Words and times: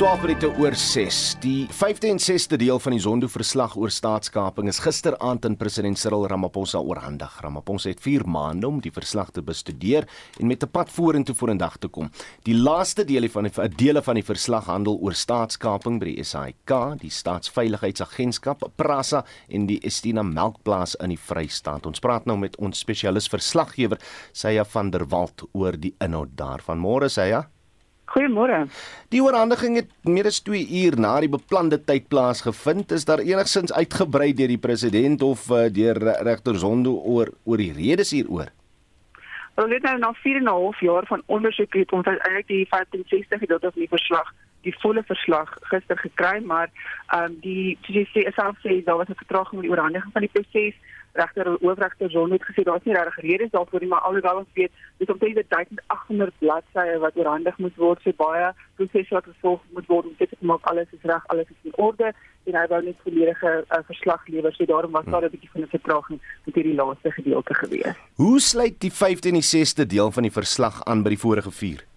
12 0.00 0.22
minute 0.24 0.48
oor 0.56 0.72
6. 0.72 1.16
Die 1.42 1.66
5de 1.76 2.08
en 2.08 2.20
6de 2.24 2.56
deel 2.56 2.78
van 2.80 2.94
die 2.94 3.02
Zondo-verslag 3.04 3.74
oor 3.76 3.90
staatskaping 3.92 4.70
is 4.72 4.78
gisteraand 4.80 5.44
aan 5.44 5.58
president 5.60 6.00
Cyril 6.00 6.24
Ramaphosa 6.30 6.80
oorhandig. 6.80 7.34
Ramaphosa 7.44 7.90
het 7.92 8.00
4 8.00 8.24
maande 8.24 8.64
om 8.70 8.78
die 8.80 8.94
verslag 8.96 9.28
te 9.36 9.44
bestudeer 9.44 10.08
en 10.38 10.46
met 10.46 10.64
'n 10.64 10.70
pad 10.70 10.88
vorentoe 10.90 11.34
vorendag 11.34 11.76
te 11.76 11.88
kom. 11.88 12.08
Die 12.48 12.56
laaste 12.56 13.04
deel 13.04 13.28
van 13.28 13.44
die 13.44 13.68
dele 13.76 14.02
van 14.02 14.14
die 14.14 14.24
verslag 14.24 14.64
handel 14.64 14.96
oor 15.02 15.12
staatskaping 15.12 15.98
by 15.98 16.14
die 16.14 16.24
SAIK, 16.24 16.98
die 17.00 17.10
Staatsveiligheidsagentskap, 17.10 18.70
Prasa 18.76 19.24
en 19.48 19.66
die 19.66 19.80
Estina 19.82 20.22
Melkplaas 20.22 20.94
in 20.94 21.08
die 21.08 21.18
Vrystaat. 21.18 21.86
Ons 21.86 22.00
praat 22.00 22.24
nou 22.24 22.38
met 22.38 22.56
ons 22.56 22.78
spesialis 22.78 23.28
verslaggewer, 23.28 23.98
Sya 24.32 24.64
van 24.64 24.90
der 24.90 25.06
Walt 25.08 25.42
oor 25.52 25.76
die 25.76 25.94
inhoud 25.98 26.36
daarvan. 26.36 26.78
Môre 26.78 27.08
Sya. 27.08 27.50
Goeiemôre. 28.10 28.64
Die 29.14 29.20
oorhandiging 29.22 29.76
het 29.78 29.90
meer 30.02 30.26
as 30.26 30.40
2 30.42 30.64
uur 30.82 30.96
na 30.98 31.12
die 31.22 31.30
beplande 31.30 31.78
tyd 31.78 32.08
plaasgevind. 32.10 32.90
Is 32.90 33.06
daar 33.06 33.22
enigsins 33.22 33.70
uitgebrei 33.72 34.32
deur 34.34 34.50
die 34.50 34.58
president 34.58 35.22
of 35.22 35.46
uh, 35.50 35.68
deur 35.70 36.00
regter 36.26 36.58
Zondo 36.58 36.96
oor 37.06 37.30
oor 37.44 37.62
die 37.62 37.70
redes 37.76 38.10
hieroor? 38.10 38.50
Wel 39.54 39.70
net 39.76 39.86
nou 39.86 39.96
na 40.02 40.12
4 40.24 40.36
en 40.40 40.42
'n 40.42 40.48
half 40.48 40.80
jaar 40.80 41.06
van 41.06 41.22
ondersoek 41.26 41.74
het 41.74 41.92
ons 41.92 42.06
eintlik 42.06 42.46
die 42.46 42.66
65 42.66 43.38
gedeelte 43.38 43.70
van 43.70 43.82
die 43.82 43.94
verslag, 43.94 44.34
die 44.66 44.74
volle 44.82 45.02
verslag 45.06 45.56
gister 45.70 45.98
gekry, 45.98 46.42
maar 46.42 46.68
ehm 47.14 47.24
um, 47.24 47.38
die 47.40 47.78
soos 47.82 47.94
jy 47.94 48.06
sê, 48.10 48.34
self 48.34 48.58
sê 48.66 48.82
daar 48.84 48.96
was 48.96 49.08
'n 49.08 49.22
vertraging 49.22 49.60
met 49.60 49.68
die 49.68 49.70
oorhandiging 49.70 50.12
van 50.12 50.26
die 50.26 50.34
proses 50.34 50.74
regter 51.22 51.52
hoofregter 51.60 52.10
John 52.14 52.32
het 52.36 52.46
gesê 52.48 52.64
daar's 52.68 52.86
nie 52.88 52.96
regtig 52.96 53.20
redes 53.28 53.52
daarvoor 53.56 53.80
nie 53.80 53.92
maar 53.92 54.06
alhoewel 54.08 54.42
ons 54.42 54.58
weet 54.58 54.72
dis 55.02 55.12
omtrent 55.14 55.42
1800 55.56 56.38
bladsye 56.42 56.98
wat 57.04 57.16
oorhandig 57.20 57.58
moet 57.58 57.76
word 57.76 58.02
so 58.04 58.16
baie 58.24 58.52
proses 58.80 59.14
wat 59.16 59.30
gevolg 59.32 59.62
moet 59.76 59.88
word 59.92 60.10
om 60.10 60.14
seker 60.18 60.38
te 60.38 60.50
maak 60.52 60.64
alles 60.72 60.98
is 60.98 61.08
reg 61.12 61.26
alles 61.34 61.48
is 61.54 61.70
in 61.70 61.78
orde 61.88 62.12
en 62.48 62.56
hy 62.56 62.66
wou 62.72 62.80
net 62.84 63.04
volledige 63.04 63.52
uh, 63.60 63.82
verslag 63.90 64.26
lewer 64.32 64.54
so 64.56 64.66
daarom 64.72 64.96
was 64.96 65.04
daar 65.12 65.24
'n 65.24 65.34
bietjie 65.34 65.50
van 65.52 65.62
'n 65.62 65.74
vertraging 65.76 66.20
met 66.44 66.54
hierdie 66.54 66.74
laaste 66.74 67.10
gedeelte 67.10 67.54
gewees. 67.54 67.94
Hoe 68.14 68.40
sluit 68.40 68.80
die 68.80 68.92
5de 68.92 69.28
en 69.28 69.38
die 69.40 69.48
6de 69.54 69.86
deel 69.86 70.10
van 70.10 70.22
die 70.22 70.32
verslag 70.40 70.84
aan 70.84 71.02
by 71.02 71.08
die 71.08 71.24
vorige 71.26 71.50
4? 71.50 71.89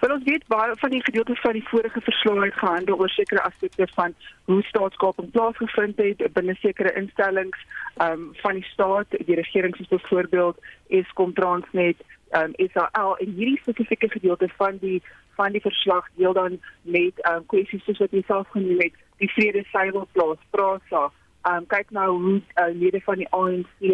Wel 0.00 0.12
ons 0.14 0.24
weet 0.24 0.46
baie 0.46 0.74
van 0.78 0.90
die 0.90 1.02
gedeeltes 1.04 1.40
van 1.40 1.52
die 1.52 1.68
vorige 1.68 2.00
verslag 2.00 2.44
het 2.44 2.54
gehandel 2.54 2.98
oor 2.98 3.08
sekere 3.08 3.42
aspekte 3.42 3.86
van 3.94 4.14
hoe 4.44 4.62
staatskaping 4.62 5.30
plaasgevind 5.30 5.96
het 5.96 6.32
binne 6.32 6.54
sekere 6.60 6.92
instellings 6.94 7.58
um, 8.02 8.28
van 8.42 8.54
die 8.54 8.64
staat, 8.72 9.06
die 9.10 9.34
regering 9.34 9.76
soos 9.76 9.88
byvoorbeeld 9.88 10.58
Eskom 10.88 11.32
Transnet, 11.34 12.02
um, 12.30 12.52
SAL 12.72 13.16
en 13.16 13.32
hierdie 13.38 13.58
spesifieke 13.60 14.08
gedeelte 14.08 14.48
van 14.56 14.78
die 14.80 15.02
van 15.36 15.52
die 15.52 15.60
verslag 15.60 16.06
deel 16.14 16.32
dan 16.32 16.60
met 16.82 17.18
um, 17.30 17.42
kwessies 17.46 17.84
soos 17.84 17.98
wat 18.00 18.14
jy 18.16 18.22
self 18.26 18.48
genoem 18.54 18.80
het, 18.80 18.94
die 19.20 19.28
vrede 19.34 19.64
seilplaas, 19.72 20.40
Prasa, 20.50 21.10
um, 21.50 21.66
kyk 21.68 21.92
nou 21.92 22.08
hoe 22.14 22.38
uh, 22.38 22.70
lede 22.72 23.02
van 23.04 23.20
die 23.20 23.28
ANC 23.36 23.84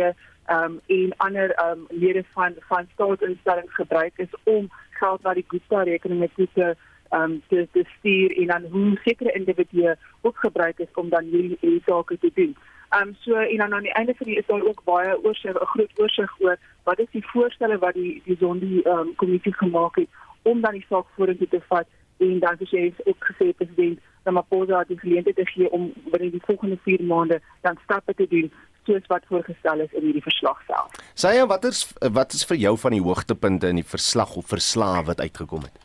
um, 0.50 0.78
en 0.86 1.16
ander 1.16 1.54
um, 1.64 1.86
lede 1.90 2.24
van 2.36 2.54
van 2.68 2.88
staatsinstellings 2.94 3.74
gebruik 3.74 4.12
is 4.16 4.40
om 4.44 4.70
geld 5.02 5.22
na 5.22 5.34
die 5.34 5.44
Gupta 5.48 5.82
rekeninge 5.88 6.30
toe 6.36 6.48
te 6.54 6.74
um 7.12 7.40
te, 7.48 7.68
te 7.72 7.84
stuur 7.98 8.36
en 8.40 8.46
dan 8.46 8.68
hoe 8.74 8.98
sekere 9.04 9.32
individue 9.38 9.96
ook 10.20 10.38
gebruik 10.44 10.78
is 10.78 10.92
om 10.94 11.08
dan 11.08 11.24
hierdie 11.24 11.82
sake 11.86 12.18
te 12.18 12.30
doen. 12.34 12.56
Um 13.00 13.14
so 13.20 13.34
en 13.34 13.56
dan 13.56 13.74
aan 13.74 13.88
die 13.88 13.92
einde 13.92 14.14
van 14.16 14.26
die 14.26 14.36
is 14.36 14.46
daar 14.46 14.64
ook 14.68 14.84
baie 14.84 15.24
oorsig 15.24 15.54
'n 15.60 15.72
groot 15.74 15.92
oorsig 16.00 16.40
oor 16.40 16.56
wat 16.84 16.98
is 16.98 17.10
die 17.10 17.26
voorstelle 17.32 17.78
wat 17.78 17.94
die 17.94 18.22
die 18.24 18.36
Zondi 18.40 18.80
um 18.84 19.14
kommissie 19.16 19.54
gemaak 19.54 19.96
het 19.96 20.08
om 20.42 20.60
dan 20.60 20.72
die 20.72 20.86
saak 20.88 21.06
vorentoe 21.16 21.48
te 21.48 21.60
vat 21.68 21.86
en 22.16 22.38
dan 22.38 22.56
sê 22.58 22.78
hy 22.84 22.92
ook 23.04 23.30
gesê 23.30 23.52
president 23.56 23.98
Ramaphosa 24.24 24.78
het 24.78 24.88
die 24.88 24.98
geleentheid 24.98 25.36
te 25.36 25.46
gee 25.46 25.70
om 25.70 25.92
binne 26.10 26.30
die 26.30 26.42
volgende 26.44 26.78
4 26.82 27.02
maande 27.02 27.40
dan 27.60 27.78
stappe 27.84 28.14
te 28.14 28.26
doen 28.28 28.52
soos 28.86 29.06
wat 29.06 29.24
voorgestel 29.30 29.80
is 29.80 29.92
in 29.92 30.08
hierdie 30.08 30.24
verslag 30.24 30.60
self. 30.66 30.98
Sye, 31.14 31.46
wat 31.46 31.64
is 31.64 31.86
wat 32.18 32.32
is 32.32 32.44
vir 32.44 32.56
jou 32.56 32.76
van 32.78 32.96
die 32.96 33.02
hoogtepunte 33.02 33.70
in 33.72 33.80
die 33.82 33.90
verslag 33.94 34.36
of 34.36 34.46
verslae 34.46 35.04
wat 35.04 35.20
uitgekom 35.20 35.62
het? 35.68 35.80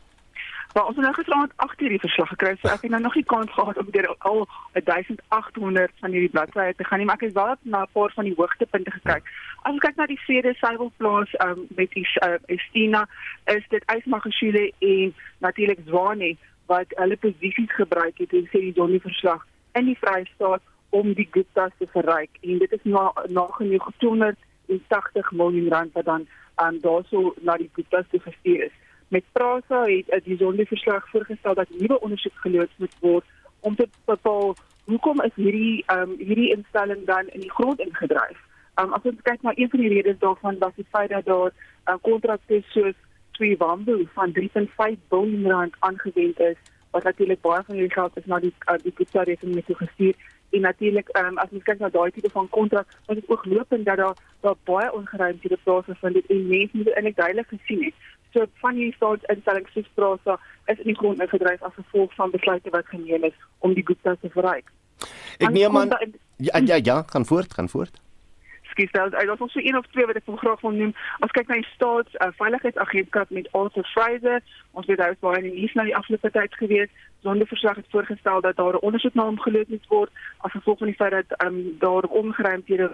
Maar 0.78 0.86
ons 0.86 0.96
het 0.96 1.06
nou 1.06 1.14
gisterand 1.14 1.52
8 1.56 1.82
uur 1.82 1.90
die 1.90 2.00
verslag 2.00 2.28
gekry, 2.30 2.52
so 2.62 2.70
ek 2.70 2.84
het 2.86 2.92
nou 2.94 3.02
nog 3.02 3.16
nie 3.16 3.24
kans 3.26 3.52
gehad 3.54 3.78
om 3.82 3.88
deur 3.92 4.08
al 4.30 4.44
1800 4.74 5.94
van 6.04 6.12
hierdie 6.12 6.30
bladsye 6.30 6.74
te 6.78 6.86
gaan 6.86 7.02
nie, 7.02 7.08
maar 7.10 7.18
ek 7.18 7.26
het 7.26 7.34
wel 7.34 7.56
na 7.62 7.82
'n 7.82 7.94
paar 7.98 8.12
van 8.14 8.28
die 8.30 8.34
hoogtepunte 8.38 8.92
gekyk. 8.92 9.24
As 9.64 9.72
ons 9.72 9.82
kyk 9.82 9.96
na 9.96 10.06
die 10.06 10.20
vrede 10.26 10.54
seilplaas 10.54 11.34
um, 11.46 11.66
met 11.70 11.90
die 11.92 12.06
uh, 12.22 12.38
Estina, 12.46 13.08
is 13.46 13.66
dit 13.70 13.84
Ysmagashule 13.96 14.72
en 14.80 15.16
natuurlik 15.38 15.80
Zwane 15.86 16.38
wat 16.66 16.86
hulle 16.90 17.18
posisies 17.18 17.74
gebruik 17.74 18.18
het 18.18 18.34
en 18.34 18.46
sê 18.46 18.60
die 18.60 18.74
Donnie 18.74 19.02
verslag 19.02 19.46
in 19.74 19.86
die 19.86 19.98
Vrystaat 20.00 20.62
om 20.90 21.14
die 21.14 21.28
Gupta's 21.32 21.72
te 21.78 21.88
verryk 21.92 22.30
en 22.42 22.58
dit 22.58 22.72
is 22.72 22.84
na 22.84 23.14
nagenoeg 23.28 23.92
280 23.98 25.32
miljoen 25.32 25.70
rand 25.70 25.94
wat 25.94 26.06
dan 26.06 26.28
aan 26.56 26.74
um, 26.74 26.82
daarso 26.82 27.34
na 27.42 27.58
die 27.58 27.70
Gupta's 27.74 28.06
gestuur 28.12 28.64
is. 28.64 28.76
Met 29.08 29.24
Prasa 29.32 29.84
het 29.84 30.08
'n 30.08 30.22
bijzonder 30.24 30.66
verslag 30.66 31.10
voorgestel 31.10 31.54
dat 31.54 31.70
nuwe 31.70 32.00
ondersoek 32.00 32.34
geloods 32.36 32.78
moet 32.78 32.96
word 33.00 33.26
om 33.60 33.76
te 33.76 33.88
bepaal 34.06 34.56
hoekom 34.86 35.22
is 35.22 35.36
hierdie 35.36 35.84
um, 35.92 36.16
hierdie 36.18 36.56
instelling 36.56 37.06
dan 37.06 37.28
in 37.28 37.40
die 37.40 37.52
grond 37.52 37.80
ingedryf. 37.80 38.40
Um, 38.80 38.94
as 38.94 39.02
ons 39.04 39.22
kyk 39.22 39.42
na 39.42 39.52
een 39.56 39.70
van 39.70 39.80
die 39.80 39.94
redes 39.94 40.20
daarvan 40.20 40.58
was 40.60 40.76
die 40.76 40.88
feit 40.90 41.10
dat 41.10 41.26
daar 41.26 41.52
'n 41.52 41.92
uh, 41.92 41.96
kontrakte 42.02 42.64
soos 42.68 42.98
twee 43.32 43.58
wambo 43.58 44.00
van 44.14 44.32
3.5 44.32 44.98
miljard 45.10 45.46
rand 45.46 45.76
aangewend 45.80 46.40
is 46.40 46.58
wat 46.92 47.04
natuurlik 47.04 47.42
baie 47.42 47.64
van 47.64 47.76
hierdie 47.76 47.94
geld 47.94 48.18
is 48.18 48.26
na 48.26 48.40
die 48.40 48.54
uh, 48.72 48.78
die 48.84 48.94
Gupta 48.96 49.24
rekening 49.24 49.66
toe 49.66 49.76
gestuur 49.76 50.16
en 50.50 50.62
natuurlik 50.62 51.10
um, 51.18 51.38
as 51.38 51.52
ons 51.52 51.64
kyk 51.64 51.80
na 51.80 51.90
daai 51.90 52.12
tipe 52.12 52.30
van 52.32 52.50
kontrak 52.50 52.88
wat 53.06 53.20
dit 53.20 53.30
ook 53.30 53.46
lopend 53.46 53.86
dat 53.86 53.98
daar 53.98 54.16
daar 54.42 54.56
baie 54.64 54.94
ongeruimdhede 54.94 55.58
plaasvind 55.64 56.14
dit 56.14 56.32
en 56.36 56.48
mense 56.48 56.78
moet 56.78 56.94
eintlik 56.94 57.16
duidelik 57.16 57.48
gesien 57.48 57.84
het. 57.84 57.94
So 58.34 58.46
van 58.64 58.76
hierdie 58.76 58.96
staatsinstellings 58.96 59.72
soos 59.74 59.92
Prasa 59.94 60.40
is 60.66 60.78
in 60.78 60.92
die 60.92 60.98
grond 60.98 61.22
ingedryf 61.22 61.62
as 61.62 61.74
gevolg 61.74 62.14
van 62.16 62.32
besluite 62.32 62.70
wat 62.70 62.92
geneem 62.94 63.24
is 63.24 63.38
om 63.60 63.74
die 63.74 63.86
Gupta 63.86 64.16
te 64.22 64.30
verryk. 64.30 64.72
Ek 65.38 65.54
neem 65.54 65.78
aan 65.78 65.96
ja 66.38 66.60
ja 66.66 66.82
ja 66.84 67.02
gaan 67.08 67.26
voort 67.26 67.54
gaan 67.54 67.70
voort 67.70 68.02
gestel. 68.78 69.12
Hy 69.18 69.26
was 69.30 69.44
ons 69.44 69.54
so 69.56 69.64
een 69.64 69.78
of 69.78 69.90
twee 69.92 70.06
wat 70.10 70.20
ek 70.20 70.30
wil 70.30 70.40
graag 70.42 70.64
wil 70.66 70.76
noem. 70.78 70.94
Ons 71.26 71.36
kyk 71.36 71.52
na 71.52 71.60
die 71.60 71.70
staats 71.74 72.18
uh, 72.22 72.32
veiligheidsagentskap 72.40 73.34
met 73.36 73.52
Arthur 73.58 73.88
Fraser. 73.94 74.42
Ons 74.72 74.90
weet 74.90 75.04
hy 75.04 75.12
was 75.14 75.22
baie 75.26 75.44
in 75.44 75.50
die 75.50 75.60
nuus 75.60 75.78
na 75.78 75.88
die 75.90 75.96
afgelope 76.00 76.32
tyd 76.32 76.58
gewees. 76.62 76.92
Sonder 77.26 77.50
verslag 77.50 77.82
het 77.82 77.94
voorgestel 77.94 78.42
dat 78.46 78.60
daar 78.62 78.80
'n 78.80 78.86
ondersoek 78.90 79.14
na 79.14 79.30
hom 79.30 79.40
geloop 79.40 79.70
moet 79.70 79.88
word 79.94 80.12
as 80.46 80.52
gevolg 80.52 80.78
van 80.84 80.92
die 80.94 81.00
feit 81.00 81.16
dat 81.20 81.40
um, 81.46 81.78
daar 81.80 82.04
ongeruimdhede 82.04 82.92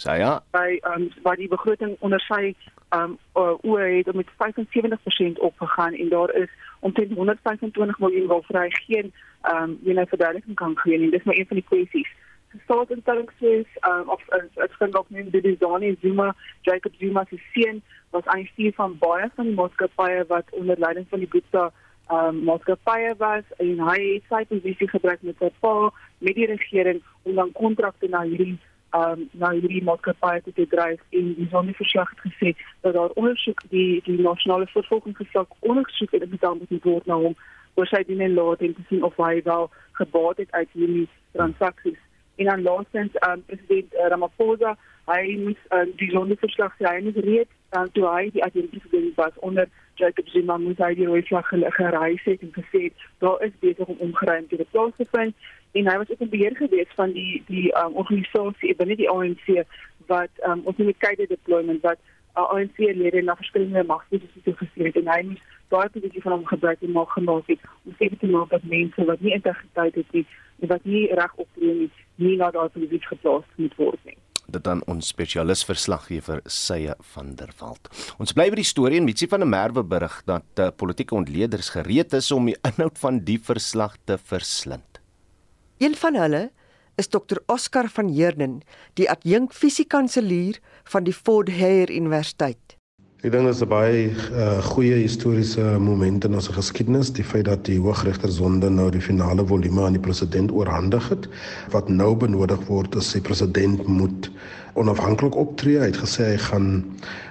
Sy 0.00 0.16
ja. 0.16 0.38
By 0.56 0.78
um 0.88 1.10
by 1.24 1.34
die 1.36 1.48
begroting 1.52 1.96
onder 2.00 2.22
sy 2.24 2.54
um 2.96 3.18
oor 3.36 3.84
het 3.84 4.08
met 4.16 4.30
75% 4.40 5.42
opgegaan 5.44 5.94
en 5.94 6.08
daar 6.08 6.32
is 6.34 6.48
omtrent 6.80 7.12
125 7.12 7.98
miljoen 7.98 8.26
waarvoor 8.26 8.60
hy 8.60 8.70
geen 8.70 9.12
um 9.52 9.76
jy 9.84 9.92
nou 9.98 10.06
verduideliking 10.08 10.56
kan 10.56 10.76
gee 10.78 10.98
nie. 10.98 11.10
Dis 11.12 11.26
maar 11.28 11.36
een 11.36 11.50
van 11.52 11.60
die 11.60 11.68
kwessies 11.68 12.08
staatsinstellings 12.64 13.32
soos 13.38 13.66
um, 13.88 14.08
of 14.08 14.22
ek 14.64 14.74
vind 14.78 14.96
ook 14.96 15.10
nie 15.10 15.24
die 15.30 15.56
Zani 15.60 15.96
Zuma, 16.02 16.34
Jacob 16.62 16.92
Zuma 16.98 17.24
se 17.30 17.38
seun 17.52 17.82
was 18.10 18.26
eintlik 18.34 18.74
van 18.74 18.96
baie 18.98 19.30
van 19.34 19.50
die 19.50 19.54
maatskappye 19.54 20.24
wat 20.28 20.50
onder 20.50 20.78
leiding 20.78 21.06
van 21.10 21.22
die 21.22 21.30
Gupta 21.30 21.70
um, 22.10 22.42
maatskappye 22.44 23.14
was 23.18 23.44
en 23.58 23.84
hy 23.90 24.00
het 24.00 24.26
sy 24.32 24.42
posisie 24.50 24.88
gebruik 24.88 25.22
met 25.22 25.38
sy 25.38 25.52
pa 25.60 25.90
met 26.18 26.34
die 26.34 26.50
regering 26.50 27.02
om 27.22 27.38
dan 27.38 27.52
kontrakte 27.52 28.10
na 28.10 28.24
hierdie 28.26 28.58
um 28.98 29.28
nou 29.38 29.52
hierdie 29.54 29.84
maatskappye 29.86 30.42
te 30.50 30.66
dryf 30.74 31.00
en 31.14 31.32
die 31.38 31.48
Zani 31.52 31.74
verslag 31.78 32.10
het 32.16 32.26
gesê 32.26 32.54
dat 32.82 32.98
daar 32.98 33.14
ondersoek 33.14 33.62
die 33.70 34.02
die 34.04 34.18
nasionale 34.18 34.66
vervolgingsgesag 34.74 35.46
ondersoek 35.60 36.18
het 36.18 36.30
betaal 36.30 36.58
moet 36.58 36.84
word 36.84 37.06
na 37.06 37.22
hom 37.26 37.38
oor 37.78 37.86
sy 37.86 38.02
dinge 38.08 38.28
laat 38.34 38.62
en 38.66 38.74
te 38.74 38.86
sien 38.88 39.06
of 39.06 39.16
hy 39.22 39.42
wel 39.46 39.70
gebaat 40.00 40.42
het 40.42 40.50
uit 40.52 40.72
hierdie 40.74 41.08
transaksies 41.32 42.00
en 42.40 42.46
dan 42.46 42.62
laastens 42.62 43.12
um, 43.28 43.42
president 43.46 43.94
uh, 43.94 44.08
Ramaphosa 44.08 44.76
hy 45.10 45.36
moes 45.44 45.60
um, 45.76 45.92
die 46.00 46.10
sondeverslag 46.14 46.76
hy 46.80 46.96
het 47.04 47.18
reeds 47.26 47.52
um, 47.76 47.90
toe 47.96 48.06
hy 48.08 48.30
die 48.34 48.44
adjunkpresident 48.46 49.18
was 49.20 49.36
onder 49.48 49.68
Jacob 50.00 50.28
Zuma 50.32 50.56
moes 50.62 50.80
hy 50.80 50.94
die 50.98 51.08
rooi 51.08 51.22
vlag 51.28 51.50
gereis 51.52 52.24
het 52.24 52.44
en 52.46 52.52
gesê 52.56 52.88
daar 53.24 53.42
is 53.46 53.56
besig 53.64 53.92
om 53.92 54.04
omgeruimte 54.08 54.56
te 54.56 54.66
plaas 54.72 54.96
te 54.96 55.06
vind. 55.12 55.34
En 55.78 55.90
hy 55.90 55.96
was 56.02 56.10
ook 56.10 56.24
in 56.24 56.32
beheer 56.32 56.56
gewees 56.56 56.96
van 57.00 57.12
die 57.12 57.42
die 57.50 57.68
um, 57.82 58.00
organisasie 58.02 58.74
binne 58.80 58.96
die 59.02 59.10
ANC 59.10 59.46
wat 60.12 60.42
um, 60.48 60.64
ons 60.64 60.80
met 60.80 61.04
kyk 61.04 61.26
deployment 61.28 61.84
wat 61.86 62.00
uh, 62.36 62.46
ANC 62.48 62.78
lede 62.78 63.22
na 63.22 63.36
verskillende 63.36 63.84
magposisies 63.92 64.60
gestuur 64.62 64.90
het 64.90 65.02
en 65.02 65.12
hy 65.12 65.22
moes 65.32 65.48
daai 65.70 65.88
posisie 65.94 66.22
van 66.24 66.38
hom 66.38 66.46
gebruik 66.46 66.80
en 66.82 66.96
maak 66.96 67.12
gemaak 67.18 67.52
het 67.52 67.68
om 67.84 67.94
seker 67.98 68.18
te 68.18 68.30
maak 68.30 68.50
dat 68.56 68.70
mense 68.72 69.04
wat 69.12 69.20
nie 69.20 69.36
integriteit 69.36 70.00
het 70.00 70.16
nie 70.16 70.26
wat 70.68 70.84
nie 70.84 71.06
reg 71.14 71.34
optree 71.36 71.74
nie 71.74 71.90
nie 72.20 72.36
na 72.36 72.50
daardie 72.52 72.84
gebied 72.84 73.06
geplaas 73.08 73.46
moet 73.56 73.76
word 73.80 74.02
nie. 74.04 74.18
dit 74.50 74.66
aan 74.66 74.80
ons 74.90 75.08
spesialis 75.12 75.62
verslaggewer 75.64 76.40
Sye 76.50 76.96
van 77.12 77.34
der 77.38 77.52
Walt. 77.60 77.86
Ons 78.18 78.34
bly 78.34 78.48
by 78.50 78.58
die 78.58 78.66
storie 78.66 78.98
en 78.98 79.06
Mitsi 79.06 79.28
van 79.30 79.44
der 79.44 79.50
Merwe 79.50 79.84
berig 79.86 80.16
dat 80.26 80.58
uh, 80.58 80.72
politieke 80.74 81.14
ontleeders 81.14 81.70
gereed 81.76 82.16
is 82.18 82.32
om 82.34 82.50
die 82.50 82.56
inhoud 82.68 82.98
van 82.98 83.20
die 83.28 83.38
verslag 83.38 83.94
te 84.10 84.18
verslind. 84.18 84.98
Een 85.78 85.94
van 85.94 86.18
hulle 86.18 86.42
is 86.98 87.08
Dr 87.08 87.38
Oscar 87.46 87.88
van 87.88 88.10
Heerden, 88.12 88.58
die 88.98 89.06
adjunk 89.10 89.54
fisiekanselier 89.54 90.58
van 90.90 91.06
die 91.06 91.14
Fort 91.14 91.48
Hare 91.60 91.94
Universiteit. 91.94 92.79
Ek 93.20 93.34
dink 93.34 93.44
dit 93.44 93.52
is 93.52 93.60
'n 93.60 93.68
baie 93.68 94.04
uh, 94.32 94.62
goeie 94.64 94.96
historiese 95.02 95.64
moment 95.86 96.24
in 96.24 96.36
ons 96.38 96.46
geskiedenis, 96.48 97.10
die 97.12 97.24
feit 97.32 97.44
dat 97.44 97.66
die 97.68 97.76
Hooggeregter 97.76 98.32
Sonde 98.32 98.70
nou 98.72 98.86
die 98.94 99.02
finale 99.04 99.44
volume 99.44 99.82
aan 99.84 99.98
die 99.98 100.00
president 100.00 100.48
oorhandig 100.56 101.08
het. 101.12 101.28
Wat 101.74 101.90
nou 101.92 102.14
benodig 102.16 102.64
word 102.70 102.96
is 102.96 103.12
die 103.12 103.20
president 103.20 103.84
moet 103.86 104.30
onafhanklik 104.72 105.36
optree. 105.36 105.76
Hy 105.84 105.90
het 105.92 106.00
gesê 106.00 106.30
hy 106.30 106.40
gaan 106.46 106.72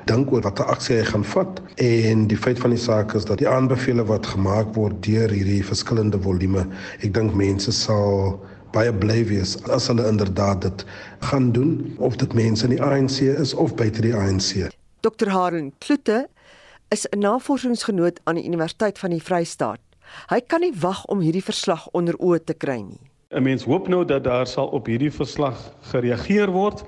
dink 0.05 0.29
oor 0.29 0.45
watter 0.45 0.69
aksie 0.69 0.99
hy 0.99 1.09
gaan 1.09 1.25
vat 1.33 1.57
en 1.81 2.27
die 2.29 2.37
feit 2.37 2.61
van 2.61 2.77
die 2.77 2.83
saak 2.85 3.17
is 3.17 3.25
dat 3.25 3.41
die 3.41 3.49
aanbevelings 3.49 4.13
wat 4.13 4.29
gemaak 4.37 4.75
word 4.77 5.01
deur 5.01 5.33
hierdie 5.33 5.65
verskillende 5.65 6.21
volume, 6.21 6.69
ek 7.01 7.17
dink 7.17 7.33
mense 7.33 7.73
sal 7.73 8.37
baie 8.77 8.93
bly 8.93 9.23
wees 9.25 9.57
as 9.73 9.89
hulle 9.89 10.05
inderdaad 10.05 10.67
dit 10.69 10.85
gaan 11.31 11.49
doen 11.51 11.95
of 11.97 12.21
dit 12.21 12.37
mense 12.37 12.61
in 12.69 12.77
die 12.77 12.83
ANC 12.83 13.23
is 13.25 13.57
of 13.57 13.73
buite 13.73 14.05
die 14.05 14.13
ANC. 14.13 14.69
Dr 14.99 15.29
Haren 15.29 15.71
Kloete 15.77 16.27
is 16.89 17.07
'n 17.09 17.19
navorsingsgenoot 17.19 18.19
aan 18.23 18.35
die 18.35 18.45
Universiteit 18.45 18.99
van 18.99 19.09
die 19.09 19.23
Vrystaat. 19.23 19.79
Hy 20.27 20.39
kan 20.41 20.59
nie 20.59 20.73
wag 20.79 21.05
om 21.05 21.19
hierdie 21.19 21.43
verslag 21.43 21.87
onder 21.91 22.15
oë 22.17 22.43
te 22.43 22.53
kry 22.53 22.81
nie. 22.81 22.99
'n 23.31 23.43
Mens 23.43 23.63
hoop 23.63 23.87
nou 23.87 24.05
dat 24.05 24.23
daar 24.23 24.47
sal 24.47 24.67
op 24.67 24.85
hierdie 24.85 25.11
verslag 25.11 25.73
gereageer 25.81 26.51
word 26.51 26.83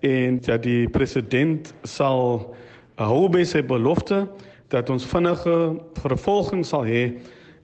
en 0.00 0.38
dat 0.40 0.62
die 0.62 0.88
president 0.88 1.74
sal 1.82 2.54
hou 2.94 3.28
by 3.28 3.44
sy 3.44 3.62
belofte 3.62 4.28
dat 4.68 4.90
ons 4.90 5.04
vinnige 5.04 5.80
vervolging 6.00 6.66
sal 6.66 6.84
hê 6.84 7.20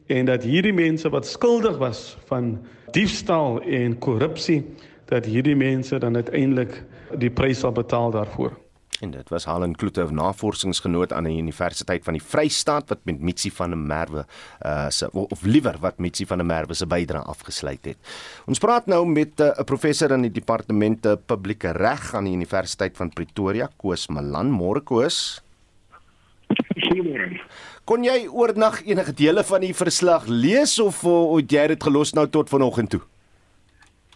en 0.07 0.27
dat 0.27 0.43
hierdie 0.43 0.75
mense 0.75 1.09
wat 1.09 1.27
skuldig 1.27 1.79
was 1.79 2.17
van 2.27 2.59
diefstal 2.91 3.61
en 3.63 3.99
korrupsie 3.99 4.65
dat 5.05 5.25
hierdie 5.25 5.57
mense 5.57 5.99
dan 5.99 6.17
uiteindelik 6.17 6.85
die 7.19 7.31
prys 7.31 7.59
sal 7.59 7.73
betaal 7.73 8.11
daarvoor. 8.11 8.66
En 9.01 9.11
dit 9.11 9.29
was 9.29 9.45
Helen 9.45 9.75
Kloete, 9.77 10.07
navorsingsgenoot 10.11 11.13
aan 11.13 11.29
die 11.29 11.37
Universiteit 11.39 12.05
van 12.05 12.17
die 12.17 12.23
Vrystaat 12.23 12.89
wat 12.89 13.03
met 13.05 13.21
Mitsi 13.21 13.51
van 13.53 13.75
der 13.75 13.79
Merwe 13.79 14.25
uh 14.65 14.89
se 14.89 15.11
of 15.13 15.43
liewer 15.45 15.77
wat 15.81 15.99
Mitsi 15.99 16.27
van 16.27 16.39
der 16.39 16.47
Merwe 16.47 16.75
se 16.75 16.87
bydrae 16.87 17.23
afgesluit 17.23 17.85
het. 17.85 17.97
Ons 18.47 18.59
praat 18.59 18.87
nou 18.87 19.05
met 19.07 19.41
uh, 19.41 19.47
'n 19.47 19.61
uh, 19.61 19.65
professor 19.65 20.11
in 20.11 20.23
die 20.23 20.31
departemente 20.31 21.19
publieke 21.27 21.71
reg 21.73 22.15
aan 22.15 22.25
die 22.25 22.33
Universiteit 22.33 22.97
van 22.97 23.11
Pretoria, 23.11 23.69
Koos 23.77 24.07
Malan. 24.09 24.51
Môre 24.51 24.81
Koos. 24.81 25.43
Kon 27.85 28.05
jy 28.05 28.27
oornag 28.27 28.83
enige 28.87 29.13
dele 29.13 29.45
van 29.45 29.61
die 29.61 29.75
verslag 29.75 30.27
lees 30.27 30.79
of 30.79 31.03
het 31.03 31.53
jy 31.53 31.67
dit 31.67 31.83
gelos 31.83 32.13
nou 32.15 32.29
tot 32.29 32.49
vanoggend 32.49 32.91
toe? 32.91 33.01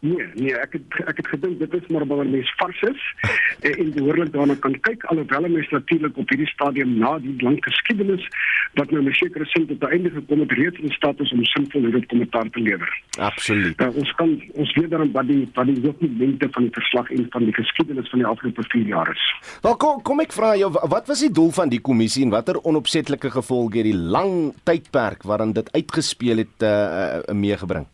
Nee, 0.00 0.26
nee, 0.34 0.54
ek 0.56 0.78
het 0.78 1.00
ek 1.12 1.18
het 1.20 1.26
gedink 1.28 1.58
dit 1.60 1.74
is 1.76 1.88
maar 1.92 2.06
waar 2.08 2.24
mens 2.24 2.52
vars 2.56 2.78
is 2.88 3.00
en, 3.68 3.74
en 3.82 3.90
behoorlik 3.92 4.32
daarna 4.32 4.54
kan 4.64 4.76
kyk 4.86 5.04
alhoewel 5.12 5.48
mens 5.52 5.68
natuurlik 5.68 6.16
op 6.16 6.32
hierdie 6.32 6.48
stadium 6.48 6.94
na 7.02 7.18
die 7.20 7.34
lang 7.44 7.58
geskiedenis 7.66 8.24
wat 8.80 8.90
nou 8.90 9.02
'n 9.02 9.12
sekere 9.12 9.44
sin 9.52 9.66
tot 9.66 9.84
einde 9.90 10.10
gekom 10.14 10.40
het 10.40 10.52
reeds 10.52 10.80
in 10.80 10.96
staat 10.96 11.20
is 11.20 11.32
om 11.32 11.44
sinvol 11.44 11.84
hierdie 11.84 12.06
kommentaar 12.06 12.48
te 12.50 12.60
lewer. 12.60 13.02
Absoluut. 13.18 13.80
Uh, 13.80 13.90
ons 13.96 14.14
kan 14.22 14.32
ons 14.54 14.72
weet 14.72 14.90
dan 14.90 15.12
wat 15.12 15.28
die 15.28 15.44
wat 15.54 15.66
die 15.66 15.80
dokumente 15.80 16.48
van 16.50 16.62
die 16.62 16.74
verslag 16.80 17.10
en 17.10 17.26
van 17.30 17.44
die 17.44 17.54
geskiedenis 17.60 18.08
van 18.08 18.24
die 18.24 18.28
afgelope 18.32 18.64
4 18.72 18.86
jaar 18.86 19.12
is. 19.12 19.28
Wel 19.62 19.76
kom 19.76 20.02
kom 20.02 20.20
ek 20.20 20.32
vra 20.32 20.56
jou 20.56 20.72
wat 20.72 21.06
was 21.12 21.20
die 21.20 21.32
doel 21.32 21.52
van 21.52 21.68
die 21.68 21.80
kommissie 21.80 22.24
en 22.24 22.32
watter 22.32 22.64
onopsetlike 22.64 23.30
gevolge 23.30 23.76
het 23.76 23.92
die 23.92 24.00
lang 24.16 24.54
tydperk 24.64 25.22
waarin 25.22 25.52
dit 25.52 25.72
uitgespeel 25.72 26.36
het 26.36 26.62
uh, 26.62 26.68
uh, 26.70 27.34
meegebring? 27.34 27.86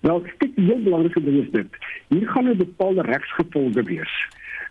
Wel, 0.00 0.20
kyk, 0.20 0.54
die 0.56 0.64
heel 0.64 0.82
belangrike 0.82 1.22
ding 1.24 1.42
is 1.42 1.50
dit. 1.50 1.80
Hier 2.08 2.28
gaan 2.28 2.48
'n 2.48 2.56
bepaalde 2.56 3.02
regsgevolge 3.02 3.82
wees. 3.82 4.14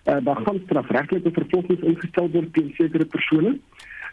Uh, 0.06 0.18
daar 0.24 0.42
gaan 0.46 0.62
strafregtelike 0.66 1.31
vervolgings 1.31 1.81
ingestel 1.81 2.30
word 2.31 2.54
teen 2.54 2.72
sekere 2.76 3.06
persone. 3.06 3.58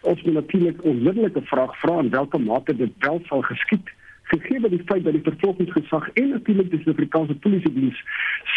Ons 0.00 0.22
moet 0.22 0.34
natuurlik 0.34 0.82
onmiddellike 0.82 1.42
vraag 1.42 1.78
vra 1.78 1.98
in 1.98 2.10
watter 2.10 2.40
mate 2.40 2.76
dit 2.76 2.92
wel 2.98 3.20
sal 3.24 3.42
geskied 3.42 3.94
gegee 4.26 4.68
die 4.68 4.82
feit 4.86 5.04
dat 5.04 5.12
die 5.12 5.22
vervolgingsgesag 5.22 6.08
en 6.12 6.28
natuurlik 6.28 6.70
die 6.70 6.80
Suid-Afrikaanse 6.82 7.34
polisie 7.34 7.72
diens 7.72 7.98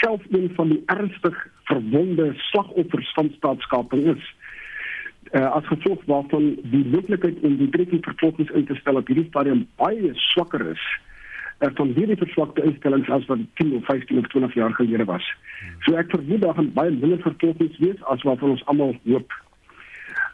self 0.02 0.22
een 0.30 0.50
van 0.56 0.70
die 0.74 0.82
ernstig 0.86 1.48
verwonde 1.70 2.32
slagoffers 2.50 3.14
van 3.14 3.32
staatskaping 3.36 4.06
is. 4.16 4.34
Uh, 5.32 5.46
as 5.52 5.68
gevolg 5.70 6.02
waarvan 6.06 6.56
die 6.72 6.86
moontlikheid 6.86 7.38
om 7.46 7.58
die 7.58 7.70
trekking 7.70 8.02
vervolgings 8.04 8.50
in 8.50 8.66
te 8.66 8.76
stel 8.76 8.98
op 8.98 9.08
hierdie 9.08 9.28
stadium 9.30 9.68
baie 9.78 10.10
swakker 10.32 10.66
is 10.72 10.86
uh, 11.60 11.70
van 11.74 11.92
hierdie 11.96 12.18
verswakte 12.18 12.64
instellings 12.64 13.10
as 13.10 13.26
wat 13.26 13.44
10 13.62 13.76
of 13.76 13.86
15 13.86 14.18
of 14.18 14.28
20 14.28 14.54
jaar 14.54 14.74
gelede 14.74 15.06
was. 15.06 15.26
So 15.86 15.96
ek 16.00 16.12
vermoed 16.14 16.42
daar 16.42 16.56
gaan 16.58 16.72
baie 16.74 16.92
minder 16.92 17.22
vervolgings 17.26 17.78
wees 17.84 18.04
as 18.14 18.24
wat 18.28 18.44
ons 18.46 18.66
almal 18.72 18.96
hoop. 19.04 19.36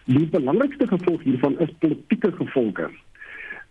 Die 0.06 0.28
belangrikste 0.30 0.88
gevolg 0.88 1.26
hiervan 1.26 1.58
is 1.66 1.74
politieke 1.82 2.32
gevolge. 2.38 2.90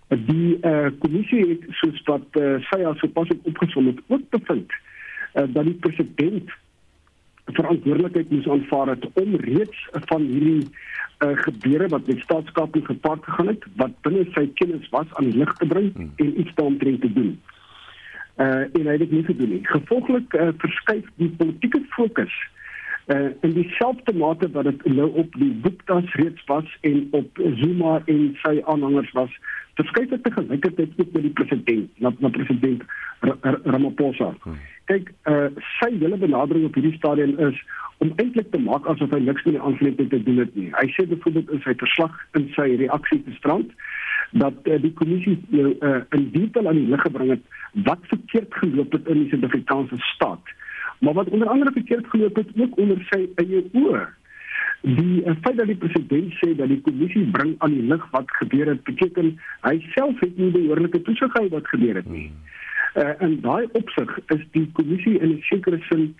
Die 0.09 0.59
eh 0.61 0.71
uh, 0.71 0.91
kommissie 0.99 1.45
het 1.49 1.63
soos 1.81 2.03
wat 2.11 2.37
uh, 2.41 2.59
sy 2.71 2.83
as 2.85 2.99
sopas 3.03 3.31
opgesom 3.43 3.87
het 3.87 4.03
ook 4.07 4.29
bevind 4.31 4.73
uh, 5.35 5.47
dat 5.47 5.65
die 5.65 5.79
president 5.87 6.51
verantwoordelikheid 7.45 8.31
moes 8.31 8.49
aanvaar 8.49 8.95
het 8.95 9.07
om 9.21 9.37
reeds 9.37 9.89
van 10.11 10.23
hierdie 10.23 10.69
uh, 11.19 11.37
gebeure 11.47 11.89
wat 11.89 12.07
met 12.07 12.19
staatskaping 12.19 12.87
gepaard 12.87 13.25
gegaan 13.25 13.47
het 13.53 13.65
wat 13.77 14.01
binne 14.01 14.27
sy 14.33 14.49
kennis 14.55 14.89
was 14.89 15.07
aan 15.13 15.31
die 15.31 15.39
lig 15.39 15.53
te 15.53 15.67
bring 15.67 15.93
hmm. 15.95 16.13
en 16.17 16.41
iets 16.41 16.55
daaromtrent 16.55 17.01
te 17.01 17.13
doen. 17.13 17.41
Uh 18.37 18.67
en 18.67 18.87
hy 18.87 18.97
het 18.97 19.05
dit 19.07 19.11
nie 19.11 19.25
gedoen 19.25 19.49
nie. 19.49 19.63
Gevolglik 19.63 20.35
uh, 20.35 20.49
verskuif 20.59 21.07
die 21.17 21.31
politieke 21.39 21.83
fokus 21.95 22.35
uh 22.35 22.64
in 23.07 23.53
dieselfde 23.53 24.15
mate 24.17 24.51
wat 24.51 24.65
dit 24.65 24.85
nou 24.85 25.11
op 25.21 25.35
die 25.37 25.53
Gupta's 25.63 26.15
reeds 26.15 26.45
was 26.49 26.79
en 26.81 27.09
op 27.11 27.41
Zuma 27.61 28.03
en 28.07 28.31
sy 28.43 28.63
aanhangers 28.65 29.11
was, 29.13 29.33
verskuif 29.75 30.09
dit 30.09 30.23
tegelykertijd 30.25 30.91
ook 30.97 31.13
met 31.13 31.23
die 31.23 31.33
president, 31.33 31.91
na, 31.99 32.13
na 32.19 32.29
president 32.29 32.83
R 33.21 33.35
R 33.43 33.61
Ramaphosa. 33.65 34.35
Hmm. 34.43 34.57
Kyk, 34.85 35.13
uh 35.29 35.49
sy 35.81 35.91
hele 35.99 36.17
benadering 36.21 36.67
op 36.69 36.75
hierdie 36.77 36.97
stadium 36.97 37.39
is 37.41 37.61
om 38.05 38.13
eintlik 38.17 38.51
te 38.53 38.61
maak 38.61 38.87
asof 38.91 39.13
hy 39.15 39.21
niks 39.25 39.45
met 39.45 39.57
die 39.57 39.63
aanvleting 39.63 40.11
te 40.13 40.23
doen 40.23 40.43
het 40.43 40.57
nie. 40.57 40.71
Hy 40.77 40.89
sê 40.97 41.07
byvoorbeeld 41.09 41.53
in 41.57 41.63
sy 41.65 41.77
verslag 41.81 42.19
in 42.41 42.51
sy 42.57 42.69
reaksie 42.81 43.21
te 43.25 43.37
strand 43.39 43.73
dat 44.33 44.57
uh, 44.67 44.81
die 44.83 44.93
kommissie 44.99 45.39
nou 45.55 45.73
uh, 45.79 46.01
in 46.17 46.31
detail 46.35 46.69
aan 46.69 46.81
die 46.81 46.91
lig 46.91 47.05
gebring 47.07 47.37
het 47.37 47.45
wat 47.87 48.03
verkeerd 48.11 48.61
geloop 48.61 48.93
het 48.93 49.09
in 49.09 49.25
die 49.25 49.31
Suid-Afrikaanse 49.33 49.99
staat. 50.15 50.55
Maar 51.05 51.13
wat 51.13 51.29
onder 51.29 51.49
andere 51.49 51.73
verkeerd 51.73 52.07
geloop 52.07 52.37
het 52.37 52.49
ook 52.57 52.79
onder 52.79 53.01
sy 53.11 53.27
eie 53.35 53.65
oë. 53.73 54.05
Die 54.85 55.25
uh, 55.25 55.35
feit 55.41 55.57
dat 55.57 55.69
die 55.69 55.77
president 55.81 56.33
sê 56.41 56.51
dat 56.57 56.69
die 56.73 56.81
kommissie 56.85 57.25
bring 57.37 57.55
aan 57.65 57.77
die 57.77 57.85
lig 57.93 58.05
wat 58.13 58.33
gebeur 58.41 58.71
het, 58.73 58.83
beteken 58.89 59.35
hy 59.67 59.75
self 59.93 60.21
het 60.25 60.37
nie 60.41 60.51
behoorlike 60.57 61.01
toesig 61.07 61.33
gehou 61.33 61.51
wat 61.53 61.69
gebeur 61.73 62.01
het 62.01 62.09
nie. 62.13 62.31
Uh, 62.95 63.13
in 63.27 63.39
daai 63.45 63.65
opsig 63.81 64.13
is 64.37 64.45
die 64.57 64.67
kommissie 64.79 65.17
in 65.19 65.37
'n 65.37 65.45
sekere 65.51 65.81
sin 65.89 66.15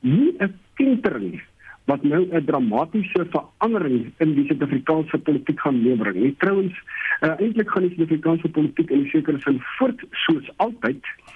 nie 0.00 0.32
'n 0.40 0.52
kentering 0.80 1.40
wat 1.84 2.02
nou 2.02 2.22
'n 2.28 2.44
dramatiese 2.44 3.26
verandering 3.32 4.12
in 4.18 4.34
die 4.34 4.46
Suid-Afrikaanse 4.48 5.18
politiek 5.18 5.60
gaan 5.60 5.82
lewer 5.82 6.12
nie. 6.14 6.34
Trouwens, 6.38 6.74
uh, 7.20 7.40
eintlik 7.40 7.70
gaan 7.70 7.88
die 7.88 7.94
Suid-Afrikaanse 7.94 8.48
politiek 8.48 8.90
in 8.90 9.08
sekere 9.08 9.40
sin 9.40 9.60
voort 9.78 10.00
soos 10.12 10.50
altyd. 10.56 11.04
Uh 11.04 11.35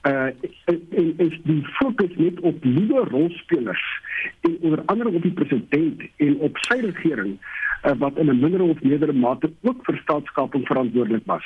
en 0.00 1.14
is 1.16 1.38
die 1.42 1.64
fokus 1.64 2.16
net 2.16 2.40
op 2.40 2.64
nuwe 2.64 3.04
rolspelers 3.08 4.00
en 4.40 4.56
onder 4.60 4.82
andere 4.84 5.10
op 5.10 5.22
die 5.22 5.32
president 5.32 6.02
en 6.16 6.36
op 6.38 6.58
sy 6.58 6.78
regering 6.80 7.38
uh, 7.84 7.92
wat 7.98 8.16
in 8.16 8.30
'n 8.30 8.40
minder 8.40 8.62
of 8.62 8.82
meerdere 8.82 9.12
mate 9.12 9.50
ook 9.62 9.84
vir 9.84 9.96
staatskaping 10.02 10.66
verantwoordelik 10.66 11.22
was. 11.24 11.44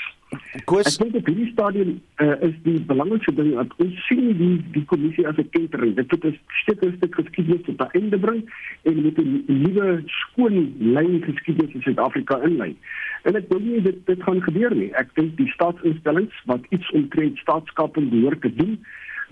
Koos, 0.64 0.87
ek 0.87 1.03
dink 1.03 1.14
op 1.14 1.26
hierdie 1.26 1.53
stadium 1.53 2.00
uh, 2.17 2.35
is 2.41 2.55
die 2.62 2.81
belangrikste 2.81 3.35
ding 3.35 3.55
dat 3.55 3.75
ons 3.76 4.07
sien 4.07 4.37
die 4.38 4.64
die 4.73 4.85
kommissie 4.85 5.26
as 5.29 5.37
'n 5.37 5.49
kentering. 5.50 5.95
Dit 5.95 6.11
moet 6.11 6.25
'n 6.25 6.38
stukkie 6.62 6.93
stuk 6.97 7.14
geskiedenis 7.14 7.64
tot 7.67 7.81
'n 7.81 7.99
einde 7.99 8.19
bring 8.19 8.43
en 8.83 9.03
met 9.03 9.19
'n 9.19 9.45
nuwe 9.47 10.03
skoon 10.07 10.75
lyn 10.79 11.23
geskiedenis 11.23 11.75
in 11.75 11.83
Suid-Afrika 11.83 12.43
inlei. 12.43 12.76
En 13.23 13.37
ek 13.37 13.49
dink 13.50 13.62
nie 13.62 13.83
dit 13.83 14.07
dit 14.07 14.23
gaan 14.23 14.43
gebeur 14.43 14.75
nie. 14.75 14.93
Ek 14.95 15.14
dink 15.14 15.37
die 15.37 15.49
staatsinstellings 15.49 16.35
wat 16.45 16.61
iets 16.71 16.91
omtrent 16.91 17.38
staatskaping 17.38 18.11
behoort 18.11 18.41
te 18.41 18.55
doen 18.55 18.79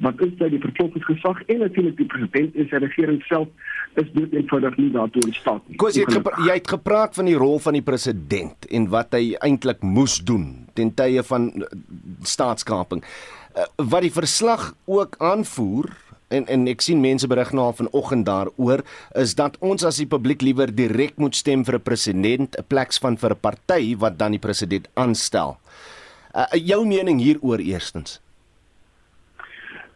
wat 0.03 0.21
is 0.25 0.33
by 0.41 0.49
die 0.51 0.61
vervolgingsgesag 0.63 1.43
en 1.53 1.63
natuurlik 1.63 1.97
die 2.01 2.09
president 2.11 2.57
en 2.59 2.69
sy 2.71 2.81
regering 2.83 3.23
self 3.29 3.49
is 4.01 4.09
dit 4.17 4.35
eenvoudig 4.35 4.79
nie 4.81 4.91
daartoe 4.95 5.23
in 5.29 5.35
staat 5.37 5.67
nie. 5.69 5.79
Koos 5.81 5.99
jy 5.99 6.07
het 6.09 6.31
jy 6.47 6.57
het 6.57 6.71
gepraat 6.75 7.15
van 7.19 7.29
die 7.29 7.37
rol 7.39 7.61
van 7.63 7.77
die 7.79 7.85
president 7.87 8.69
en 8.71 8.89
wat 8.93 9.15
hy 9.17 9.37
eintlik 9.45 9.85
moes 9.85 10.19
doen 10.25 10.49
ten 10.79 10.95
tye 10.97 11.23
van 11.29 11.51
eh, 11.53 11.75
staatskaping. 12.27 13.05
Uh, 13.53 13.69
wat 13.77 14.07
die 14.07 14.15
verslag 14.15 14.73
ook 14.89 15.19
aanvoer 15.21 15.91
en 16.33 16.49
en 16.49 16.65
ek 16.73 16.81
sien 16.81 17.03
mense 17.05 17.29
berig 17.29 17.53
nou 17.53 17.69
al 17.69 17.77
vanoggend 17.77 18.27
daaroor 18.27 18.83
is 19.21 19.37
dat 19.37 19.59
ons 19.61 19.85
as 19.85 20.01
die 20.01 20.09
publiek 20.09 20.43
liewer 20.43 20.73
direk 20.73 21.19
moet 21.21 21.37
stem 21.37 21.65
vir 21.69 21.79
'n 21.79 21.85
president 21.85 22.57
'n 22.59 22.65
plek 22.69 22.97
van 23.05 23.17
vir 23.17 23.37
'n 23.37 23.41
party 23.41 23.97
wat 23.97 24.19
dan 24.19 24.33
die 24.33 24.43
president 24.43 24.89
aanstel. 24.95 25.59
Uh, 26.35 26.49
jou 26.57 26.87
mening 26.87 27.21
hieroor 27.21 27.61
eerstens. 27.61 28.21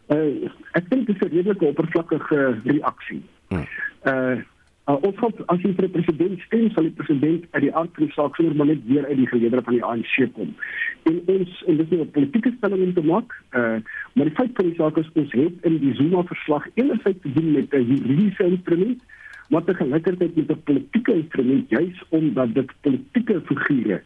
Uh, 0.07 0.49
ek 0.71 0.89
dink 0.89 1.07
dit 1.07 1.15
is 1.15 1.21
'n 1.21 1.33
redelike 1.35 1.65
oppervlakkige 1.65 2.59
reaksie. 2.63 3.23
Uh 4.05 4.39
Uh, 4.87 4.95
ons 5.03 5.17
gaan 5.19 5.33
as 5.51 5.63
jy 5.65 5.73
vir 5.75 5.83
die 5.83 5.95
president 5.97 6.43
stem, 6.45 6.67
sal 6.71 6.85
die 6.87 6.95
president 6.95 7.47
uit 7.51 7.63
die 7.65 7.71
aard 7.75 7.97
van 7.97 8.05
die 8.05 8.13
saak 8.15 8.37
sommer 8.37 8.53
maar 8.55 8.69
net 8.69 8.85
weer 8.87 9.03
uit 9.09 9.17
die 9.19 9.27
geleedere 9.27 9.63
van 9.65 9.75
die 9.75 9.83
ANC 9.83 10.13
kom. 10.37 10.53
En 11.11 11.17
ons 11.33 11.57
en 11.67 11.81
dit 11.81 11.91
is 11.91 12.03
'n 12.05 12.13
politieke 12.15 12.53
stelling 12.55 12.83
om 12.85 12.93
te 12.95 13.03
maak. 13.03 13.35
Uh 13.51 13.83
maar 14.15 14.29
die 14.31 14.37
feit 14.39 14.55
van 14.55 14.69
die 14.69 14.77
saak 14.79 14.97
is 14.97 15.09
ons 15.13 15.33
het 15.35 15.67
in 15.67 15.75
die 15.83 15.93
Zuma 15.99 16.23
verslag 16.23 16.63
enerzijds 16.75 17.21
te 17.21 17.33
doen 17.33 17.51
met 17.51 17.73
'n 17.73 17.83
juridiese 17.83 18.43
instrument, 18.43 19.03
maar 19.47 19.63
te 19.63 19.73
gelykertyd 19.73 20.35
met 20.35 20.51
'n 20.51 20.63
politieke 20.63 21.13
instrument 21.13 21.69
juis 21.69 22.03
omdat 22.09 22.53
dit 22.53 22.71
politieke 22.81 23.41
figure 23.45 24.01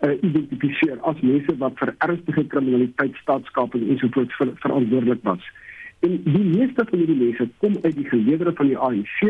uh 0.00 0.12
identifiseer 0.20 1.00
as 1.00 1.20
mense 1.20 1.56
wat 1.56 1.72
vir 1.74 1.94
ernstige 1.98 2.46
kriminaliteit, 2.46 3.14
staatskaping 3.14 3.88
ensovoorts 3.88 4.36
ver, 4.36 4.50
verantwoordelik 4.54 5.22
was. 5.22 5.50
En 6.04 6.20
die 6.24 6.44
meeste 6.44 6.84
van 6.88 6.98
hierdie 6.98 7.16
mense 7.16 7.48
kom 7.58 7.76
uit 7.82 7.96
die 7.96 8.08
geleedere 8.08 8.52
van 8.52 8.66
die 8.66 8.78
ANC, 8.78 9.20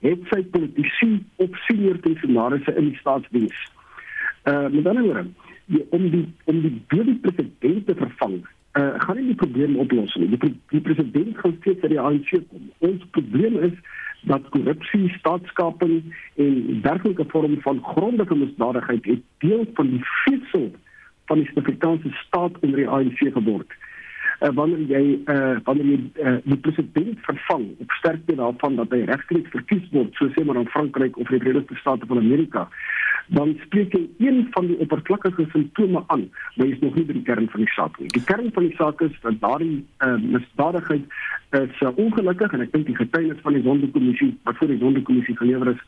het 0.00 0.22
sy 0.32 0.42
politici 0.42 1.10
op 1.36 1.54
senior 1.68 1.98
funksionarisse 2.02 2.74
in 2.74 2.88
die 2.90 2.98
staatsdiens. 2.98 3.60
Uh 4.44 4.68
met 4.68 4.86
ander 4.86 5.02
woorde, 5.02 5.26
om 5.90 6.10
die 6.10 6.24
om 6.44 6.60
die 6.60 6.82
dode 6.86 7.14
president 7.14 7.86
te 7.86 7.94
vervang, 7.94 8.40
uh 8.78 8.94
gaan 9.04 9.16
nie 9.16 9.26
die 9.26 9.38
probleem 9.44 9.76
oplos 9.76 10.14
nie. 10.14 10.28
Die, 10.34 10.52
die 10.74 10.80
president 10.80 11.38
gaan 11.38 11.56
steeds 11.60 11.82
uit 11.82 11.94
die 11.94 12.00
ANC 12.00 12.34
kom. 12.50 12.66
Ons 12.78 13.06
probleem 13.10 13.58
is 13.70 13.78
dat 14.20 14.48
korrupsie, 14.48 15.08
staatskaping 15.08 16.16
en 16.36 16.80
dergelike 16.82 17.24
vorme 17.28 17.60
van 17.60 17.84
grondige 17.84 18.34
misdadigheid 18.34 19.04
het 19.04 19.22
deel 19.38 19.66
van 19.74 19.90
die 19.90 20.04
vesel 20.04 20.70
van 21.24 21.36
die 21.38 21.46
Suid-Afrikaanse 21.46 22.10
staat 22.10 22.58
onder 22.60 22.76
die 22.76 22.88
ANC 22.88 23.18
geword 23.18 23.72
uh, 24.40 24.50
wanneer 24.54 24.84
jy 24.90 25.02
uh, 25.32 25.56
wanneer 25.64 25.86
jy 25.86 25.98
uh, 26.22 26.36
die 26.44 26.58
president 26.66 27.18
vervang 27.28 27.66
op 27.82 27.96
sterkte 28.00 28.36
daarvan 28.36 28.76
dat 28.80 28.92
hy 28.94 29.02
regstreeks 29.08 29.52
verkies 29.54 29.88
word 29.94 30.14
so 30.20 30.28
sê 30.34 30.44
maar 30.44 30.60
in 30.60 30.70
Frankryk 30.72 31.16
of 31.16 31.32
die 31.32 31.40
Verenigde 31.42 31.76
State 31.80 32.06
van 32.06 32.22
Amerika 32.22 32.66
dan 33.36 33.56
spreek 33.64 33.94
jy 33.96 34.02
een 34.22 34.44
van 34.54 34.68
die 34.70 34.78
oppervlakkige 34.84 35.48
simptome 35.52 36.02
aan 36.06 36.26
maar 36.56 36.66
jy 36.66 36.72
is 36.76 36.82
nog 36.84 36.98
nie 36.98 37.06
by 37.08 37.18
die 37.18 37.26
kern 37.26 37.48
van 37.52 37.64
die 37.64 37.72
saak 37.74 38.00
nie. 38.00 38.10
Die 38.14 38.24
kern 38.24 38.52
van 38.54 38.68
die 38.68 38.76
saak 38.78 39.00
is 39.06 39.14
dat 39.22 39.40
daardie 39.42 39.78
uh, 40.04 40.14
misdadigheid 40.22 41.16
is 41.56 41.80
uh, 41.82 41.92
ongelukkig 41.94 42.52
en 42.52 42.66
ek 42.66 42.74
dink 42.74 42.90
die 42.90 42.98
getuienis 42.98 43.42
van 43.42 43.56
die 43.56 43.64
sondekommissie 43.66 44.32
wat 44.48 44.60
voor 44.60 44.74
die 44.74 44.82
sondekommissie 44.82 45.36
gelewer 45.40 45.72
is 45.74 45.86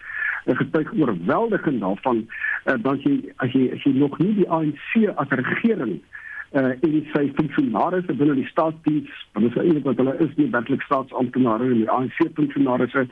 'n 0.48 0.56
getuig 0.56 0.92
oorweldigend 0.96 1.80
daarvan 1.80 2.24
uh, 2.24 2.74
dat 2.82 3.02
jy 3.02 3.32
as 3.36 3.52
jy 3.52 3.68
as 3.76 3.82
jy 3.84 3.92
nog 3.92 4.18
nie 4.18 4.34
die 4.40 4.48
ANC 4.48 5.04
as 5.14 5.28
regering 5.28 5.98
uh, 5.98 6.27
en 6.56 6.70
sy 7.12 7.24
funksionarisse 7.36 8.14
binne 8.16 8.36
die 8.38 8.46
staatsdiens, 8.48 9.10
want 9.34 9.44
dit 9.46 9.52
is 9.52 9.60
eintlik 9.62 9.84
wat 9.84 10.00
hulle 10.00 10.14
is 10.24 10.30
nie 10.38 10.48
werklik 10.54 10.84
staatsamptenare 10.86 11.66
en 11.68 11.82
die 11.82 11.90
ANC 11.92 12.22
funksionarisse. 12.38 13.04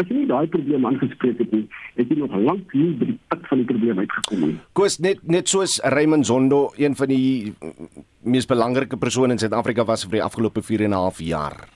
As 0.00 0.08
jy 0.08 0.22
nie 0.22 0.30
daai 0.30 0.48
probleem 0.50 0.86
aangespreek 0.88 1.38
het 1.42 1.52
nie, 1.54 1.66
het 1.98 2.10
jy 2.10 2.18
nog 2.18 2.34
lank 2.34 2.74
nie 2.74 2.90
by 2.98 3.10
die 3.12 3.18
put 3.30 3.46
van 3.50 3.62
die 3.62 3.68
probleem 3.68 4.02
uitgekom 4.02 4.46
nie. 4.46 4.56
Koos 4.78 4.98
net 5.04 5.22
net 5.28 5.50
soos 5.52 5.78
Raymond 5.94 6.26
Zondo, 6.26 6.70
een 6.80 6.96
van 6.98 7.12
die 7.12 7.52
mees 8.20 8.48
belangrike 8.48 8.98
persone 9.00 9.36
in 9.36 9.40
Suid-Afrika 9.40 9.86
was 9.88 10.04
vir 10.06 10.18
die 10.18 10.24
afgelope 10.24 10.62
4 10.62 10.84
en 10.84 10.90
'n 10.90 11.02
half 11.02 11.20
jaar. 11.20 11.68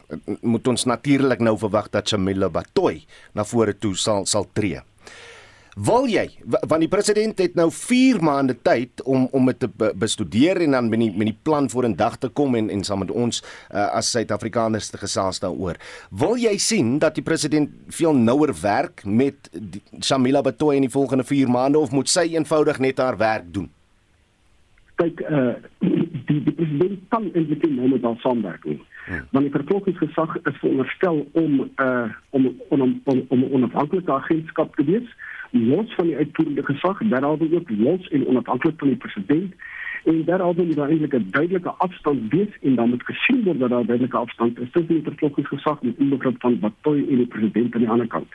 Moet 0.42 0.68
ons 0.68 0.84
natuurlik 0.84 1.40
nou 1.40 1.56
verwag 1.58 1.90
dat 1.90 2.08
Chamila 2.08 2.48
Batoy 2.48 3.04
na 3.34 3.44
vore 3.44 3.78
toe 3.78 3.94
sal 3.94 4.26
sal 4.26 4.46
tree. 4.52 4.80
Wil 5.74 6.06
jy 6.06 6.28
want 6.70 6.84
die 6.84 6.90
president 6.90 7.38
het 7.42 7.56
nou 7.58 7.66
4 7.74 8.20
maande 8.22 8.54
tyd 8.62 9.02
om 9.02 9.26
om 9.34 9.50
dit 9.50 9.58
te 9.58 9.90
bestudeer 9.98 10.60
en 10.62 10.76
dan 10.76 10.88
met 10.88 11.00
die 11.02 11.10
met 11.10 11.32
die 11.32 11.38
plan 11.42 11.66
voor 11.70 11.84
in 11.84 11.96
dag 11.98 12.16
te 12.16 12.28
kom 12.28 12.54
en 12.54 12.70
en 12.70 12.84
saam 12.84 13.02
met 13.02 13.10
ons 13.10 13.42
uh, 13.42 13.88
as 13.98 14.10
Suid-Afrikaners 14.10 14.90
te 14.90 14.98
gesels 14.98 15.42
daaroor. 15.42 15.80
Wil 16.10 16.38
jy 16.38 16.56
sien 16.58 16.98
dat 16.98 17.18
die 17.18 17.26
president 17.26 17.70
veel 17.88 18.14
nouer 18.14 18.54
werk 18.62 19.02
met 19.04 19.50
die, 19.50 19.82
Shamila 20.00 20.42
Batoy 20.42 20.76
in 20.76 20.86
die 20.86 20.94
volgende 20.94 21.24
4 21.24 21.50
maande 21.50 21.78
of 21.78 21.90
moet 21.90 22.08
sy 22.08 22.28
eenvoudig 22.36 22.78
net 22.78 23.02
haar 23.02 23.18
werk 23.18 23.50
doen? 23.50 23.70
Kyk, 25.02 25.26
uh 25.26 25.54
die 26.24 26.40
die 26.40 26.54
president 26.54 27.00
kan 27.12 27.26
eintlik 27.34 27.66
nie 27.66 27.74
nou 27.76 27.88
met 27.88 28.02
haar 28.06 28.20
saamwerk 28.22 28.62
nie. 28.64 28.78
Hmm. 29.04 29.26
Want 29.34 29.44
die 29.44 29.52
vervolgingsgesag 29.52 30.38
is 30.46 30.62
veronderstel 30.62 31.26
om 31.32 31.66
uh 31.82 32.08
om 32.30 32.52
om 32.70 32.80
om, 32.80 33.00
om, 33.04 33.26
om 33.28 33.44
onafhanklike 33.58 34.12
agentskap 34.22 34.76
te 34.78 34.86
wees 34.86 35.10
los 35.54 35.94
van 35.94 36.06
die 36.06 36.16
uitvoerende 36.16 36.64
gesag, 36.64 36.98
derhalwe 36.98 37.48
ook 37.54 37.70
los 37.70 38.08
en 38.08 38.26
onafhanklik 38.26 38.78
van 38.78 38.88
die 38.88 38.96
president. 38.96 39.54
En 40.04 40.24
derhalwe 40.24 40.64
moet 40.64 40.76
daar 40.76 40.88
eintlik 40.88 41.14
'n 41.14 41.30
duidelike 41.30 41.70
afstand 41.70 42.32
wees 42.32 42.52
en 42.60 42.74
dan 42.74 42.88
moet 42.88 43.02
gesien 43.04 43.44
word 43.44 43.58
dat 43.58 43.70
daar 43.70 43.86
duidelike 43.86 44.16
afstand 44.16 44.58
is. 44.58 44.70
Tussen 44.70 44.94
die 44.94 45.02
vervolgingsgesag 45.02 45.78
en 45.82 45.94
die 45.98 46.08
begrip 46.08 46.40
van 46.40 46.58
Batoy 46.58 46.98
en 47.08 47.16
die 47.16 47.26
president 47.26 47.74
aan 47.74 47.80
die 47.80 47.90
ander 47.90 48.06
kant. 48.06 48.32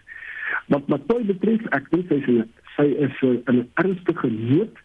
Wat 0.68 0.86
Batoy 0.86 1.26
betref, 1.26 1.66
ek 1.70 1.90
dink 1.90 2.08
sy 2.08 2.16
is 2.16 2.28
'n 2.28 2.50
sy 2.76 2.88
is 3.06 3.22
'n 3.46 3.68
ernstige 3.74 4.30
nood 4.30 4.78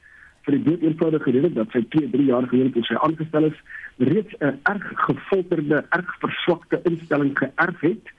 vir 0.43 0.59
die 0.59 0.79
eenvoudige 0.81 1.31
rede 1.31 1.53
dat 1.53 1.71
sy 1.71 1.85
2, 1.89 2.11
3 2.11 2.25
jaar 2.25 2.47
gelede 2.49 2.73
toe 2.73 2.85
sy 2.85 2.95
aangestel 2.95 3.45
is, 3.45 3.59
reeds 3.99 4.35
'n 4.41 4.59
erg 4.63 4.93
gefolterde, 5.07 5.85
erg 5.91 6.17
verswakte 6.19 6.81
instelling 6.83 7.39
geërf 7.39 7.81
het 7.81 8.14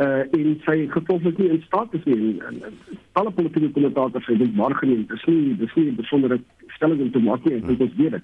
uh 0.00 0.22
en 0.36 0.60
sy 0.64 0.86
gevolglik 0.94 1.38
nie 1.38 1.50
in 1.54 1.62
staat 1.66 1.94
is 1.98 2.04
nie. 2.08 2.38
Alle 3.20 3.32
politieke 3.36 3.72
kommentators 3.76 4.24
sê 4.28 4.36
dit 4.40 4.54
maar 4.56 4.74
geneem. 4.78 5.04
Dis 5.10 5.26
nie 5.28 5.56
dis 5.60 5.74
nie 5.76 5.90
'n 5.90 5.96
besondere 5.96 6.40
stelling 6.76 7.00
om 7.00 7.10
te 7.10 7.18
maak 7.18 7.44
nie. 7.44 7.56
Ek 7.56 7.66
dink 7.66 7.80
ons 7.80 7.96
weet 7.96 8.16
dit. 8.16 8.22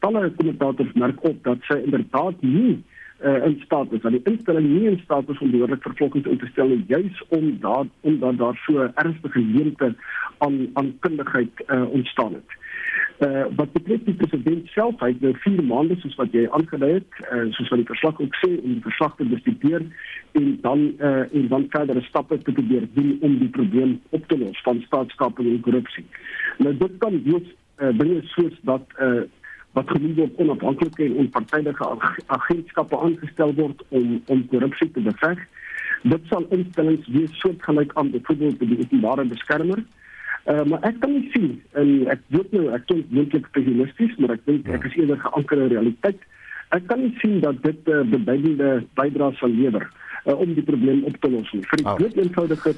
Alle 0.00 0.30
kommentators 0.30 0.92
merk 0.92 1.24
op 1.24 1.42
dat 1.44 1.58
sy 1.68 1.80
inderdaad 1.84 2.42
nie 2.42 2.82
uh 3.24 3.44
in 3.46 3.60
staat 3.64 3.92
is. 3.92 4.00
Dat 4.00 4.12
die 4.12 4.24
instelling 4.24 4.68
nie 4.68 4.90
in 4.90 5.00
staat 5.04 5.28
is 5.28 5.38
om 5.38 5.50
behoorlik 5.50 5.82
vervolging 5.82 6.24
te 6.24 6.48
stel 6.52 6.68
nie, 6.68 6.84
juis 6.86 7.22
om 7.28 7.56
daar 7.60 7.86
omdat 8.00 8.38
daar 8.38 8.60
so 8.66 8.90
ernstige 8.94 9.40
leemte 9.40 9.94
aan 10.38 10.68
aan 10.72 10.96
kundigheid 11.00 11.64
uh 11.66 11.88
ontstaan 11.90 12.32
het. 12.32 12.50
Uh 13.20 13.44
wat 13.56 13.72
betreft 13.72 14.04
die 14.04 14.14
president 14.14 14.68
zelf, 14.68 14.98
hij 14.98 15.08
heeft 15.08 15.20
nu 15.20 15.34
vier 15.34 15.64
maanden, 15.64 16.00
zoals 16.00 16.14
wat 16.14 16.32
jij 16.32 16.50
aangeleid 16.50 16.92
hebt, 16.92 17.32
uh, 17.32 17.52
zoals 17.52 17.68
wat 17.68 17.78
die 17.78 17.86
verslag 17.86 18.20
ook 18.20 18.34
zei, 18.34 18.56
om 18.56 18.72
die 18.72 18.82
verslag 18.82 19.16
te 19.16 19.24
bestuderen 19.24 19.92
en 20.32 20.58
dan, 20.60 20.92
uh, 20.98 21.34
en 21.34 21.48
dan 21.48 21.66
verdere 21.68 22.00
stappen 22.00 22.42
te 22.42 22.52
proberen 22.52 22.90
doen 22.92 23.18
om 23.20 23.38
die 23.38 23.48
probleem 23.48 24.00
op 24.08 24.28
te 24.28 24.38
lossen 24.38 24.62
van 24.62 24.80
staatskaping 24.80 25.48
en 25.48 25.60
corruptie. 25.60 26.06
Nou, 26.58 26.76
dit 26.76 26.90
kan 26.98 27.22
dus 27.24 27.42
uh, 27.78 27.96
brengen 27.96 28.22
zoals 28.24 28.58
dat 28.62 28.82
uh, 29.00 29.20
wat 29.72 29.90
genoemd 29.90 30.16
wordt 30.16 30.36
onafhankelijke 30.36 31.04
en 31.04 31.14
onpartijdige 31.14 31.96
agentschappen 32.26 33.00
aangesteld 33.00 33.54
wordt 33.54 33.84
om, 33.88 34.22
om 34.26 34.46
corruptie 34.46 34.90
te 34.90 35.00
bevechten. 35.00 35.46
Dit 36.02 36.20
zal 36.28 36.46
instellings 36.50 37.08
weer 37.08 37.28
soortgelijk 37.32 37.90
aan 37.94 38.10
bijvoorbeeld 38.10 38.58
de 38.58 38.76
openbare 38.80 39.24
beschermer. 39.24 39.84
Uh, 40.48 40.64
maar 40.64 40.84
ek 40.88 41.00
kan 41.02 41.12
nie 41.12 41.28
sien 41.34 41.48
en 41.76 41.88
ek 42.08 42.20
weet 42.32 42.52
nou 42.56 42.68
ek 42.72 42.86
klink 42.88 43.10
moontlik 43.12 43.48
pessimisties, 43.52 44.14
maar 44.16 44.32
ek 44.38 44.46
dink 44.48 44.68
ek 44.72 44.86
is 44.88 44.94
eerder 44.96 45.20
geanker 45.20 45.64
in 45.64 45.72
realiteit. 45.74 46.22
Ek 46.76 46.86
kan 46.88 47.02
nie 47.04 47.12
sien 47.20 47.40
dat 47.44 47.60
dit 47.62 47.80
'n 47.84 47.92
uh, 47.92 48.06
beduidende 48.14 48.70
bydrae 48.96 49.36
sal 49.36 49.52
lewer 49.52 49.84
uh, 50.24 50.38
om 50.40 50.54
die 50.54 50.64
probleem 50.64 51.04
op 51.04 51.20
te 51.20 51.30
los 51.30 51.52
nie. 51.52 51.66
Vir 51.68 51.82
die 51.82 51.90
groot 51.90 52.16
oh. 52.16 52.22
eenvoudige 52.24 52.74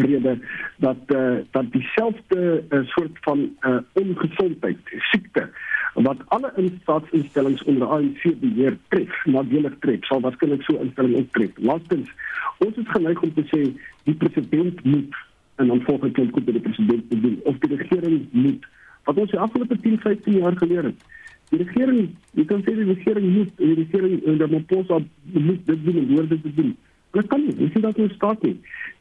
rede 0.00 0.38
dat 0.76 0.96
uh, 1.12 1.44
dat 1.50 1.72
dieselfde 1.72 2.64
uh, 2.68 2.80
soort 2.86 3.16
van 3.20 3.56
uh, 3.60 3.76
ongesondheid, 3.92 4.78
siekte 5.12 5.50
wat 5.94 6.16
alle 6.28 6.52
staatsinstellings 6.82 7.62
onder 7.62 7.88
ANC 7.88 8.22
beheer 8.40 8.76
tref, 8.88 9.24
nadelig 9.24 9.74
tref, 9.78 10.04
sal 10.06 10.20
waarskynlik 10.20 10.62
so 10.62 10.78
instelling 10.78 11.16
optref. 11.16 11.50
Laastens, 11.56 12.12
ons 12.58 12.76
is 12.76 12.92
geneig 12.94 13.22
om 13.22 13.34
te 13.34 13.44
sê 13.50 13.64
die 14.06 14.14
president 14.14 14.84
moet 14.84 15.18
en 15.60 15.66
dan 15.66 15.82
volgens 15.86 16.12
klink 16.12 16.34
goed 16.34 16.44
by 16.44 16.52
die 16.56 16.66
president 16.66 17.08
te 17.10 17.20
doen. 17.20 17.40
Of 17.44 17.58
die 17.58 17.76
regering 17.76 18.28
moet 18.30 18.68
wat 19.04 19.16
ons 19.16 19.30
die 19.30 19.40
afgelope 19.40 19.80
10 19.80 19.98
15 20.00 20.38
jaar 20.38 20.56
geleer 20.56 20.88
het. 20.90 21.08
Die 21.50 21.58
regering 21.62 22.14
jy 22.38 22.44
kan 22.46 22.62
sê 22.64 22.76
die 22.78 22.88
regering 22.92 23.32
moet 23.36 23.50
die 23.58 23.74
regering 23.82 24.22
en 24.24 24.38
die 24.40 24.48
Maposa 24.54 25.00
moet 25.32 25.66
dit 25.66 25.84
doen 25.84 26.00
en 26.02 26.14
hoor 26.14 26.28
dit 26.30 26.48
doen. 26.56 26.76
Dit 27.10 27.26
kan 27.26 27.42
nie, 27.42 27.54
dis 27.58 27.82
dat 27.82 27.98
ons 27.98 28.12
staat 28.14 28.42
nie. 28.46 28.54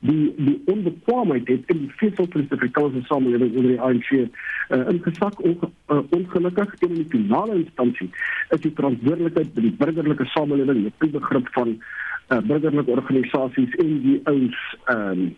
Die 0.09 0.33
die 0.37 0.55
onbekwaamheid 0.73 1.47
het 1.51 1.73
in 1.73 1.83
die 1.83 1.91
vesel 2.01 2.25
van 2.25 2.41
die 2.41 2.47
Suid-Afrikaanse 2.47 3.03
samelewing 3.05 3.51
onder 3.55 3.71
die 3.75 3.81
ANC 3.87 4.09
uh, 4.15 4.79
ingesak 4.93 5.43
onge, 5.45 5.69
uh, 5.93 5.99
ongelukkig 6.17 6.73
teen 6.81 6.95
die 6.97 7.09
finale 7.11 7.59
instansie. 7.59 8.09
Is 8.55 8.63
die 8.65 8.73
verantwoordelikheid 8.79 9.53
by 9.53 9.67
die 9.67 9.75
burgerlike 9.83 10.25
samelewing 10.33 10.87
met 10.87 11.11
begrip 11.13 11.53
van 11.57 11.75
uh, 11.75 12.41
burgerlike 12.49 12.97
organisasies 12.97 13.77
en 13.83 13.93
die 14.07 14.17
ouens 14.31 14.65
ehm 14.87 15.13
um, 15.27 15.29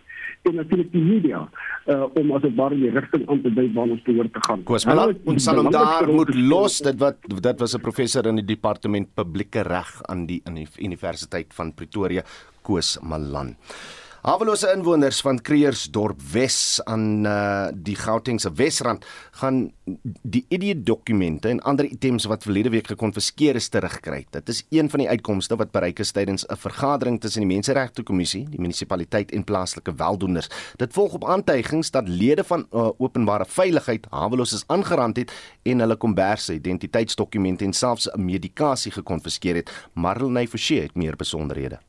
en 0.50 0.56
natuurlik 0.58 0.92
die 0.92 1.04
media 1.04 1.44
uh, 1.86 2.06
om 2.18 2.34
as 2.36 2.44
dit 2.46 2.56
ware 2.58 2.78
die 2.78 2.92
rigting 2.94 3.28
aan 3.30 3.42
te 3.44 3.52
dui 3.54 3.68
waar 3.76 3.94
ons 3.94 4.04
behoort 4.08 4.34
te 4.34 4.44
gaan. 4.48 4.64
Koos, 4.68 4.86
maar 4.90 5.14
ons 5.30 5.48
sal 5.48 5.62
hom 5.62 5.72
daar 5.74 6.10
moet 6.10 6.34
los 6.36 6.80
dit 6.86 7.00
wat 7.02 7.18
dit 7.30 7.64
was 7.64 7.76
'n 7.78 7.82
professor 7.82 8.28
in 8.28 8.42
die 8.42 8.50
departement 8.56 9.14
publieke 9.14 9.62
reg 9.62 9.92
aan 10.10 10.26
die 10.26 10.42
in 10.46 10.56
die 10.56 10.68
Universiteit 10.80 11.54
van 11.54 11.74
Pretoria, 11.74 12.24
Koos 12.62 12.98
Malan. 13.02 13.56
Hawelose 14.22 14.70
inwoners 14.70 15.18
van 15.26 15.40
Kreersdorp 15.42 16.20
Wes 16.30 16.78
aan 16.86 17.26
uh, 17.26 17.72
die 17.74 17.96
Gautengse 17.98 18.52
Wesrand 18.54 19.02
gaan 19.42 19.72
die 20.22 20.44
ID 20.54 20.86
dokumente 20.86 21.50
en 21.50 21.62
ander 21.66 21.88
items 21.90 22.28
wat 22.30 22.46
verlede 22.46 22.70
week 22.70 22.92
gekonfiskeer 22.94 23.58
is 23.58 23.72
terugkry. 23.74 24.28
Dit 24.30 24.54
is 24.54 24.62
een 24.70 24.94
van 24.94 25.02
die 25.02 25.10
uitkomste 25.10 25.58
wat 25.58 25.74
bereik 25.74 26.04
is 26.06 26.14
tydens 26.14 26.46
'n 26.46 26.62
vergadering 26.68 27.18
tussen 27.22 27.42
die 27.42 27.50
Menseregte 27.56 28.04
Kommissie, 28.04 28.46
die 28.46 28.62
munisipaliteit 28.62 29.32
en 29.32 29.44
plaaslike 29.44 29.96
weldoeners. 29.96 30.50
Dit 30.78 30.94
volg 30.94 31.18
op 31.18 31.26
aantuigings 31.26 31.92
dat 31.92 32.08
lede 32.08 32.44
van 32.44 32.68
uh, 32.72 32.90
openbare 32.98 33.46
veiligheid 33.46 34.06
Hawelose 34.10 34.64
aangerand 34.68 35.18
het 35.18 35.34
en 35.64 35.80
hulle 35.80 35.98
komberse, 35.98 36.54
identiteitsdokumente 36.54 37.66
en 37.66 37.74
selfs 37.74 38.10
medikasie 38.16 38.92
gekonfiskeer 38.92 39.56
het. 39.56 39.72
Marlene 39.94 40.48
Forsie 40.48 40.82
het 40.82 40.96
meer 40.96 41.16
besonderhede. 41.16 41.80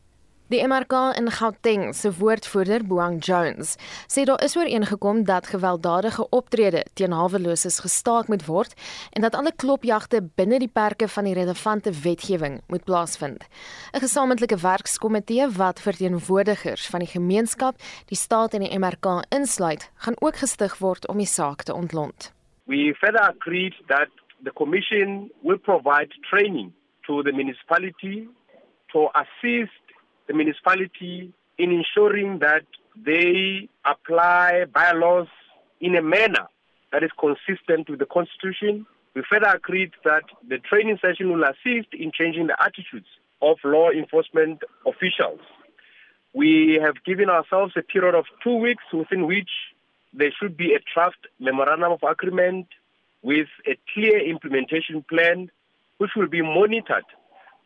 Die 0.51 0.67
MRK 0.67 0.93
in 1.17 1.31
Gauteng 1.31 1.95
se 1.95 2.11
woordvoerder 2.19 2.83
Boang 2.85 3.23
Jones 3.25 3.77
sê 4.11 4.25
daar 4.27 4.43
is 4.45 4.57
ooreengekom 4.57 5.23
dat 5.25 5.47
gewelddadige 5.47 6.27
optrede 6.29 6.83
teen 6.95 7.15
haweloses 7.15 7.79
gestaak 7.81 8.29
moet 8.29 8.45
word 8.47 8.75
en 9.13 9.23
dat 9.23 9.35
alle 9.39 9.53
klopjagte 9.57 10.21
binne 10.37 10.59
die 10.59 10.69
perke 10.69 11.09
van 11.09 11.25
die 11.25 11.35
relevante 11.39 11.93
wetgewing 12.03 12.61
moet 12.67 12.85
plaasvind. 12.85 13.47
'n 13.95 14.05
Gesamentlike 14.05 14.59
werkskomitee 14.59 15.49
wat 15.57 15.81
verteenwoordigers 15.81 16.87
van 16.87 17.01
die 17.01 17.13
gemeenskap, 17.15 17.75
die 18.07 18.19
staat 18.19 18.55
en 18.55 18.67
die 18.67 18.79
MRK 18.79 19.25
insluit, 19.31 19.91
gaan 19.95 20.21
ook 20.21 20.37
gestig 20.37 20.79
word 20.79 21.09
om 21.09 21.17
die 21.17 21.33
saak 21.39 21.63
te 21.63 21.75
ontlont. 21.75 22.33
We 22.67 22.95
further 22.99 23.23
agreed 23.23 23.75
that 23.87 24.11
the 24.45 24.53
commission 24.53 25.31
will 25.43 25.59
provide 25.59 26.11
training 26.21 26.73
to 27.07 27.23
the 27.23 27.33
municipality 27.33 28.29
to 28.93 29.09
assist 29.13 29.83
the 30.27 30.35
municipality 30.35 31.33
in 31.59 31.71
ensuring 31.71 32.39
that 32.41 32.65
they 32.97 33.69
apply 33.85 34.65
bylaws 34.73 35.29
in 35.81 35.97
a 35.97 36.03
manner 36.03 36.47
that 36.93 37.03
is 37.03 37.11
consistent 37.19 37.89
with 37.89 37.99
the 37.99 38.07
Constitution. 38.07 38.87
We 39.15 39.23
further 39.31 39.49
agreed 39.55 39.93
that 40.05 40.25
the 40.49 40.59
training 40.59 40.99
session 41.01 41.33
will 41.33 41.45
assist 41.45 41.89
in 41.93 42.13
changing 42.13 42.47
the 42.47 42.57
attitudes 42.63 43.07
of 43.41 43.57
law 43.65 43.91
enforcement 43.91 44.63
officials. 44.87 45.41
We 46.35 46.79
have 46.83 47.03
given 47.05 47.29
ourselves 47.29 47.75
a 47.77 47.83
period 47.83 48.15
of 48.15 48.25
two 48.43 48.57
weeks 48.57 48.85
within 48.93 49.27
which 49.27 49.51
there 50.15 50.31
should 50.39 50.57
be 50.57 50.75
a 50.75 50.81
draft 50.95 51.27
memorandum 51.41 51.93
of 51.93 52.03
agreement 52.03 52.69
with 53.23 53.49
a 53.67 53.79
clear 53.93 54.19
implementation 54.19 55.05
plan 55.09 55.51
which 55.99 56.11
will 56.17 56.29
be 56.29 56.43
monitored 56.43 57.05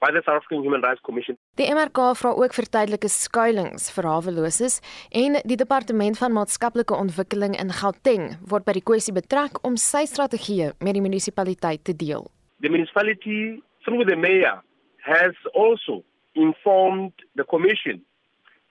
by 0.00 0.10
the 0.12 0.22
South 0.24 0.42
African 0.42 0.62
Human 0.62 0.82
Rights 0.82 1.00
Commission. 1.02 1.36
Die 1.56 1.68
MRK 1.72 2.12
vra 2.20 2.32
ook 2.36 2.54
vir 2.56 2.68
tydelike 2.68 3.08
skuilings 3.12 3.88
vir 3.94 4.08
haweloses 4.10 4.80
en 5.22 5.38
die 5.48 5.58
departement 5.58 6.18
van 6.20 6.34
maatskaplike 6.36 6.94
ontwikkeling 6.94 7.56
in 7.60 7.72
Gauteng 7.80 8.34
word 8.50 8.66
by 8.68 8.76
die 8.76 8.84
kwessie 8.84 9.14
betrek 9.16 9.62
om 9.66 9.78
sy 9.80 10.04
strategie 10.10 10.72
met 10.84 10.98
die 10.98 11.04
munisipaliteit 11.04 11.84
te 11.88 11.96
deel. 11.96 12.28
The 12.60 12.72
municipality 12.72 13.62
through 13.84 14.04
the 14.08 14.16
mayor 14.16 14.60
has 15.06 15.34
also 15.54 16.02
informed 16.34 17.12
the 17.36 17.44
commission 17.44 18.02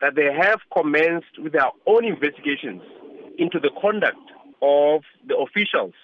that 0.01 0.15
they 0.15 0.29
have 0.31 0.59
commenced 0.73 1.39
with 1.41 1.53
their 1.53 1.71
own 1.85 2.05
investigations 2.05 2.81
into 3.37 3.59
the 3.59 3.71
conduct 3.81 4.25
of 4.61 5.01
the 5.27 5.37
officials. 5.37 5.95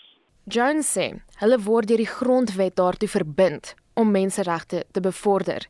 Jones 0.49 0.89
sê 0.97 1.11
hulle 1.41 1.59
word 1.67 1.91
deur 1.91 2.01
die 2.01 2.09
grondwet 2.09 2.75
daartoe 2.79 3.09
verbind 3.11 3.75
om 3.93 4.11
menseregte 4.11 4.83
te 4.91 5.01
bevorder. 5.01 5.67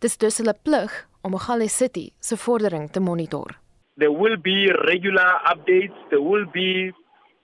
Dis 0.00 0.16
dus 0.18 0.38
hulle 0.38 0.54
plig 0.62 0.92
om 1.22 1.30
Mogale 1.36 1.68
City 1.68 2.10
se 2.20 2.36
vordering 2.36 2.90
te 2.90 3.00
monitor. 3.00 3.58
There 3.96 4.12
will 4.12 4.38
be 4.40 4.72
regular 4.88 5.40
updates, 5.52 5.96
there 6.10 6.22
will 6.22 6.46
be 6.52 6.92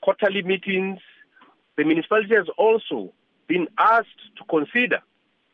quarterly 0.00 0.42
meetings. 0.42 1.00
The 1.76 1.84
municipality 1.84 2.34
has 2.34 2.48
also 2.56 3.12
been 3.46 3.68
asked 3.76 4.22
to 4.36 4.44
consider 4.48 5.02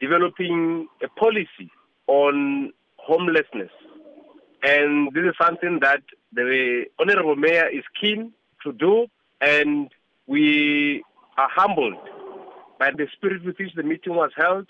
developing 0.01 0.89
a 1.03 1.09
policy 1.09 1.71
on 2.07 2.73
homelessness. 2.97 3.73
And 4.63 5.13
this 5.13 5.25
is 5.25 5.37
something 5.41 5.81
that 5.81 6.03
the 6.33 6.87
Honorable 6.99 7.37
Mayor 7.37 7.69
is 7.69 7.85
keen 8.01 8.33
to 8.63 8.73
do, 8.73 9.07
and 9.41 9.91
we 10.27 11.03
are 11.37 11.51
humbled 11.55 11.99
by 12.79 12.91
the 12.91 13.07
spirit 13.17 13.45
with 13.45 13.59
which 13.59 13.75
the 13.75 13.83
meeting 13.83 14.15
was 14.15 14.31
held, 14.37 14.67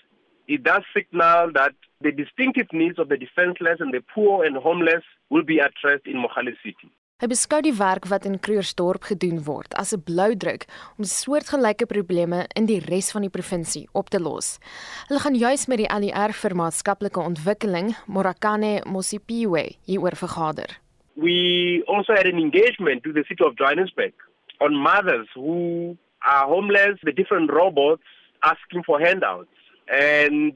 it 0.47 0.63
does 0.63 0.83
signal 0.93 1.51
that 1.53 1.73
the 2.01 2.11
distinctive 2.11 2.67
needs 2.71 2.99
of 2.99 3.09
the 3.09 3.17
defenseless 3.17 3.79
and 3.79 3.93
the 3.93 4.03
poor 4.13 4.45
and 4.45 4.57
homeless 4.57 5.03
will 5.29 5.43
be 5.43 5.59
addressed 5.59 6.05
in 6.05 6.17
Mohale 6.17 6.55
City. 6.63 6.91
Hy 7.23 7.29
beskou 7.31 7.61
die 7.63 7.71
werk 7.71 8.09
wat 8.11 8.25
in 8.27 8.41
Krugersdorp 8.43 9.05
gedoen 9.07 9.37
word 9.45 9.71
as 9.79 9.93
'n 9.95 10.03
bloudruk 10.03 10.65
om 10.99 11.05
soortgelyke 11.07 11.87
probleme 11.87 12.43
in 12.59 12.65
die 12.67 12.81
res 12.91 13.13
van 13.15 13.23
die 13.23 13.31
provinsie 13.31 13.87
op 13.93 14.09
te 14.09 14.19
los. 14.19 14.59
Hulle 15.07 15.21
gaan 15.23 15.35
juis 15.35 15.65
met 15.67 15.77
die 15.77 15.87
ALR 15.87 16.33
vir 16.33 16.55
maatskaplike 16.55 17.19
ontwikkeling, 17.19 17.95
Morakane 18.07 18.83
Mosipiwe, 18.83 19.79
hieroor 19.87 20.15
vergader. 20.15 20.67
We 21.15 21.83
also 21.87 22.13
had 22.13 22.25
an 22.25 22.37
engagement 22.37 23.05
with 23.05 23.15
the 23.15 23.23
city 23.23 23.45
of 23.45 23.55
Johannesburg 23.55 24.13
on 24.59 24.75
mothers 24.75 25.29
who 25.33 25.95
are 26.25 26.47
homeless, 26.47 26.99
the 27.03 27.11
different 27.11 27.51
robots 27.51 28.03
asking 28.43 28.83
for 28.83 28.99
handouts. 28.99 29.49
And 29.87 30.53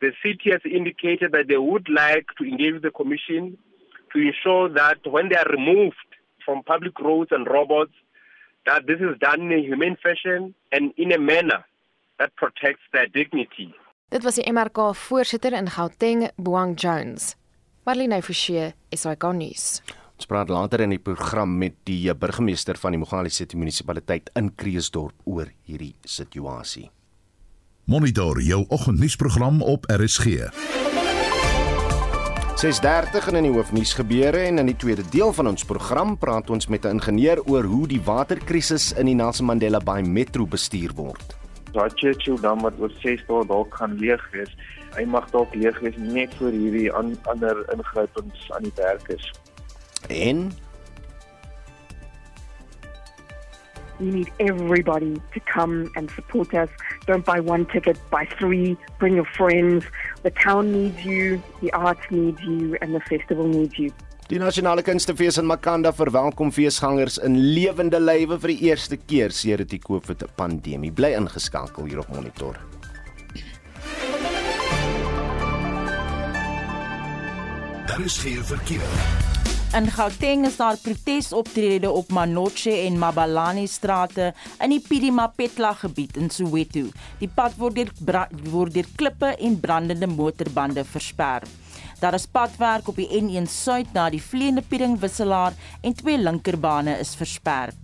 the 0.00 0.12
city 0.22 0.50
has 0.50 0.60
indicated 0.64 1.32
that 1.32 1.48
they 1.48 1.56
would 1.56 1.88
like 1.88 2.26
to 2.38 2.44
engage 2.44 2.82
the 2.82 2.90
commission 2.90 3.56
to 4.12 4.18
ensure 4.18 4.68
that 4.68 4.98
when 5.04 5.28
they 5.28 5.36
are 5.36 5.50
removed 5.50 5.96
from 6.44 6.62
public 6.62 6.98
roads 7.00 7.30
and 7.32 7.46
robots, 7.46 7.92
that 8.66 8.86
this 8.86 9.00
is 9.00 9.18
done 9.20 9.40
in 9.42 9.52
a 9.52 9.62
humane 9.62 9.96
fashion 10.02 10.54
and 10.72 10.92
in 10.96 11.12
a 11.12 11.18
manner 11.18 11.64
that 12.18 12.34
protects 12.36 12.82
their 12.92 13.06
dignity. 13.06 13.74
Dit 14.10 14.22
was 14.22 14.36
die 14.36 14.46
MRK 14.46 14.94
voorsitter 14.94 15.52
in 15.52 15.66
Gauteng, 15.66 16.30
Boang 16.38 16.76
Jones. 16.76 17.34
Marlene 17.86 18.22
Forsie, 18.22 18.72
SAK 18.94 19.32
nuus. 19.32 19.82
Ons 20.16 20.28
praat 20.30 20.48
later 20.48 20.80
in 20.80 20.94
die 20.94 21.02
program 21.02 21.58
met 21.60 21.74
die 21.84 22.08
burgemeester 22.16 22.78
van 22.80 22.94
die 22.96 23.00
Mogale 23.00 23.28
City 23.28 23.58
munisipaliteit 23.60 24.30
in 24.40 24.54
Kreeusdorp 24.56 25.12
oor 25.28 25.50
hierdie 25.68 25.92
situasie. 26.08 26.88
Monitor 27.84 28.40
jou 28.40 28.64
oggendnuusprogram 28.72 29.60
op 29.62 29.84
RSG. 29.92 30.48
6:30 32.56 33.28
in 33.36 33.44
die 33.44 33.52
hoofnuus 33.52 33.92
gebeure 33.92 34.40
en 34.48 34.58
in 34.58 34.66
die 34.72 34.76
tweede 34.76 35.04
deel 35.12 35.32
van 35.36 35.52
ons 35.52 35.64
program 35.64 36.16
praat 36.16 36.50
ons 36.50 36.66
met 36.66 36.86
'n 36.86 36.96
ingenieur 36.96 37.42
oor 37.44 37.64
hoe 37.64 37.86
die 37.86 38.00
waterkrisis 38.00 38.92
in 38.92 39.06
die 39.06 39.14
Nelson 39.14 39.46
Mandela 39.46 39.78
Bay 39.78 40.02
Metro 40.02 40.46
bestuur 40.46 40.94
word. 40.94 41.36
Daai 41.72 41.90
Churchill 41.94 42.40
dam 42.40 42.60
wat 42.62 42.72
oor 42.80 42.90
6 43.02 43.20
dae 43.28 43.46
dalk 43.46 43.76
gaan 43.76 43.98
leeg 43.98 44.30
wees, 44.32 44.56
hy 44.96 45.04
mag 45.04 45.30
dalk 45.30 45.54
leeg 45.54 45.78
wees 45.80 45.96
net 45.98 46.34
vir 46.34 46.52
hierdie 46.52 46.92
an, 46.92 47.18
ander 47.28 47.56
ingrypings 47.72 48.50
aan 48.50 48.62
die 48.62 48.72
werk 48.76 49.08
is. 49.08 49.32
En 50.08 50.52
We 53.98 54.10
need 54.12 54.30
everybody 54.38 55.14
to 55.32 55.40
come 55.40 55.90
and 55.96 56.10
support 56.10 56.52
us. 56.52 56.68
Don't 57.06 57.24
buy 57.24 57.40
one 57.40 57.64
ticket, 57.66 57.96
buy 58.10 58.26
three. 58.38 58.76
Bring 58.98 59.14
your 59.14 59.24
friends. 59.24 59.86
The 60.22 60.30
town 60.30 60.70
needs 60.72 61.02
you, 61.02 61.42
the 61.62 61.72
arts 61.72 62.04
needs 62.10 62.40
you, 62.42 62.76
and 62.82 62.94
the 62.94 63.00
festival 63.00 63.46
needs 63.46 63.78
you. 63.78 63.92
Die 64.28 64.38
Nasionale 64.38 64.82
Kunstefees 64.82 65.38
in 65.38 65.46
Makanda 65.46 65.92
verwelkom 65.94 66.50
feesgangers 66.52 67.16
in 67.22 67.38
lewende 67.54 68.00
lywe 68.02 68.40
vir 68.42 68.52
die 68.52 68.58
eerste 68.66 68.98
keer 68.98 69.30
sedert 69.30 69.70
die 69.70 69.78
COVID-pandemie. 69.78 70.90
Bly 70.90 71.12
ingeskakel 71.14 71.86
hier 71.86 72.02
op 72.02 72.10
Monitor. 72.10 72.58
Daar 77.86 78.04
is 78.04 78.18
geen 78.18 78.44
verkeer. 78.44 79.34
In 79.74 79.90
Gauteng 79.90 80.46
is 80.46 80.56
daar 80.56 80.76
protesoptredes 80.78 81.90
op 81.90 82.12
Manoche 82.14 82.70
en 82.70 82.98
Mabalani 82.98 83.66
strate 83.66 84.30
in 84.62 84.70
die 84.70 84.80
Pidimapetla 84.80 85.72
gebied 85.80 86.16
in 86.16 86.30
Soweto. 86.30 86.86
Die 87.18 87.28
pad 87.28 87.58
word 87.58 87.74
deur 87.74 87.90
word 88.52 88.76
deur 88.76 88.86
klippe 88.96 89.32
en 89.34 89.58
brandende 89.60 90.06
motorbande 90.06 90.84
versper. 90.86 91.42
Daar 92.00 92.14
is 92.14 92.28
padwerk 92.30 92.88
op 92.88 92.96
die 93.02 93.08
N1 93.18 93.50
Suid 93.50 93.92
na 93.92 94.06
die 94.12 94.22
Vleende 94.22 94.62
Piering 94.62 94.96
wisselaar 95.02 95.58
en 95.82 95.98
twee 95.98 96.18
linkerbane 96.18 96.96
is 97.02 97.16
versper. 97.18 97.74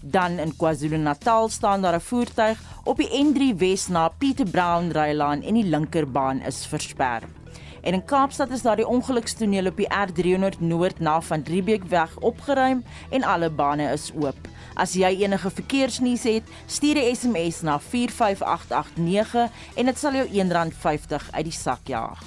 Dan 0.00 0.38
in 0.38 0.56
KwaZulu-Natal 0.56 1.48
staan 1.48 1.82
daar 1.82 1.98
'n 1.98 2.06
voertuig 2.08 2.58
op 2.84 2.96
die 2.96 3.10
N3 3.10 3.58
Wes 3.58 3.88
na 3.88 4.08
Pieter 4.08 4.46
Brown 4.46 4.90
Rylaan 4.92 5.42
en 5.42 5.54
die 5.54 5.68
linkerbaan 5.68 6.40
is 6.40 6.66
versper. 6.66 7.41
En 7.82 7.92
in 7.92 8.04
Kaapstad 8.04 8.50
is 8.50 8.62
daar 8.62 8.76
die 8.78 8.86
ongelukstoneel 8.86 9.66
op 9.66 9.76
die 9.76 9.88
R300 9.90 10.58
Noord 10.58 11.00
na 11.00 11.20
van 11.20 11.42
Riebeekweg 11.46 12.18
opgeruim 12.18 12.84
en 13.10 13.22
alle 13.22 13.50
bane 13.50 13.90
is 13.92 14.12
oop. 14.14 14.48
As 14.74 14.94
jy 14.94 15.10
enige 15.24 15.50
verkeersnuus 15.50 16.22
het, 16.22 16.42
stuur 16.66 16.96
'n 16.96 17.16
SMS 17.16 17.60
na 17.60 17.80
45889 17.80 19.50
en 19.74 19.86
dit 19.86 19.98
sal 19.98 20.12
jou 20.12 20.26
R1.50 20.28 21.30
uit 21.30 21.44
die 21.44 21.52
sak 21.52 21.80
jaag. 21.84 22.22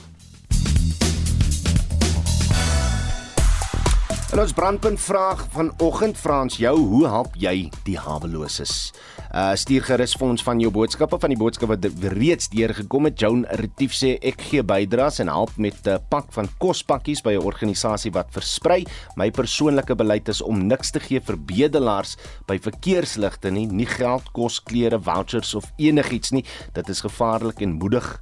En 4.32 4.39
ons 4.39 4.54
brandpunt 4.54 5.00
vraag 5.00 5.48
vanoggend 5.52 6.18
Frans 6.18 6.58
jou, 6.58 6.80
hoe 6.80 7.08
help 7.08 7.36
jy 7.39 7.70
die 7.84 7.98
haweloses? 7.98 8.91
Uh 9.36 9.52
stuur 9.60 9.84
gerus 9.84 10.13
vir 10.15 10.30
ons 10.32 10.43
van 10.48 10.62
jou 10.63 10.69
boodskappe 10.71 11.17
van 11.19 11.34
die 11.34 11.36
boodskappe 11.36 11.76
wat 11.76 12.12
reeds 12.13 12.48
deurgekom 12.54 13.10
het. 13.10 13.17
Joan 13.19 13.41
Retief 13.60 13.91
sê 13.91 14.13
ek 14.24 14.45
gee 14.48 14.63
bydraes 14.63 15.19
en 15.19 15.28
help 15.28 15.58
met 15.60 15.76
'n 15.84 16.00
pak 16.10 16.32
van 16.32 16.48
kospakkies 16.58 17.21
by 17.21 17.34
'n 17.36 17.43
organisasie 17.43 18.13
wat 18.15 18.32
versprei. 18.32 18.86
My 19.17 19.30
persoonlike 19.32 19.95
beleid 19.95 20.30
is 20.30 20.41
om 20.41 20.67
niks 20.67 20.91
te 20.91 21.02
gee 21.02 21.19
vir 21.19 21.36
bedelaars 21.36 22.15
by 22.48 22.58
verkeersligte 22.58 23.52
nie, 23.52 23.67
nie 23.67 23.86
geld, 23.86 24.32
kos, 24.32 24.63
klere, 24.63 25.00
vouchers 25.00 25.54
of 25.54 25.65
enigiets 25.76 26.32
nie. 26.32 26.45
Dit 26.74 26.89
is 26.89 27.02
gevaarlik 27.02 27.60
en 27.62 27.74
moedig 27.74 28.21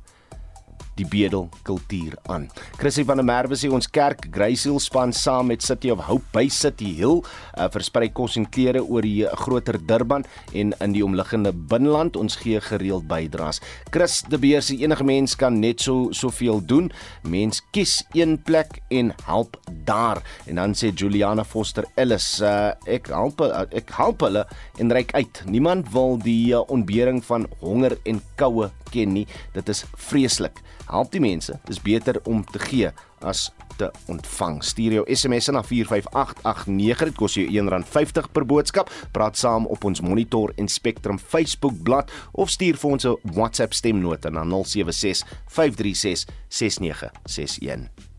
die 0.99 1.07
bedel 1.09 1.47
kultuur 1.67 2.15
aan. 2.29 2.47
Chrissy 2.77 3.05
van 3.07 3.19
der 3.21 3.27
Merwe 3.27 3.57
sê 3.57 3.69
ons 3.73 3.89
kerk 3.89 4.27
Gracehill 4.33 4.79
span 4.83 5.13
saam 5.15 5.49
met 5.51 5.63
City 5.65 5.91
of 5.93 6.03
Hope 6.07 6.25
by 6.35 6.45
City 6.51 6.91
Hill 6.97 7.21
uh, 7.23 7.67
versprei 7.73 8.09
kos 8.13 8.37
en 8.39 8.47
klere 8.49 8.83
oor 8.83 9.05
die 9.05 9.25
groter 9.43 9.79
Durban 9.81 10.25
en 10.53 10.73
in 10.83 10.95
die 10.95 11.03
omliggende 11.05 11.53
binneland. 11.53 12.17
Ons 12.19 12.37
gee 12.41 12.61
gereeld 12.61 13.07
bydraes. 13.09 13.61
Chris 13.93 14.21
de 14.29 14.39
Beer 14.41 14.63
sê 14.65 14.77
enige 14.83 15.05
mens 15.07 15.35
kan 15.39 15.59
net 15.61 15.81
so 15.83 16.11
soveel 16.15 16.61
doen. 16.61 16.91
Mens 17.23 17.61
kies 17.73 18.01
een 18.13 18.37
plek 18.45 18.79
en 18.93 19.13
help 19.25 19.57
daar. 19.87 20.21
En 20.45 20.61
dan 20.61 20.77
sê 20.77 20.93
Juliana 20.93 21.45
Foster 21.47 21.87
Ellis, 21.95 22.37
uh, 22.41 22.73
ek 22.89 23.09
help 23.13 23.41
uh, 23.43 23.65
ek 23.73 23.93
help 23.97 24.25
hulle 24.25 24.45
en 24.81 24.93
reik 24.93 25.13
uit. 25.17 25.43
Niemand 25.49 25.89
wil 25.93 26.17
die 26.21 26.53
uh, 26.53 26.63
ontbering 26.73 27.23
van 27.25 27.47
honger 27.63 27.97
en 28.09 28.21
koue 28.39 28.69
ken 28.93 29.13
nie. 29.17 29.25
Dit 29.57 29.69
is 29.73 29.83
vreeslik. 30.09 30.61
Help 30.89 31.11
die 31.11 31.21
mense. 31.23 31.59
Dis 31.65 31.81
beter 31.81 32.19
om 32.29 32.43
te 32.45 32.59
gee 32.59 32.91
as 33.23 33.51
te 33.77 33.89
ontvang. 34.11 34.61
Stuur 34.63 34.97
jou 34.99 35.03
SMS 35.15 35.49
na 35.55 35.63
45889. 35.63 37.05
Dit 37.09 37.19
kos 37.19 37.37
jou 37.39 37.47
R1.50 37.47 38.31
per 38.31 38.45
boodskap. 38.45 38.91
Praat 39.15 39.39
saam 39.39 39.67
op 39.71 39.85
ons 39.87 40.01
Monitor 40.01 40.53
en 40.57 40.67
Spectrum 40.67 41.19
Facebook 41.19 41.81
bladsy 41.83 42.11
of 42.31 42.49
stuur 42.49 42.77
vir 42.77 42.91
ons 42.91 43.05
'n 43.05 43.17
WhatsApp 43.33 43.73
stemnota 43.73 44.29
na 44.29 44.43
076 44.43 45.23
536 45.47 46.25
6961. 46.49 48.12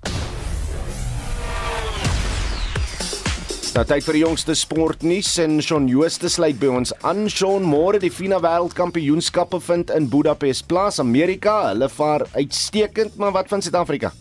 Nou 3.74 3.82
tyd 3.82 4.04
vir 4.06 4.14
die 4.14 4.20
jongste 4.20 4.54
sportnuus 4.54 5.32
en 5.42 5.56
Shaun 5.58 5.88
Jooste 5.90 6.28
sluit 6.30 6.60
by 6.60 6.68
ons 6.70 6.92
aan. 7.02 7.24
Shaun, 7.26 7.64
môre 7.66 7.98
die 7.98 8.10
FINA 8.14 8.38
Wêreldkampioenskappe 8.38 9.58
vind 9.66 9.90
in 9.90 10.06
Budapest 10.12 10.68
plaas, 10.70 11.00
Amerika. 11.02 11.56
Hulle 11.72 11.88
vaar 11.90 12.22
uitstekend, 12.36 13.18
maar 13.18 13.34
wat 13.34 13.50
van 13.50 13.66
Suid-Afrika? 13.66 14.12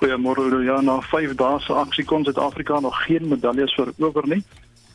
Goeiemôre, 0.00 0.64
ja, 0.66 0.80
na 0.82 0.98
5 1.12 1.38
dae 1.38 1.62
se 1.62 1.78
aksie 1.78 2.02
kon 2.10 2.26
Suid-Afrika 2.26 2.82
nog 2.82 2.98
geen 3.06 3.30
medaljes 3.30 3.78
verower 3.78 4.26
nie. 4.26 4.42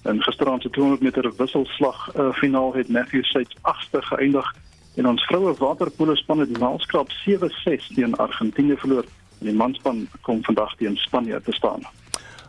In 0.04 0.20
gisteraand 0.28 0.68
se 0.68 0.76
200 0.76 1.08
meter 1.08 1.32
wisselslag 1.40 2.10
uh, 2.12 2.34
finaal 2.36 2.76
het 2.76 2.92
Matthew 2.92 3.24
Seitz 3.24 3.56
agste 3.64 4.04
geëindig 4.12 4.52
en 5.00 5.08
ons 5.16 5.30
vroue 5.32 5.56
waterpolospan 5.64 6.44
het 6.44 6.52
die 6.52 6.60
maalskrap 6.60 7.08
7-6 7.24 7.94
teen 7.96 8.20
Argentinië 8.20 8.76
verloor. 8.84 9.08
En 9.40 9.48
die 9.48 9.56
manspan 9.56 10.10
kom 10.28 10.44
vandag 10.44 10.76
teen 10.76 11.00
Spanje 11.08 11.40
te 11.48 11.56
staan. 11.56 11.88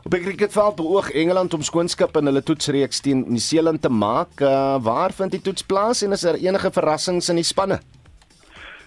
Op 0.06 0.12
die 0.12 0.20
cricketveld 0.20 0.76
beoog 0.78 1.08
Engeland 1.10 1.54
om 1.54 1.62
skoonskip 1.66 2.16
in 2.16 2.28
hulle 2.30 2.42
toetsreeks 2.46 3.00
teen 3.02 3.24
Nieu-Seeland 3.26 3.80
te 3.82 3.90
maak. 3.90 4.38
Uh, 4.38 4.76
waar 4.82 5.10
vind 5.12 5.34
die 5.34 5.40
toets 5.42 5.64
plaas 5.66 6.02
en 6.06 6.14
is 6.14 6.22
daar 6.22 6.38
enige 6.38 6.70
verrassings 6.70 7.28
in 7.28 7.40
die 7.40 7.44
spanne? 7.44 7.80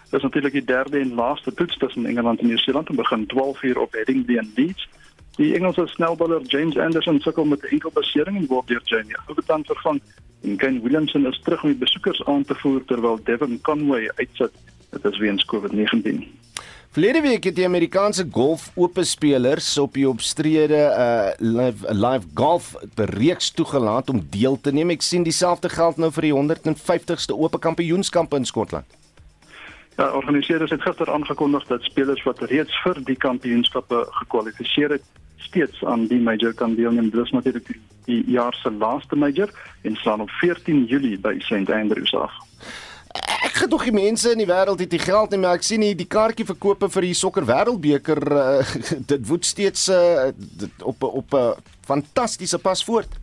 Dit 0.06 0.16
is 0.16 0.24
natuurlik 0.24 0.56
die 0.56 0.64
derde 0.64 1.00
en 1.00 1.12
laaste 1.20 1.54
toets 1.54 1.78
tussen 1.78 2.06
Engeland 2.06 2.40
en 2.40 2.48
Nieu-Seeland 2.48 2.90
en 2.90 2.96
begin 2.96 3.26
12 3.28 3.64
uur 3.64 3.80
op 3.80 4.00
Headingley 4.00 4.38
in 4.40 4.54
Leeds. 4.56 4.88
Die 5.36 5.52
Engelse 5.56 5.88
snelbowler 5.88 6.42
James 6.42 6.78
Anderson 6.78 7.20
sukkel 7.20 7.46
met 7.46 7.68
'n 7.68 7.74
enkel 7.76 7.92
besering 7.94 8.38
en 8.38 8.48
word 8.48 8.68
deur 8.68 8.82
Jamie 8.84 9.18
Overton 9.28 9.66
vervang. 9.66 10.02
En 10.42 10.56
Ken 10.56 10.82
Williamson 10.82 11.28
is 11.28 11.42
terug 11.44 11.64
om 11.64 11.70
die 11.70 11.80
besoekers 11.80 12.26
aan 12.26 12.46
te 12.46 12.56
voer 12.56 12.86
terwyl 12.86 13.20
Devon 13.24 13.60
Conway 13.62 14.12
uitsit. 14.16 14.52
Dit 14.90 15.06
is 15.06 15.18
weens 15.18 15.46
COVID-19. 15.46 16.24
Verlede 16.90 17.22
week 17.22 17.44
het 17.44 17.54
die 17.56 17.66
Amerikaanse 17.66 18.24
golf 18.32 18.72
ope 18.74 19.04
spelers 19.06 19.78
op 19.78 19.94
die 19.94 20.08
opstrede 20.10 20.80
uh 20.90 21.28
live, 21.38 21.94
live 21.94 22.26
golf 22.34 22.72
reeks 22.96 23.52
toegelaat 23.52 24.10
om 24.10 24.24
deel 24.30 24.58
te 24.62 24.74
neem. 24.74 24.90
Ek 24.90 25.06
sien 25.06 25.24
dieselfde 25.24 25.70
geld 25.70 26.02
nou 26.02 26.10
vir 26.16 26.26
die 26.26 26.34
150ste 26.34 27.38
ope 27.38 27.62
kampioenskap 27.62 28.34
in 28.34 28.50
Skotland. 28.50 28.98
Ja, 30.02 30.10
organiseerders 30.18 30.74
het 30.74 30.82
gister 30.82 31.14
aangekondig 31.14 31.70
dat 31.70 31.86
spelers 31.86 32.26
wat 32.26 32.42
reeds 32.50 32.82
vir 32.82 33.04
die 33.06 33.20
kampioenskappe 33.22 34.08
gekwalifiseer 34.24 34.98
het, 34.98 35.06
steeds 35.38 35.86
aan 35.86 36.10
die 36.10 36.22
major 36.22 36.58
kan 36.58 36.74
deelneem. 36.74 37.14
Dit 37.14 37.22
is 37.22 37.38
natuurlik 37.38 37.70
die 38.10 38.24
jaar 38.26 38.58
se 38.64 38.72
laaste 38.72 39.16
major 39.16 39.54
en 39.86 39.96
staan 39.96 40.26
op 40.26 40.30
14 40.42 40.86
Julie 40.90 41.20
by 41.22 41.38
St 41.38 41.70
Andrews 41.70 42.18
af 42.18 42.49
ek 43.18 43.56
het 43.64 43.70
nog 43.70 43.84
die 43.84 43.94
mense 43.96 44.32
in 44.32 44.42
die 44.42 44.50
wêreld 44.50 44.80
het 44.80 44.92
die 44.92 45.02
geld 45.02 45.32
nie, 45.32 45.40
maar 45.40 45.58
ek 45.58 45.66
sien 45.66 45.82
hier 45.82 45.98
die 45.98 46.08
kaartjie 46.08 46.46
verkope 46.46 46.90
vir 46.94 47.08
die 47.08 47.16
sokker 47.18 47.48
wêreldbeker 47.48 48.22
uh, 48.32 48.76
dit 49.12 49.26
woed 49.28 49.46
steeds 49.46 49.88
uh, 49.94 50.30
dit 50.36 50.84
op 50.84 51.04
op 51.04 51.34
'n 51.34 51.38
uh, 51.38 51.58
fantastiese 51.88 52.60
pas 52.60 52.84
voort. 52.84 53.18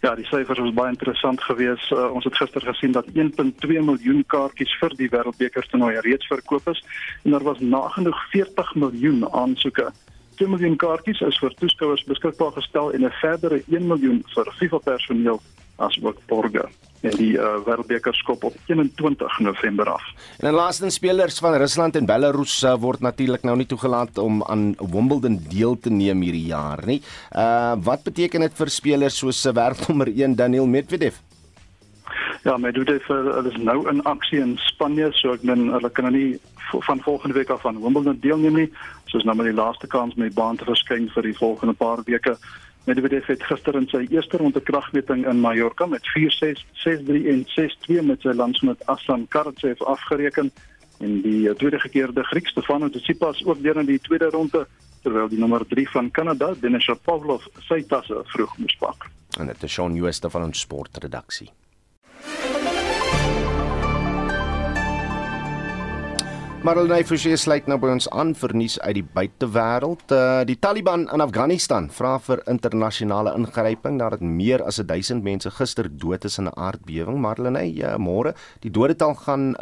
Ja, 0.00 0.14
die 0.14 0.24
syfers 0.24 0.58
was 0.58 0.72
baie 0.72 0.92
interessant 0.92 1.42
geweest. 1.42 1.90
Uh, 1.92 2.12
ons 2.12 2.24
het 2.24 2.36
gister 2.36 2.60
gesien 2.60 2.92
dat 2.92 3.06
1.2 3.12 3.80
miljoen 3.84 4.24
kaartjies 4.26 4.72
vir 4.80 4.96
die 4.96 5.08
wêreldbeker 5.08 5.66
toernooi 5.68 6.00
reeds 6.00 6.26
verkoop 6.26 6.68
is 6.68 6.84
en 7.24 7.30
daar 7.30 7.44
was 7.44 7.60
nagenoeg 7.60 8.20
40 8.30 8.74
miljoen 8.74 9.32
aansoeke. 9.32 9.92
2 10.36 10.48
miljoen 10.48 10.76
kaartjies 10.76 11.20
is 11.20 11.38
vir 11.38 11.54
toeskouers 11.60 12.04
beskikbaar 12.04 12.52
gestel 12.52 12.92
en 12.92 13.04
'n 13.04 13.12
verdere 13.20 13.62
1 13.68 13.86
miljoen 13.86 14.24
vir 14.34 14.54
FIFA 14.58 14.78
personeel 14.78 15.40
asook 15.76 16.18
borgers 16.26 16.89
en 17.00 17.16
die 17.16 17.32
uh, 17.38 17.56
wêreldbeker 17.64 18.14
skop 18.18 18.44
op 18.44 18.56
21 18.68 19.38
November 19.40 19.88
af. 19.94 20.04
En 20.38 20.50
dan 20.50 20.58
laaste 20.58 20.90
spelers 20.90 21.38
van 21.38 21.56
Rusland 21.62 21.96
en 21.96 22.06
Belarus 22.06 22.60
uh, 22.62 22.74
word 22.80 23.00
natuurlik 23.00 23.46
nou 23.46 23.56
nie 23.56 23.66
toegelaat 23.66 24.18
om 24.18 24.42
aan 24.44 24.74
Wimbledon 24.78 25.40
deel 25.48 25.78
te 25.80 25.90
neem 25.90 26.20
hierdie 26.26 26.46
jaar 26.52 26.84
nie. 26.86 27.00
Uh 27.32 27.72
wat 27.84 28.02
beteken 28.04 28.44
dit 28.44 28.54
vir 28.56 28.70
spelers 28.70 29.16
soos 29.22 29.40
se 29.40 29.52
wêreldnommer 29.56 30.10
1 30.12 30.36
Daniel 30.36 30.66
Medvedev? 30.66 31.16
Ja, 32.44 32.56
Medvedev 32.56 33.08
uh, 33.10 33.40
is 33.48 33.56
nou 33.56 33.88
in 33.88 34.02
aksie 34.08 34.40
in 34.40 34.56
Spanje, 34.68 35.10
so 35.16 35.32
ek 35.36 35.44
men 35.46 35.68
hulle 35.72 35.90
kan 35.90 36.08
nou 36.08 36.14
nie 36.16 36.40
van 36.86 37.00
volgende 37.04 37.34
week 37.34 37.50
af 37.50 37.66
aan 37.66 37.80
Wimbledon 37.82 38.18
deelneem 38.20 38.54
nie. 38.54 38.68
So 39.06 39.18
is 39.18 39.24
nou 39.24 39.36
maar 39.36 39.48
die 39.48 39.56
laaste 39.56 39.86
kans 39.86 40.14
om 40.14 40.22
die 40.22 40.34
baan 40.34 40.56
te 40.56 40.68
verskyn 40.68 41.08
vir 41.14 41.26
die 41.26 41.36
volgende 41.36 41.74
paar 41.74 42.02
weke. 42.06 42.36
Medvedev 42.90 43.28
het 43.30 43.42
gister 43.46 43.76
in 43.78 43.86
sy 43.86 44.00
eerste 44.10 44.40
ronde 44.40 44.60
kragmeting 44.66 45.22
in 45.30 45.38
Mallorca 45.38 45.86
met 45.86 46.02
4-6, 46.10 46.64
6-3 46.82 47.28
en 47.30 47.44
6-2 47.52 48.02
met 48.02 48.24
sy 48.26 48.34
landsgenoot 48.34 48.82
Aslan 48.90 49.28
Karatsev 49.30 49.82
afgereken 49.86 50.50
en 50.98 51.20
die 51.22 51.46
eh, 51.48 51.54
tweede 51.60 51.78
gekeerde 51.78 52.24
Griek 52.32 52.50
Stefanos 52.50 52.90
Tsitsipas 52.96 53.44
ook 53.46 53.62
deur 53.62 53.78
in 53.78 53.86
die 53.86 54.00
tweede 54.02 54.32
ronde 54.34 54.66
terwyl 55.04 55.30
die 55.30 55.38
nommer 55.38 55.62
3 55.70 55.86
van 55.92 56.10
Kanada 56.10 56.50
Denis 56.58 56.88
Shapovalov 56.88 57.46
sy 57.68 57.84
tasse 57.86 58.24
vroeg 58.34 58.58
moes 58.58 58.76
pak. 58.82 59.06
En 59.38 59.46
dit 59.46 59.62
is 59.62 59.72
Shaun 59.72 59.94
Jooste 59.94 60.30
van 60.30 60.50
ons 60.50 60.66
sportredaksie. 60.66 61.52
Marlene 66.60 66.98
Forsie 67.08 67.38
sluit 67.40 67.64
nou 67.72 67.78
by 67.80 67.88
ons 67.94 68.04
aan 68.12 68.34
vir 68.36 68.52
nuus 68.52 68.74
uit 68.82 68.98
die 68.98 69.04
buitewêreld. 69.14 70.02
Uh, 70.12 70.42
die 70.44 70.58
Taliban 70.60 71.06
in 71.08 71.24
Afghanistan 71.24 71.86
vra 71.88 72.18
vir 72.20 72.42
internasionale 72.52 73.32
ingryping 73.32 73.96
nadat 73.96 74.20
meer 74.20 74.60
as 74.68 74.76
1000 74.76 75.24
mense 75.24 75.48
gister 75.56 75.88
dood 75.88 76.26
is 76.28 76.36
in 76.36 76.50
'n 76.50 76.52
aardbewing. 76.60 77.16
Marlene, 77.16 77.64
uh, 77.64 77.96
môre, 77.96 78.34
die 78.60 78.68
dodetal 78.68 79.14
gaan 79.14 79.56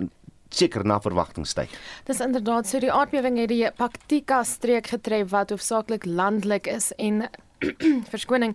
seker 0.50 0.84
na 0.84 0.98
verwagting 0.98 1.46
styg. 1.46 1.70
Dis 2.04 2.20
inderdaad 2.20 2.66
so 2.66 2.80
die 2.80 2.90
aardbewing 2.90 3.38
het 3.38 3.48
die 3.48 3.70
Paktika 3.76 4.42
streek 4.42 4.90
getref 4.90 5.30
wat 5.30 5.50
hoofsaaklik 5.50 6.04
landelik 6.04 6.66
is 6.66 6.92
en 6.98 7.28
verskoning. 8.12 8.54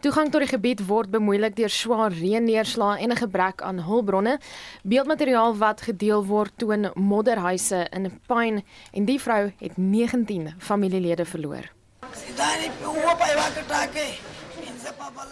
Toegang 0.00 0.30
tot 0.30 0.44
die 0.44 0.50
gebied 0.50 0.84
word 0.86 1.10
bemoeilik 1.10 1.56
deur 1.58 1.72
swaar 1.72 2.12
reënneerslae 2.14 3.00
en 3.02 3.12
'n 3.12 3.16
gebrek 3.16 3.62
aan 3.62 3.82
hulpbronne. 3.86 4.38
Beeldmateriaal 4.82 5.56
wat 5.58 5.80
gedeel 5.80 6.24
word 6.26 6.52
toon 6.56 6.90
modderhuise 6.94 7.86
in 7.90 8.20
Pine 8.26 8.62
en 8.92 9.04
die 9.04 9.20
vrou 9.20 9.52
het 9.58 9.76
19 9.76 10.54
familielede 10.58 11.24
verloor. 11.24 11.70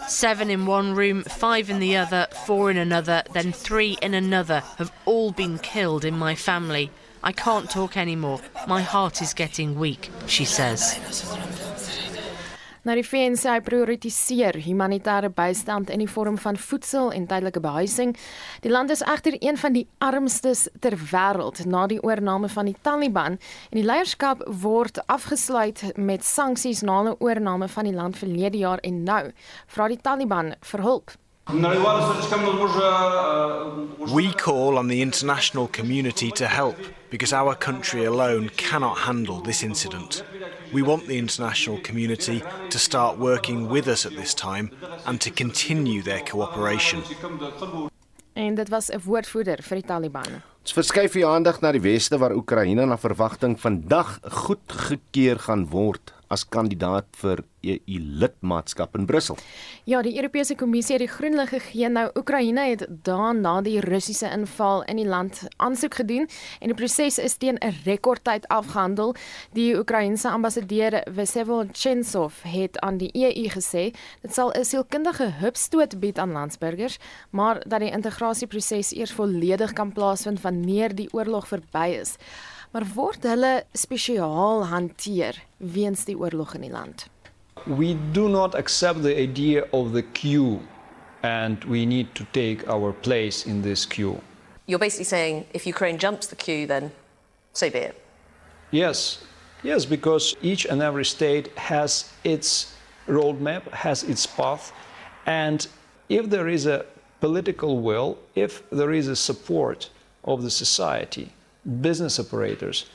Seven 0.07 0.49
in 0.49 0.67
one 0.67 0.93
room, 0.93 1.23
five 1.23 1.69
in 1.69 1.79
the 1.79 1.97
other, 1.97 2.27
four 2.45 2.69
in 2.69 2.77
another, 2.77 3.23
then 3.31 3.53
three 3.53 3.97
in 4.01 4.13
another 4.13 4.61
have 4.77 4.91
all 5.05 5.31
been 5.31 5.59
killed 5.59 6.03
in 6.03 6.17
my 6.17 6.35
family. 6.35 6.89
I 7.23 7.31
can't 7.31 7.69
talk 7.69 7.95
anymore. 7.95 8.39
My 8.67 8.81
heart 8.81 9.21
is 9.21 9.33
getting 9.33 9.79
weak, 9.79 10.09
she 10.27 10.45
says. 10.45 10.99
Nou 12.83 12.97
die 12.99 13.05
VN 13.07 13.37
sê 13.39 13.47
hy 13.47 13.61
prioritiseer 13.63 14.57
humanitêre 14.65 15.29
bystand 15.31 15.87
in 15.93 16.01
die 16.03 16.09
vorm 16.11 16.35
van 16.43 16.57
voedsel 16.59 17.13
en 17.15 17.29
tydelike 17.29 17.61
behuising. 17.63 18.11
Die 18.65 18.71
land 18.73 18.91
is 18.91 19.03
egter 19.07 19.37
een 19.39 19.55
van 19.61 19.71
die 19.77 19.85
armstes 20.03 20.65
ter 20.83 20.97
wêreld 21.13 21.63
na 21.63 21.85
die 21.87 22.01
oorneem 22.03 22.49
van 22.51 22.67
die 22.67 22.75
Taliban 22.83 23.39
en 23.39 23.79
die 23.79 23.87
leierskap 23.87 24.43
word 24.65 24.99
afgesluit 25.07 25.93
met 25.95 26.27
sanksies 26.27 26.83
na 26.83 27.01
'n 27.03 27.15
oorneem 27.23 27.69
van 27.69 27.83
die 27.87 27.95
land 27.95 28.17
verlede 28.17 28.57
jaar 28.57 28.83
en 28.83 29.03
nou 29.03 29.31
vra 29.67 29.87
die 29.87 30.01
Taliban 30.01 30.55
vir 30.59 30.81
hulp. 30.81 31.11
We 34.15 34.33
call 34.33 34.77
on 34.77 34.87
the 34.87 35.01
international 35.01 35.67
community 35.67 36.31
to 36.31 36.45
help 36.47 36.77
because 37.09 37.33
our 37.33 37.55
country 37.55 38.05
alone 38.05 38.49
cannot 38.57 38.97
handle 38.97 39.41
this 39.41 39.63
incident. 39.63 40.23
We 40.73 40.81
want 40.81 41.05
the 41.05 41.17
international 41.17 41.79
community 41.81 42.41
to 42.69 42.79
start 42.79 43.17
working 43.17 43.69
with 43.69 43.87
us 43.87 44.05
at 44.05 44.15
this 44.15 44.33
time 44.33 44.71
and 45.05 45.21
to 45.21 45.29
continue 45.29 46.01
their 46.01 46.23
cooperation. 46.23 47.01
En 48.33 48.55
dit 48.55 48.69
was 48.69 48.89
'n 48.89 49.01
woordvoerder 49.03 49.63
vir 49.63 49.75
die 49.75 49.85
Taliban. 49.85 50.41
Ons 50.61 50.73
verskuif 50.73 51.11
die 51.11 51.25
aandag 51.25 51.61
na 51.61 51.71
die 51.71 51.81
weste 51.81 52.17
waar 52.17 52.35
Oekraïne 52.35 52.85
na 52.85 52.97
verwagting 52.97 53.59
vandag 53.59 54.19
goedgekeur 54.23 55.39
gaan 55.39 55.69
word 55.69 56.13
as 56.33 56.45
kandidaat 56.49 57.07
vir 57.21 57.43
EU 57.63 57.99
lidmaatskap 58.19 58.97
in 58.97 59.05
Brussel. 59.07 59.37
Ja, 59.87 60.01
die 60.03 60.15
Europese 60.17 60.55
Kommissie 60.59 60.97
het 60.97 61.03
die 61.05 61.11
groen 61.11 61.37
lig 61.39 61.53
gegee. 61.53 61.89
Nou 61.89 62.09
Oekraïne 62.19 62.65
het 62.67 62.85
daarna 63.07 63.61
die 63.63 63.79
Russiese 63.83 64.27
inval 64.35 64.83
in 64.91 64.99
die 64.99 65.07
land 65.07 65.43
aansoek 65.63 66.01
gedoen 66.01 66.27
en 66.59 66.71
die 66.71 66.77
proses 66.77 67.19
is 67.23 67.37
teen 67.39 67.57
'n 67.61 67.75
rekordtyd 67.85 68.47
afgehandel. 68.47 69.15
Die 69.53 69.77
Oekraïense 69.77 70.29
ambassadeur 70.29 71.03
Vesevol 71.15 71.69
Chensov 71.71 72.43
het 72.43 72.79
aan 72.79 72.97
die 72.97 73.11
EU 73.13 73.47
gesê 73.49 73.93
dit 74.21 74.33
sal 74.33 74.51
'n 74.51 74.65
sielkundige 74.65 75.31
hupstoot 75.39 75.99
bied 75.99 76.19
aan 76.19 76.31
landsburgers, 76.31 76.97
maar 77.29 77.63
dat 77.67 77.79
die 77.79 77.91
integrasieproses 77.91 78.93
eers 78.93 79.11
volledig 79.11 79.73
kan 79.73 79.91
plaasvind 79.91 80.41
wanneer 80.41 80.95
die 80.95 81.09
oorlog 81.13 81.47
verby 81.47 81.97
is. 82.01 82.17
Maar 82.73 82.85
word 82.95 83.23
hulle 83.29 83.63
spesiaal 83.77 84.65
hanteer 84.65 85.37
weens 85.57 86.05
die 86.09 86.17
oorlog 86.17 86.55
in 86.57 86.65
die 86.65 86.73
land? 86.73 87.07
we 87.65 87.93
do 88.11 88.27
not 88.29 88.55
accept 88.55 89.03
the 89.03 89.17
idea 89.19 89.65
of 89.71 89.93
the 89.93 90.01
queue 90.01 90.59
and 91.23 91.63
we 91.63 91.85
need 91.85 92.13
to 92.15 92.25
take 92.33 92.67
our 92.67 92.91
place 92.91 93.45
in 93.45 93.61
this 93.61 93.85
queue. 93.85 94.21
You're 94.65 94.79
basically 94.79 95.05
saying 95.05 95.45
if 95.53 95.65
Ukraine 95.65 95.97
jumps 95.97 96.27
the 96.27 96.35
queue, 96.35 96.67
then 96.67 96.91
so 97.53 97.69
be 97.69 97.79
it. 97.79 98.01
Yes, 98.71 99.23
yes, 99.61 99.85
because 99.85 100.35
each 100.41 100.65
and 100.65 100.81
every 100.81 101.05
state 101.05 101.57
has 101.57 102.11
its 102.23 102.75
roadmap, 103.07 103.69
has 103.71 104.03
its 104.03 104.25
path, 104.25 104.73
and 105.25 105.67
if 106.09 106.29
there 106.29 106.47
is 106.47 106.65
a 106.65 106.85
political 107.21 107.79
will, 107.79 108.17
if 108.35 108.67
there 108.69 108.91
is 108.91 109.07
a 109.07 109.15
support 109.15 109.89
of 110.25 110.41
the 110.41 110.51
society, 110.51 111.31
business 111.63 112.19
operators, 112.19 112.89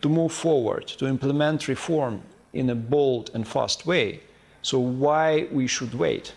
to 0.00 0.08
move 0.08 0.32
forward, 0.32 0.86
to 0.86 1.06
implement 1.06 1.68
reform 1.68 2.22
in 2.52 2.70
a 2.70 2.74
bold 2.74 3.30
and 3.34 3.46
fast 3.46 3.86
way. 3.86 4.20
So 4.62 4.78
why 4.78 5.48
we 5.52 5.66
should 5.66 5.94
wait? 5.94 6.34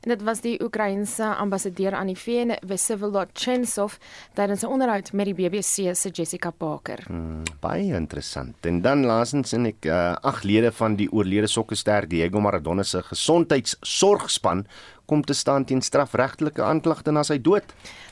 En 0.00 0.14
dit 0.14 0.22
was 0.22 0.40
die 0.40 0.56
Oekraïense 0.62 1.26
ambassadeur 1.36 1.94
aan 1.94 2.06
die 2.06 2.16
VN, 2.16 2.54
Vesevol 2.66 3.16
Chensov, 3.32 3.98
tydens 4.34 4.62
'n 4.62 4.70
onderhoud 4.70 5.12
met 5.12 5.24
die 5.24 5.34
BBC 5.34 5.94
se 5.96 6.08
Jessica 6.12 6.50
Parker. 6.50 7.04
Hmm, 7.06 7.42
baie 7.60 7.94
interessant. 7.94 8.54
En 8.66 8.80
dan 8.80 9.04
laasens 9.04 9.52
en 9.52 9.66
ek 9.66 9.84
uh, 9.84 10.14
ag 10.22 10.42
lede 10.42 10.72
van 10.72 10.96
die 10.96 11.12
oorlede 11.12 11.46
sokkerster 11.46 12.08
Diego 12.08 12.40
Maradona 12.40 12.82
se 12.82 13.02
gesondheidsorgspan 13.02 14.66
kom 15.08 15.24
te 15.24 15.34
staan 15.34 15.64
teen 15.64 15.80
strafregtelike 15.82 16.62
aanklagte 16.62 17.12
na 17.14 17.24
sy 17.24 17.38
dood. 17.40 17.64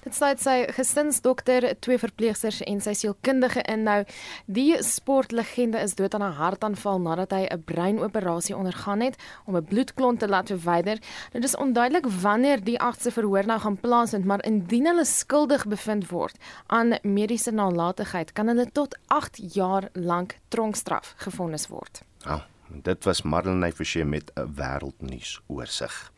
Dit 0.06 0.14
sluit 0.16 0.40
sy 0.40 0.54
gesinsdokter, 0.72 1.66
twee 1.84 1.98
verpleegsters 2.00 2.62
en 2.64 2.80
sy 2.80 2.94
sielkundige 2.96 3.64
in. 3.68 3.84
Nou, 3.88 3.98
die 4.46 4.78
sportlegende 4.86 5.82
is 5.82 5.96
dood 5.98 6.14
aan 6.14 6.24
'n 6.24 6.38
hartaanval 6.40 7.00
nadat 7.00 7.32
hy 7.32 7.48
'n 7.50 7.64
breinoperasie 7.64 8.56
ondergaan 8.56 9.00
het 9.00 9.16
om 9.46 9.56
'n 9.56 9.64
bloedklont 9.64 10.18
te 10.18 10.28
laat 10.28 10.48
verwyder. 10.48 10.98
Dit 11.32 11.44
is 11.44 11.56
onduidelik 11.56 12.06
wanneer 12.06 12.64
die 12.64 12.80
agste 12.80 13.10
verhoor 13.10 13.46
nou 13.46 13.60
gaan 13.60 13.80
plaasvind, 13.80 14.24
maar 14.24 14.44
indien 14.44 14.86
hulle 14.86 15.04
skuldig 15.04 15.66
bevind 15.66 16.08
word 16.10 16.36
aan 16.66 16.98
mediese 17.02 17.50
nalatigheid, 17.50 18.32
kan 18.32 18.46
hulle 18.46 18.72
tot 18.72 18.96
8 19.06 19.54
jaar 19.54 19.88
lank 19.92 20.38
tronkstraf 20.48 21.14
gefonnis 21.16 21.68
word. 21.68 22.02
Ah, 22.24 22.32
oh, 22.32 22.42
dit 22.82 23.04
was 23.04 23.22
Marlenae 23.22 23.72
Forsie 23.72 24.04
met 24.04 24.30
'n 24.34 24.54
wêreldnuus 24.54 25.40
oorsig. 25.46 26.12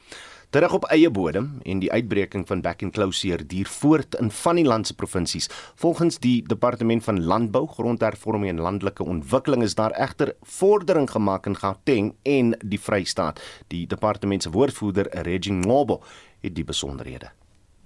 Terug 0.48 0.72
op 0.72 0.86
eie 0.88 1.10
bodem 1.12 1.48
en 1.68 1.82
die 1.82 1.90
uitbreking 1.92 2.46
van 2.48 2.62
back 2.64 2.80
and 2.82 2.94
closure 2.96 3.44
duur 3.46 3.68
voort 3.68 4.14
in 4.16 4.30
van 4.32 4.56
die 4.56 4.64
land 4.64 4.86
se 4.88 4.94
provinsies. 4.96 5.48
Volgens 5.76 6.16
die 6.24 6.40
Departement 6.48 7.04
van 7.04 7.18
Landbou, 7.24 7.66
Grondhervorming 7.68 8.54
en 8.54 8.62
Landelike 8.64 9.04
Ontwikkeling 9.04 9.62
is 9.62 9.74
daar 9.76 9.92
egter 9.92 10.32
vordering 10.40 11.10
gemaak 11.10 11.46
in 11.46 11.56
Gauteng 11.56 12.14
en 12.22 12.54
die 12.64 12.80
Vrystaat. 12.80 13.42
Die 13.66 13.86
departement 13.86 14.42
se 14.42 14.50
woordvoerder, 14.50 15.10
Reggie 15.28 15.52
Ngobo, 15.52 16.00
het 16.40 16.54
die 16.56 16.64
besonderhede. 16.64 17.28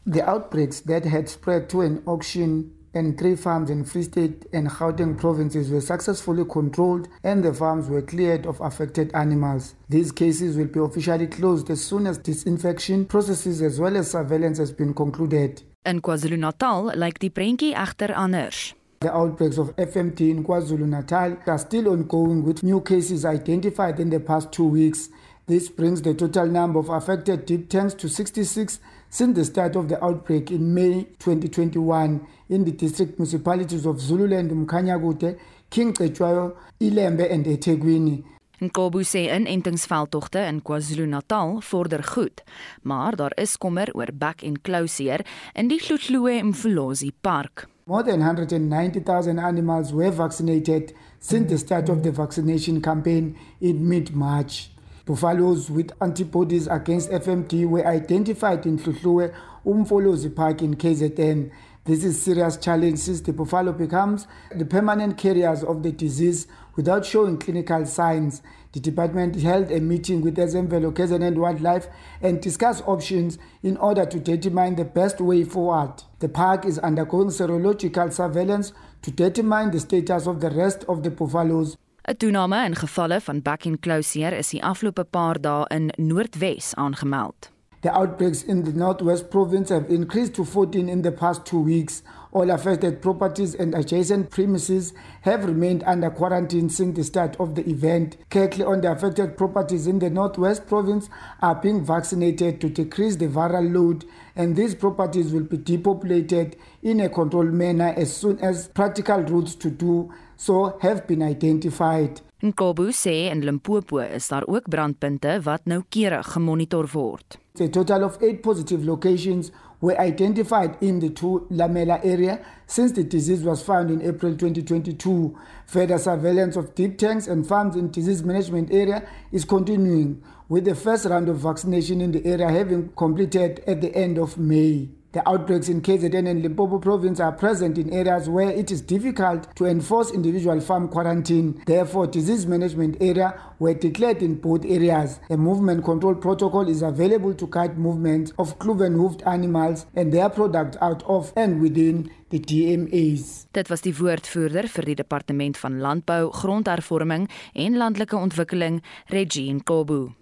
The 0.07 0.23
outbreaks 0.23 0.81
that 0.87 1.05
had 1.05 1.31
spread 1.31 1.69
to 1.69 1.83
an 1.83 2.01
auction 2.07 2.71
and 2.95 3.19
three 3.19 3.37
farms 3.37 3.71
in 3.71 3.85
Free 3.85 4.03
State 4.03 4.47
and 4.53 4.69
Gauteng 4.69 5.19
provinces 5.19 5.71
were 5.71 5.81
successfully 5.81 6.45
controlled 6.45 7.09
and 7.25 7.43
the 7.43 7.53
farms 7.53 7.89
were 7.89 8.03
cleared 8.03 8.47
of 8.47 8.61
affected 8.61 9.11
animals. 9.15 9.75
These 9.89 10.13
cases 10.13 10.57
will 10.57 10.67
be 10.67 10.81
officially 10.81 11.27
closed 11.27 11.71
as 11.71 11.83
soon 11.85 12.07
as 12.07 12.19
disinfection 12.19 13.07
processes 13.07 13.63
as 13.63 13.81
well 13.81 13.97
as 13.97 14.11
surveillance 14.11 14.59
has 14.59 14.73
been 14.73 14.95
concluded. 14.95 15.63
In 15.85 16.01
KwaZulu-Natal 16.01 16.93
lyk 16.95 17.19
die 17.19 17.31
prentjie 17.31 17.75
egter 17.75 18.17
anders. 18.17 18.75
The 19.01 19.13
outbreaks 19.13 19.59
of 19.59 19.75
FMT 19.75 20.31
in 20.31 20.45
KwaZulu-Natal 20.45 21.39
are 21.47 21.59
still 21.59 21.89
ongoing 21.89 22.45
with 22.45 22.63
new 22.63 22.81
cases 22.81 23.25
identified 23.25 23.99
in 23.99 24.11
the 24.11 24.21
past 24.21 24.53
2 24.53 24.65
weeks. 24.65 25.09
This 25.49 25.69
brings 25.69 26.03
the 26.03 26.15
total 26.15 26.47
number 26.47 26.79
of 26.79 26.89
affected 26.89 27.47
deep 27.47 27.69
tanks 27.69 27.95
to 27.95 28.09
66 28.09 28.79
since 29.13 29.35
the 29.35 29.45
start 29.45 29.77
of 29.77 29.89
the 29.89 30.03
outbreak 30.03 30.51
in 30.51 30.73
May 30.73 31.05
2021 31.19 32.27
in 32.49 32.65
the 32.65 32.73
district 32.73 33.19
municipalities 33.19 33.85
of 33.85 34.01
Zululand, 34.01 34.51
Mkhanyakude, 34.51 35.39
King 35.69 35.93
Cetshwayo, 35.93 36.57
Ilembe 36.81 37.31
and 37.31 37.47
eThekwini. 37.47 38.25
Nkobu 38.61 39.03
sê 39.05 39.27
inentingsveldtogte 39.37 40.47
in 40.49 40.61
KwaZulu-Natal 40.63 41.61
vorder 41.61 42.03
goed, 42.05 42.43
maar 42.83 43.17
daar 43.17 43.33
is 43.37 43.57
kommer 43.59 43.91
oor 43.95 44.13
back 44.15 44.43
and 44.45 44.63
closure 44.63 45.25
in 45.55 45.69
die 45.69 45.79
Gloetloe 45.79 46.43
Mfolozi 46.43 47.13
Park. 47.21 47.69
More 47.85 48.05
than 48.05 48.21
190,000 48.21 49.39
animals 49.39 49.93
were 49.93 50.13
vaccinated 50.13 50.95
since 51.19 51.49
the 51.49 51.59
start 51.59 51.89
of 51.89 52.03
the 52.03 52.13
vaccination 52.13 52.81
campaign 52.81 53.37
in 53.59 53.89
mid-March. 53.89 54.72
Buffaloes 55.05 55.69
with 55.69 55.91
antibodies 56.01 56.69
against 56.69 57.11
FMD 57.11 57.69
were 57.69 57.85
identified 57.85 58.65
in 58.67 58.79
Hluhluwe, 58.79 59.35
Umfolozi 59.67 60.33
Park 60.33 60.63
in 60.63 60.77
KZN. 60.77 61.51
This 61.85 62.05
is 62.05 62.23
serious 62.23 62.57
challenge 62.57 63.01
since 63.01 63.21
the 63.21 63.33
buffalo 63.33 63.73
becomes 63.73 64.29
the 64.55 64.65
permanent 64.65 65.19
carriers 65.19 65.65
of 65.65 65.83
the 65.83 65.91
disease 65.91 66.47
without 66.77 67.05
showing 67.05 67.37
clinical 67.39 67.85
signs. 67.85 68.43
The 68.71 68.79
department 68.79 69.35
held 69.41 69.73
a 69.73 69.81
meeting 69.81 70.21
with 70.21 70.37
Ezemvelo 70.37 70.93
KZN 70.93 71.35
Wildlife 71.35 71.89
and 72.21 72.41
discussed 72.41 72.85
options 72.87 73.39
in 73.65 73.77
order 73.79 74.07
to 74.07 74.21
determine 74.21 74.77
the 74.77 74.85
best 74.85 75.21
way 75.21 75.43
forward. 75.43 76.05
The 76.21 76.29
park 76.29 76.65
is 76.65 76.79
undergoing 76.79 77.31
serological 77.31 78.13
surveillance 78.13 78.73
to 79.03 79.11
determine 79.11 79.73
the 79.73 79.81
status 79.81 80.29
of 80.29 80.41
the 80.41 80.51
rest 80.51 80.85
of 80.85 81.03
the 81.03 81.11
buffaloes. 81.11 81.77
'n 82.05 82.17
Toename 82.17 82.65
in 82.67 82.75
gevalle 82.75 83.21
van 83.21 83.43
back 83.43 83.65
and 83.65 83.81
closure 83.81 84.37
is 84.37 84.51
die 84.51 84.63
afgelope 84.63 85.05
paar 85.05 85.39
dae 85.41 85.65
in 85.71 85.93
Noordwes 85.97 86.75
aangemeld. 86.75 87.51
The 87.83 87.91
outbreaks 87.91 88.43
in 88.45 88.63
the 88.65 88.73
Northwest 88.73 89.31
province 89.31 89.69
have 89.69 89.89
increased 89.89 90.35
to 90.35 90.45
14 90.45 90.89
in 90.89 91.03
the 91.03 91.11
past 91.13 91.45
2 91.47 91.61
weeks. 91.61 92.03
All 92.33 92.51
affected 92.51 93.03
properties 93.03 93.55
and 93.55 93.75
adjacent 93.75 94.31
premises 94.31 94.93
have 95.23 95.45
remained 95.45 95.83
under 95.85 96.11
quarantine 96.11 96.71
since 96.71 96.97
the 96.97 97.05
start 97.05 97.37
of 97.41 97.55
the 97.55 97.69
event. 97.69 98.17
Carefully 98.31 98.65
on 98.65 98.81
the 98.81 98.91
affected 98.91 99.37
properties 99.37 99.87
in 99.87 99.99
the 99.99 100.11
Northwest 100.11 100.67
province 100.67 101.09
are 101.41 101.57
being 101.57 101.85
vaccinated 101.85 102.61
to 102.61 102.69
decrease 102.69 103.17
the 103.17 103.27
viral 103.27 103.73
load 103.73 104.05
and 104.37 104.57
these 104.57 104.75
properties 104.75 105.33
will 105.33 105.45
be 105.45 105.57
depopulated 105.57 106.57
in 106.83 107.01
a 107.01 107.09
controlled 107.09 107.53
manner 107.53 107.95
as 107.97 108.17
soon 108.17 108.39
as 108.39 108.69
practical 108.69 109.21
routes 109.23 109.55
to 109.57 109.71
do 109.71 110.11
so 110.43 110.77
have 110.81 111.07
been 111.07 111.23
identified. 111.23 112.21
Nkobo 112.43 112.91
sê 112.91 113.31
in 113.31 113.45
Limpopo 113.45 113.99
is 113.99 114.29
daar 114.29 114.43
ook 114.47 114.69
brandpunte 114.69 115.41
wat 115.43 115.65
noukeurig 115.65 116.33
gemonitor 116.33 116.89
word. 116.93 117.39
A 117.61 117.69
total 117.69 118.03
of 118.05 118.17
8 118.21 118.41
positive 118.43 118.85
locations 118.85 119.51
were 119.81 119.97
identified 120.01 120.77
in 120.81 120.99
the 120.99 121.11
two 121.11 121.47
Lamela 121.51 122.01
area 122.03 122.41
since 122.67 122.93
the 122.93 123.05
disease 123.05 123.45
was 123.45 123.63
found 123.63 123.91
in 123.91 124.01
April 124.03 124.33
2022. 124.33 125.37
Further 125.67 125.99
surveillance 125.99 126.57
of 126.57 126.75
deep 126.75 126.99
tanks 126.99 127.29
and 127.29 127.47
farms 127.47 127.77
in 127.77 127.91
disease 127.91 128.25
management 128.25 128.73
area 128.73 129.07
is 129.31 129.45
continuing 129.45 130.23
with 130.49 130.65
the 130.65 130.75
first 130.75 131.05
round 131.05 131.29
of 131.29 131.37
vaccination 131.37 132.01
in 132.01 132.11
the 132.11 132.25
area 132.27 132.49
having 132.51 132.89
completed 132.97 133.63
at 133.67 133.81
the 133.81 133.95
end 133.95 134.19
of 134.19 134.37
May. 134.39 134.89
The 135.13 135.29
outbreaks 135.29 135.69
in 135.69 135.83
KZN 135.83 136.27
and 136.27 136.43
Limpopo 136.43 136.79
province 136.79 137.21
are 137.21 137.33
present 137.33 137.77
in 137.77 137.93
areas 137.93 138.31
where 138.31 138.49
it 138.49 138.71
is 138.71 138.81
difficult 138.81 139.55
to 139.57 139.67
enforce 139.67 140.11
individual 140.11 140.59
farm 140.61 140.89
quarantine. 140.89 141.63
Therefore, 141.67 142.07
disease 142.07 142.47
management 142.47 142.97
area 142.99 143.35
were 143.59 143.75
declared 143.75 144.23
in 144.23 144.37
both 144.37 144.65
areas. 144.65 145.21
A 145.29 145.37
movement 145.37 145.85
control 145.85 146.15
protocol 146.15 146.67
is 146.67 146.81
available 146.81 147.35
to 147.35 147.47
guide 147.47 147.77
movement 147.77 148.33
of 148.39 148.59
cloven 148.59 148.95
hoofed 148.95 149.23
animals 149.27 149.85
and 149.95 150.13
their 150.13 150.31
product 150.31 150.79
out 150.81 151.03
of 151.03 151.31
and 151.37 151.61
within 151.61 152.11
die 152.31 152.41
DMA's. 152.41 153.47
Dit 153.53 153.69
was 153.69 153.85
die 153.85 153.93
woordvoerder 153.93 154.65
vir 154.73 154.89
die 154.89 154.97
Departement 154.97 155.61
van 155.61 155.79
Landbou, 155.85 156.33
Grondhervorming 156.33 157.29
en 157.53 157.77
Landelike 157.77 158.17
Ontwikkeling, 158.17 158.81
Regine 159.13 159.61
Kobu. 159.61 160.15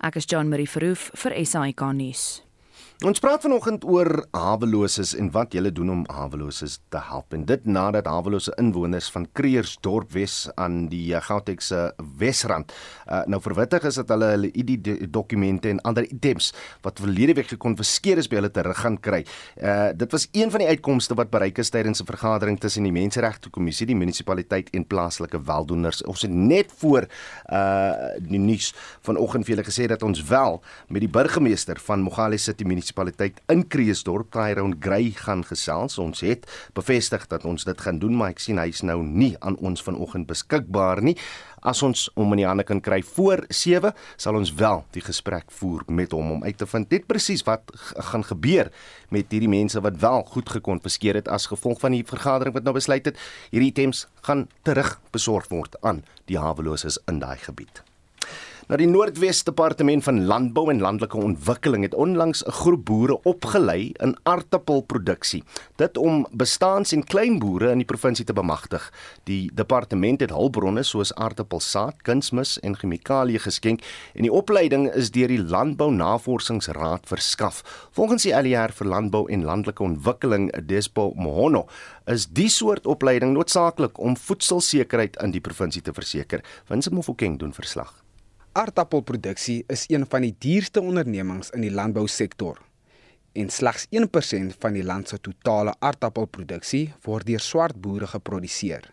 Ek 0.00 0.16
is 0.16 0.24
Jean 0.24 0.48
Marie 0.48 0.70
Verhoef 0.70 1.10
vir 1.20 1.36
SAK 1.44 1.90
nuus. 1.92 2.47
Ons 3.06 3.20
praat 3.22 3.44
vanoggend 3.44 3.84
oor 3.86 4.08
haweloses 4.34 5.12
en 5.14 5.28
wat 5.30 5.52
julle 5.54 5.70
doen 5.70 5.92
om 5.92 6.00
haweloses 6.10 6.80
te 6.90 6.98
help. 6.98 7.30
En 7.36 7.44
dit 7.46 7.66
nadat 7.70 8.08
hawelose 8.10 8.50
inwoners 8.58 9.06
van 9.14 9.28
Kreersdorp 9.38 10.10
Wes 10.16 10.48
aan 10.58 10.88
die 10.90 11.12
eh, 11.14 11.22
Gauteng 11.22 11.62
se 11.62 11.92
Wesrand 12.18 12.74
uh, 13.06 13.20
nou 13.30 13.38
verwittig 13.44 13.86
is 13.86 14.00
dat 14.00 14.10
hulle 14.10 14.32
hulle 14.32 14.50
ID-dokumente 14.50 15.70
en 15.70 15.78
ander 15.86 16.08
items 16.10 16.48
wat 16.82 16.98
verlede 16.98 17.36
week 17.38 17.52
gekonfiskeer 17.52 18.18
is 18.18 18.26
by 18.26 18.40
hulle 18.40 18.50
terug 18.50 18.80
gaan 18.82 18.98
kry. 18.98 19.22
Uh, 19.62 19.92
dit 19.94 20.18
was 20.18 20.26
een 20.34 20.50
van 20.50 20.64
die 20.64 20.68
uitkomste 20.74 21.14
wat 21.22 21.30
bereik 21.30 21.62
is 21.62 21.70
tydens 21.70 22.02
'n 22.02 22.10
vergadering 22.10 22.58
tussen 22.58 22.82
die 22.82 22.92
Menseregte 22.92 23.50
Kommissie, 23.54 23.86
die 23.86 23.96
munisipaliteit 23.96 24.74
en 24.74 24.86
plaaslike 24.86 25.38
weldoeners. 25.38 26.02
Ons 26.02 26.26
het 26.26 26.34
net 26.34 26.74
voor 26.82 27.06
uh 27.46 28.10
die 28.18 28.42
nuus 28.42 28.74
vanoggend 29.06 29.46
vir 29.46 29.54
julle 29.54 29.68
gesê 29.70 29.86
dat 29.86 30.02
ons 30.02 30.22
wel 30.22 30.60
met 30.88 31.00
die 31.00 31.08
burgemeester 31.08 31.78
van 31.78 32.02
Mogale 32.02 32.36
City 32.38 32.64
munisipaliteit 32.88 33.40
in 33.48 33.66
Kreeusdorp, 33.68 34.30
Tyrone 34.32 34.76
Grey 34.80 35.12
gaan 35.14 35.44
gesels. 35.44 35.98
Ons 35.98 36.20
het 36.20 36.46
bevestig 36.74 37.26
dat 37.28 37.44
ons 37.44 37.64
dit 37.64 37.80
gaan 37.80 37.98
doen, 37.98 38.16
maar 38.16 38.30
ek 38.32 38.40
sien 38.40 38.58
hy's 38.58 38.82
nou 38.82 39.02
nie 39.02 39.36
aan 39.40 39.56
ons 39.60 39.82
vanoggend 39.82 40.26
beskikbaar 40.26 41.02
nie. 41.02 41.16
As 41.60 41.82
ons 41.82 42.08
hom 42.14 42.32
in 42.32 42.42
die 42.42 42.46
hande 42.46 42.64
kan 42.64 42.80
kry 42.80 43.02
voor 43.02 43.44
7, 43.50 43.92
sal 44.16 44.38
ons 44.38 44.54
wel 44.54 44.84
die 44.94 45.02
gesprek 45.02 45.50
voer 45.50 45.82
met 45.88 46.12
hom 46.12 46.30
om 46.38 46.44
uit 46.44 46.56
te 46.56 46.66
vind 46.66 46.90
net 46.90 47.08
presies 47.08 47.44
wat 47.44 47.68
gaan 48.12 48.24
gebeur 48.24 48.70
met 49.10 49.28
hierdie 49.28 49.50
mense 49.50 49.80
wat 49.82 49.98
wel 50.00 50.22
goed 50.30 50.48
gekonfiskeer 50.48 51.18
het 51.18 51.28
as 51.28 51.48
gevolg 51.50 51.82
van 51.82 51.96
die 51.96 52.04
vergadering 52.06 52.54
wat 52.54 52.64
nou 52.64 52.76
besluit 52.78 53.04
het 53.10 53.18
hierdie 53.50 53.72
items 53.72 54.06
gaan 54.22 54.46
terug 54.62 54.96
besorg 55.12 55.50
word 55.50 55.76
aan 55.82 56.04
die 56.30 56.38
haweloses 56.38 57.00
in 57.10 57.18
daai 57.20 57.36
gebied. 57.42 57.82
Nou 58.68 58.76
die 58.76 58.84
Noordwes 58.84 59.38
Departement 59.48 60.04
van 60.04 60.18
Landbou 60.28 60.66
en 60.68 60.82
Landelike 60.84 61.16
Ontwikkeling 61.16 61.86
het 61.86 61.94
onlangs 61.94 62.42
'n 62.44 62.52
groep 62.52 62.84
boere 62.84 63.22
opgelei 63.22 63.92
in 63.96 64.16
aartappelproduksie, 64.22 65.42
dit 65.76 65.96
om 65.96 66.26
bestaans- 66.30 66.92
en 66.92 67.04
kleinboere 67.04 67.70
in 67.70 67.78
die 67.78 67.86
provinsie 67.86 68.24
te 68.24 68.32
bemagtig. 68.32 68.92
Die 69.24 69.50
departement 69.54 70.20
het 70.20 70.30
hulpbronne 70.30 70.82
soos 70.82 71.14
aartappelsaad, 71.14 72.02
kunsmis 72.02 72.60
en 72.60 72.76
chemikalieë 72.76 73.38
geskenk 73.38 73.80
en 74.14 74.22
die 74.22 74.32
opleiding 74.32 74.92
is 74.92 75.10
deur 75.10 75.28
die 75.28 75.44
Landbou 75.44 75.90
Navorsingsraad 75.90 77.06
verskaf. 77.06 77.88
Volgens 77.90 78.22
die 78.22 78.36
ALR 78.36 78.72
vir 78.72 78.86
Landbou 78.86 79.30
en 79.30 79.44
Landelike 79.44 79.82
Ontwikkeling, 79.82 80.66
Despo 80.66 81.12
Mohono, 81.14 81.66
is 82.04 82.26
die 82.26 82.48
soort 82.48 82.86
opleiding 82.86 83.32
noodsaaklik 83.32 83.98
om 83.98 84.16
voedselsekerheid 84.16 85.16
in 85.22 85.30
die 85.30 85.40
provinsie 85.40 85.82
te 85.82 85.92
verseker. 85.92 86.40
Winsie 86.66 86.92
Mofokeng 86.92 87.38
doen 87.38 87.52
verslag. 87.52 88.07
Aardappelproduksie 88.52 89.64
is 89.66 89.84
een 89.88 90.06
van 90.08 90.24
die 90.24 90.34
duurste 90.38 90.80
ondernemings 90.80 91.50
in 91.50 91.60
die 91.60 91.70
landbousektor. 91.70 92.56
En 93.32 93.50
slegs 93.50 93.86
1% 93.92 94.56
van 94.58 94.72
die 94.72 94.84
land 94.84 95.08
se 95.08 95.20
totale 95.20 95.74
aardappelproduksie 95.78 96.94
word 97.04 97.28
deur 97.28 97.44
swart 97.44 97.76
boere 97.76 98.08
geproduseer. 98.08 98.88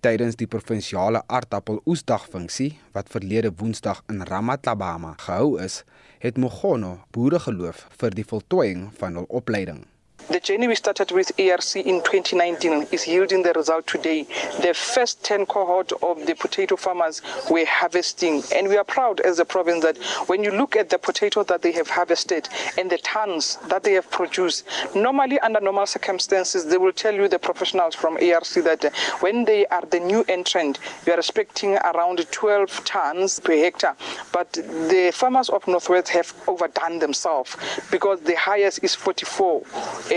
Tydens 0.00 0.38
die 0.38 0.46
provinsiale 0.46 1.24
aardappeloesdagfunksie 1.26 2.70
wat 2.94 3.10
verlede 3.10 3.50
Woensdag 3.58 4.04
in 4.08 4.22
Ramatlabama 4.22 5.16
gehou 5.18 5.58
is, 5.60 5.82
het 6.22 6.38
Mogono 6.38 7.00
boere 7.10 7.42
geloof 7.42 7.88
vir 7.98 8.14
die 8.14 8.24
voltooiing 8.24 8.88
van 9.00 9.18
hul 9.18 9.26
opleiding. 9.28 9.82
The 10.30 10.40
journey 10.40 10.68
we 10.68 10.74
started 10.74 11.10
with 11.10 11.32
ARC 11.40 11.74
in 11.76 12.02
2019 12.02 12.88
is 12.92 13.06
yielding 13.06 13.42
the 13.44 13.54
result 13.54 13.86
today. 13.86 14.24
The 14.60 14.74
first 14.74 15.24
10 15.24 15.46
cohort 15.46 15.90
of 16.02 16.26
the 16.26 16.34
potato 16.34 16.76
farmers 16.76 17.22
were 17.50 17.64
harvesting. 17.64 18.42
And 18.54 18.68
we 18.68 18.76
are 18.76 18.84
proud 18.84 19.20
as 19.20 19.38
a 19.38 19.46
province 19.46 19.82
that 19.84 19.96
when 20.26 20.44
you 20.44 20.50
look 20.50 20.76
at 20.76 20.90
the 20.90 20.98
potato 20.98 21.44
that 21.44 21.62
they 21.62 21.72
have 21.72 21.88
harvested 21.88 22.46
and 22.76 22.90
the 22.90 22.98
tons 22.98 23.56
that 23.68 23.84
they 23.84 23.94
have 23.94 24.10
produced, 24.10 24.66
normally 24.94 25.40
under 25.40 25.60
normal 25.60 25.86
circumstances, 25.86 26.66
they 26.66 26.76
will 26.76 26.92
tell 26.92 27.14
you 27.14 27.26
the 27.26 27.38
professionals 27.38 27.94
from 27.94 28.18
ARC 28.18 28.48
that 28.64 28.92
when 29.20 29.46
they 29.46 29.64
are 29.68 29.86
the 29.86 30.00
new 30.00 30.26
entrant, 30.28 30.78
you 31.06 31.14
are 31.14 31.18
expecting 31.18 31.76
around 31.76 32.30
12 32.30 32.84
tons 32.84 33.40
per 33.40 33.56
hectare. 33.56 33.96
But 34.30 34.52
the 34.52 35.10
farmers 35.14 35.48
of 35.48 35.66
Northwest 35.66 36.10
have 36.10 36.34
overdone 36.46 36.98
themselves 36.98 37.56
because 37.90 38.20
the 38.20 38.36
highest 38.36 38.84
is 38.84 38.94
44 38.94 39.64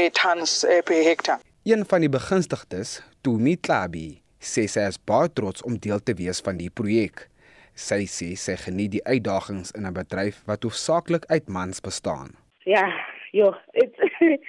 tons 0.10 0.64
uh, 0.64 0.82
per 0.86 1.04
hektaar. 1.06 1.40
Een 1.64 1.86
van 1.86 2.02
die 2.02 2.10
begunstigdes, 2.10 3.02
Tumi 3.22 3.58
Klabi, 3.58 4.22
sê 4.42 4.66
sy 4.72 4.88
is 4.90 4.98
baie 4.98 5.30
trots 5.30 5.62
om 5.68 5.78
deel 5.78 6.02
te 6.02 6.16
wees 6.18 6.42
van 6.42 6.58
die 6.58 6.72
projek. 6.74 7.28
Sy 7.78 8.04
sê 8.10 8.32
sy 8.36 8.58
geniet 8.64 8.96
die 8.98 9.06
uitdagings 9.06 9.72
in 9.78 9.86
'n 9.86 9.94
bedryf 9.94 10.42
wat 10.50 10.64
hoofsaaklik 10.64 11.26
uit 11.30 11.48
mans 11.50 11.80
bestaan. 11.82 12.36
Ja, 12.66 12.82
yeah, 12.82 12.92
yo, 13.32 13.54
it's 13.74 14.00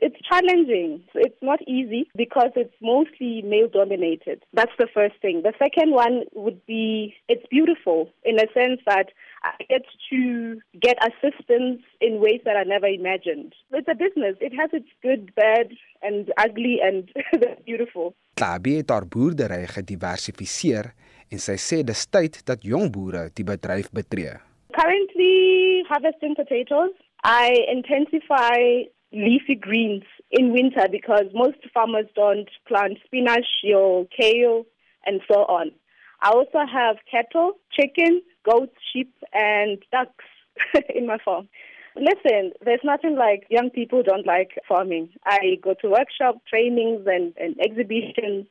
It's 0.00 0.16
challenging. 0.30 1.02
It's 1.14 1.42
not 1.42 1.60
easy 1.62 2.08
because 2.14 2.50
it's 2.56 2.74
mostly 2.80 3.42
male 3.42 3.68
dominated. 3.68 4.44
That's 4.52 4.72
the 4.78 4.86
first 4.92 5.16
thing. 5.20 5.42
The 5.42 5.54
second 5.58 5.92
one 5.92 6.24
would 6.34 6.64
be 6.66 7.14
it's 7.28 7.46
beautiful 7.50 8.10
in 8.24 8.38
a 8.38 8.46
sense 8.52 8.80
that 8.86 9.08
I 9.42 9.62
get 9.68 9.84
to 10.10 10.60
get 10.80 10.96
assistance 11.02 11.82
in 12.00 12.20
ways 12.20 12.40
that 12.44 12.56
I 12.56 12.64
never 12.64 12.86
imagined. 12.86 13.54
It's 13.70 13.88
a 13.88 13.94
business. 13.94 14.36
It 14.40 14.52
has 14.58 14.70
its 14.72 14.88
good, 15.02 15.34
bad, 15.34 15.70
and 16.02 16.32
ugly, 16.36 16.78
and 16.82 17.10
beautiful. 17.68 18.14
Klabi 18.34 18.76
het 18.78 18.90
haar 18.90 19.06
boerdery 19.06 19.64
gediversifiseer 19.70 20.92
en 21.30 21.42
sy 21.42 21.56
sê 21.60 21.82
dis 21.86 22.04
tyd 22.10 22.40
dat 22.48 22.62
jong 22.66 22.90
boere 22.94 23.28
die 23.34 23.46
bedryf 23.46 23.90
betree. 23.94 24.36
Currently 24.78 25.84
harvesting 25.88 26.34
potatoes. 26.38 26.94
I 27.24 27.50
intensify 27.66 28.86
leafy 29.12 29.56
greens 29.56 30.04
in 30.30 30.52
winter 30.52 30.86
because 30.90 31.26
most 31.34 31.58
farmers 31.74 32.06
don't 32.14 32.50
plant 32.66 32.98
spinach, 33.04 33.48
your 33.62 34.06
kale, 34.14 34.66
and 35.06 35.20
so 35.26 35.44
on. 35.48 35.72
I 36.20 36.30
also 36.30 36.66
have 36.66 36.96
cattle, 37.10 37.52
chicken, 37.70 38.22
goats, 38.44 38.76
sheep, 38.92 39.12
and 39.32 39.78
ducks 39.92 40.24
in 40.94 41.06
my 41.06 41.18
farm. 41.24 41.48
Listen, 41.96 42.52
there's 42.64 42.80
nothing 42.84 43.16
like 43.16 43.46
young 43.50 43.70
people 43.70 44.02
don't 44.02 44.26
like 44.26 44.50
farming. 44.68 45.10
I 45.24 45.58
go 45.62 45.74
to 45.80 45.90
workshop 45.90 46.36
trainings 46.48 47.06
and, 47.06 47.34
and 47.36 47.56
exhibitions, 47.60 48.46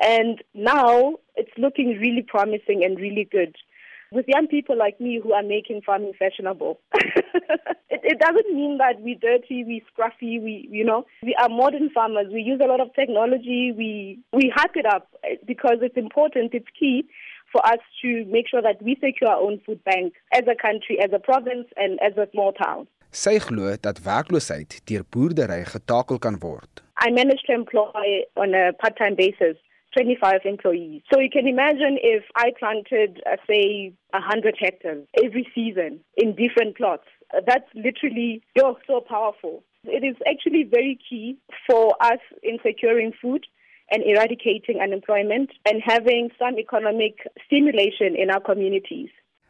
and 0.00 0.42
now 0.54 1.16
it's 1.36 1.50
looking 1.58 1.98
really 2.00 2.24
promising 2.26 2.84
and 2.84 2.98
really 2.98 3.28
good 3.30 3.56
with 4.10 4.26
young 4.26 4.46
people 4.46 4.76
like 4.76 5.00
me 5.00 5.20
who 5.22 5.32
are 5.32 5.42
making 5.42 5.82
farming 5.84 6.12
fashionable. 6.18 6.80
it, 6.94 8.00
it 8.02 8.18
doesn't 8.18 8.54
mean 8.54 8.78
that 8.78 9.00
we're 9.00 9.18
dirty, 9.20 9.64
we're 9.64 9.82
scruffy, 9.92 10.42
we, 10.42 10.68
you 10.70 10.84
know, 10.84 11.04
we 11.22 11.34
are 11.40 11.48
modern 11.48 11.90
farmers. 11.90 12.26
We 12.32 12.40
use 12.40 12.60
a 12.62 12.66
lot 12.66 12.80
of 12.80 12.94
technology. 12.94 13.72
We, 13.76 14.20
we 14.32 14.52
hype 14.54 14.76
it 14.76 14.86
up 14.86 15.08
because 15.46 15.78
it's 15.82 15.96
important, 15.96 16.54
it's 16.54 16.66
key 16.78 17.04
for 17.52 17.64
us 17.66 17.80
to 18.02 18.24
make 18.26 18.48
sure 18.48 18.62
that 18.62 18.82
we 18.82 18.96
secure 19.02 19.30
our 19.30 19.40
own 19.40 19.60
food 19.64 19.82
bank 19.84 20.14
as 20.32 20.44
a 20.48 20.54
country, 20.54 20.98
as 21.00 21.10
a 21.12 21.18
province, 21.18 21.66
and 21.76 21.98
as 22.00 22.16
a 22.16 22.28
small 22.32 22.52
town. 22.52 22.86
Sy 23.10 23.38
glo 23.40 23.72
dat 23.80 24.02
werkloosheid 24.04 24.82
deur 24.84 25.04
boerdery 25.08 25.62
getakel 25.64 26.18
kan 26.20 26.36
word. 26.42 26.82
I 27.00 27.10
manage 27.10 27.42
to 27.46 27.54
employ 27.54 28.26
on 28.36 28.54
a 28.54 28.72
part-time 28.72 29.14
basis 29.14 29.56
25 29.96 30.40
employees. 30.44 31.02
So 31.12 31.20
you 31.20 31.30
can 31.30 31.46
imagine 31.46 31.98
if 32.02 32.24
I 32.36 32.52
planted, 32.58 33.22
uh, 33.24 33.36
say, 33.48 33.92
100 34.12 34.56
hectares 34.58 35.06
every 35.24 35.46
season 35.54 36.00
in 36.16 36.34
different 36.34 36.76
plots. 36.76 37.08
Uh, 37.34 37.40
that's 37.46 37.68
literally 37.74 38.42
you're 38.54 38.76
so 38.86 39.00
powerful. 39.00 39.64
It 39.84 40.04
is 40.04 40.16
actually 40.28 40.64
very 40.64 40.98
key 41.08 41.38
for 41.68 41.94
us 42.00 42.20
in 42.42 42.58
securing 42.64 43.12
food 43.20 43.46
and 43.90 44.04
eradicating 44.04 44.80
unemployment 44.80 45.50
and 45.64 45.82
having 45.84 46.30
some 46.38 46.58
economic 46.58 47.24
stimulation 47.46 48.16
in 48.16 48.30
our 48.30 48.40
communities. 48.40 49.08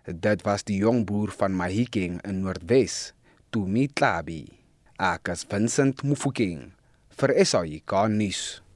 Dit 0.08 0.42
was 0.46 0.64
die 0.64 0.80
jong 0.80 1.04
boer 1.04 1.34
van 1.36 1.52
Mahikeng 1.52 2.22
in 2.24 2.40
Noordwes, 2.40 3.12
Tumi 3.52 3.90
Tlabi. 3.92 4.58
Akas 4.98 5.46
Vincent 5.46 6.02
Mufokeng 6.02 6.72
vir 7.14 7.30
SAIK 7.38 7.92
nuus. 8.10 8.66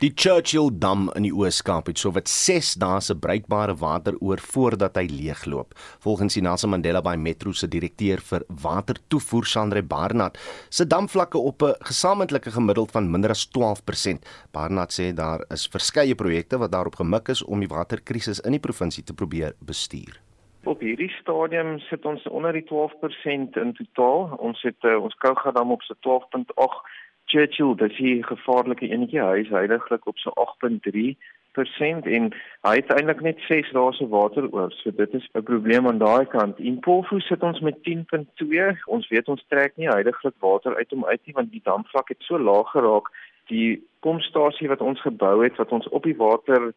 Die 0.00 0.14
Churchill 0.16 0.70
Dam 0.72 1.10
in 1.12 1.26
die 1.26 1.32
Oos-Kaap 1.36 1.90
het 1.90 2.00
sowat 2.00 2.30
6 2.32 2.70
dae 2.80 3.02
se 3.04 3.12
bruikbare 3.20 3.74
water 3.82 4.14
oor 4.24 4.40
voordat 4.40 4.94
hy 4.96 5.02
leegloop. 5.10 5.74
Volgens 6.00 6.38
die 6.38 6.42
Nelson 6.46 6.72
Mandela 6.72 7.02
Bay 7.04 7.18
Metro 7.20 7.52
se 7.52 7.68
direkteur 7.68 8.22
vir 8.24 8.46
watertoevoer, 8.62 9.44
Sandre 9.44 9.82
Barnard, 9.84 10.38
se 10.72 10.86
damvlakke 10.88 11.36
op 11.36 11.60
'n 11.62 11.76
gesamentlike 11.84 12.50
gemiddeld 12.50 12.92
van 12.96 13.10
minder 13.10 13.30
as 13.30 13.44
12%. 13.44 14.24
Barnard 14.52 14.90
sê 14.90 15.12
daar 15.12 15.44
is 15.50 15.68
verskeie 15.68 16.14
projekte 16.14 16.56
wat 16.56 16.72
daarop 16.72 16.96
gemik 16.96 17.28
is 17.28 17.44
om 17.44 17.60
die 17.60 17.68
waterkrisis 17.68 18.40
in 18.40 18.52
die 18.52 18.66
provinsie 18.68 19.04
te 19.04 19.12
probeer 19.12 19.52
bestuur. 19.60 20.16
Op 20.64 20.80
hierdie 20.80 21.12
stadium 21.20 21.78
sit 21.78 22.04
ons 22.06 22.26
onder 22.28 22.52
die 22.52 22.64
12% 22.64 23.56
in 23.56 23.72
totaal. 23.74 24.36
Ons 24.38 24.62
het 24.62 24.82
uh, 24.84 25.02
ons 25.02 25.14
Kouga 25.14 25.50
dam 25.50 25.70
op 25.70 25.82
se 25.82 25.94
12.8 26.00 26.88
Churchill, 27.30 27.76
dis 27.78 27.96
die 27.96 28.22
gevaarlike 28.26 28.88
enetjie, 28.90 29.20
hy 29.22 29.44
is 29.44 29.52
heiliglik 29.54 30.06
op 30.10 30.18
so 30.18 30.32
8.3 30.34 31.14
persent 31.54 32.06
en 32.06 32.28
hy 32.66 32.74
het 32.78 32.90
eintlik 32.94 33.22
net 33.26 33.40
6 33.46 33.70
dae 33.74 33.92
se 33.98 34.06
water 34.10 34.46
oor. 34.50 34.70
So 34.80 34.90
dit 34.90 35.14
is 35.14 35.28
'n 35.34 35.42
probleem 35.42 35.86
aan 35.86 35.98
daai 35.98 36.26
kant. 36.26 36.58
In 36.58 36.80
Polfu 36.80 37.20
sit 37.20 37.42
ons 37.42 37.60
met 37.60 37.82
10.2. 37.82 38.76
Ons 38.86 39.08
weet 39.08 39.28
ons 39.28 39.44
trek 39.48 39.76
nie 39.76 39.88
heiliglik 39.88 40.34
water 40.38 40.76
uit 40.76 40.92
om 40.92 41.04
uit 41.04 41.20
nie 41.26 41.34
want 41.34 41.50
die 41.52 41.64
damvlak 41.64 42.08
het 42.08 42.22
so 42.22 42.38
laag 42.38 42.70
geraak. 42.70 43.10
Die 43.46 43.82
pompstasie 44.00 44.68
wat 44.68 44.80
ons 44.80 45.00
gebou 45.00 45.42
het 45.44 45.56
wat 45.56 45.72
ons 45.72 45.88
op 45.88 46.02
die 46.02 46.16
water 46.16 46.72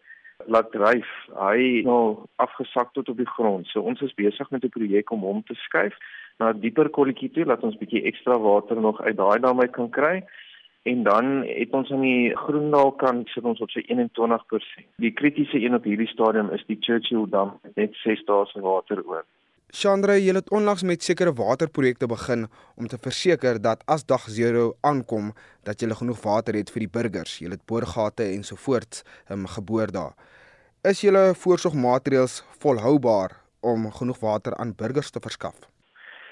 laat 0.46 0.72
dryf, 0.72 1.08
hy 1.40 1.82
nou 1.86 2.26
afgesak 2.36 2.94
tot 2.94 3.10
op 3.10 3.18
die 3.18 3.34
grond. 3.36 3.68
So 3.68 3.82
ons 3.82 4.02
is 4.02 4.14
besig 4.14 4.50
met 4.50 4.64
'n 4.64 4.70
projek 4.70 5.12
om 5.12 5.22
hom 5.22 5.44
te 5.44 5.54
skuif 5.54 5.96
na 6.40 6.50
'n 6.52 6.60
dieper 6.60 6.90
kolletjie 6.90 7.32
toe 7.32 7.46
dat 7.46 7.64
ons 7.64 7.78
bietjie 7.78 8.04
ekstra 8.04 8.38
water 8.40 8.82
nog 8.82 9.02
uit 9.02 9.18
daai 9.18 9.40
dam 9.40 9.60
uit 9.60 9.72
kan 9.72 9.90
kry. 9.90 10.24
En 10.84 11.04
dan 11.04 11.44
het 11.48 11.72
ons 11.72 11.92
aan 11.92 12.02
die 12.02 12.36
Groendal 12.36 12.92
kant 12.92 13.30
sit 13.30 13.44
ons 13.44 13.60
op 13.60 13.70
so 13.70 13.80
21%. 13.80 14.84
Die 14.96 15.12
kritiese 15.12 15.60
een 15.60 15.76
op 15.76 15.84
hierdie 15.84 16.08
stadium 16.08 16.50
is 16.50 16.64
die 16.68 16.78
Churchill 16.80 17.26
dam 17.30 17.60
net 17.76 17.96
6 18.04 18.26
dae 18.26 18.46
se 18.46 18.60
water 18.60 19.00
oor. 19.06 19.24
Chandra, 19.74 20.14
jy 20.20 20.36
het 20.36 20.52
onlangs 20.54 20.84
met 20.86 21.02
sekere 21.02 21.32
waterprojekte 21.34 22.06
begin 22.06 22.46
om 22.78 22.88
te 22.88 23.00
verseker 23.02 23.58
dat 23.62 23.82
as 23.90 24.06
dag 24.06 24.28
0 24.28 24.76
aankom, 24.82 25.32
dat 25.64 25.82
jy 25.82 25.90
genoeg 25.90 26.22
water 26.22 26.54
het 26.54 26.70
vir 26.70 26.86
die 26.86 26.92
burgers. 27.00 27.40
Jy 27.40 27.50
het 27.56 27.66
boorgate 27.66 28.28
ensovoorts 28.36 29.02
um, 29.32 29.48
geboor 29.48 29.90
daar. 29.90 30.14
Is 30.84 31.02
julle 31.02 31.34
voorsorgmaatreëls 31.34 32.44
volhoubaar 32.60 33.40
om 33.62 33.90
genoeg 33.92 34.20
water 34.20 34.54
aan 34.60 34.76
burgers 34.76 35.10
te 35.10 35.20
verskaf? 35.20 35.73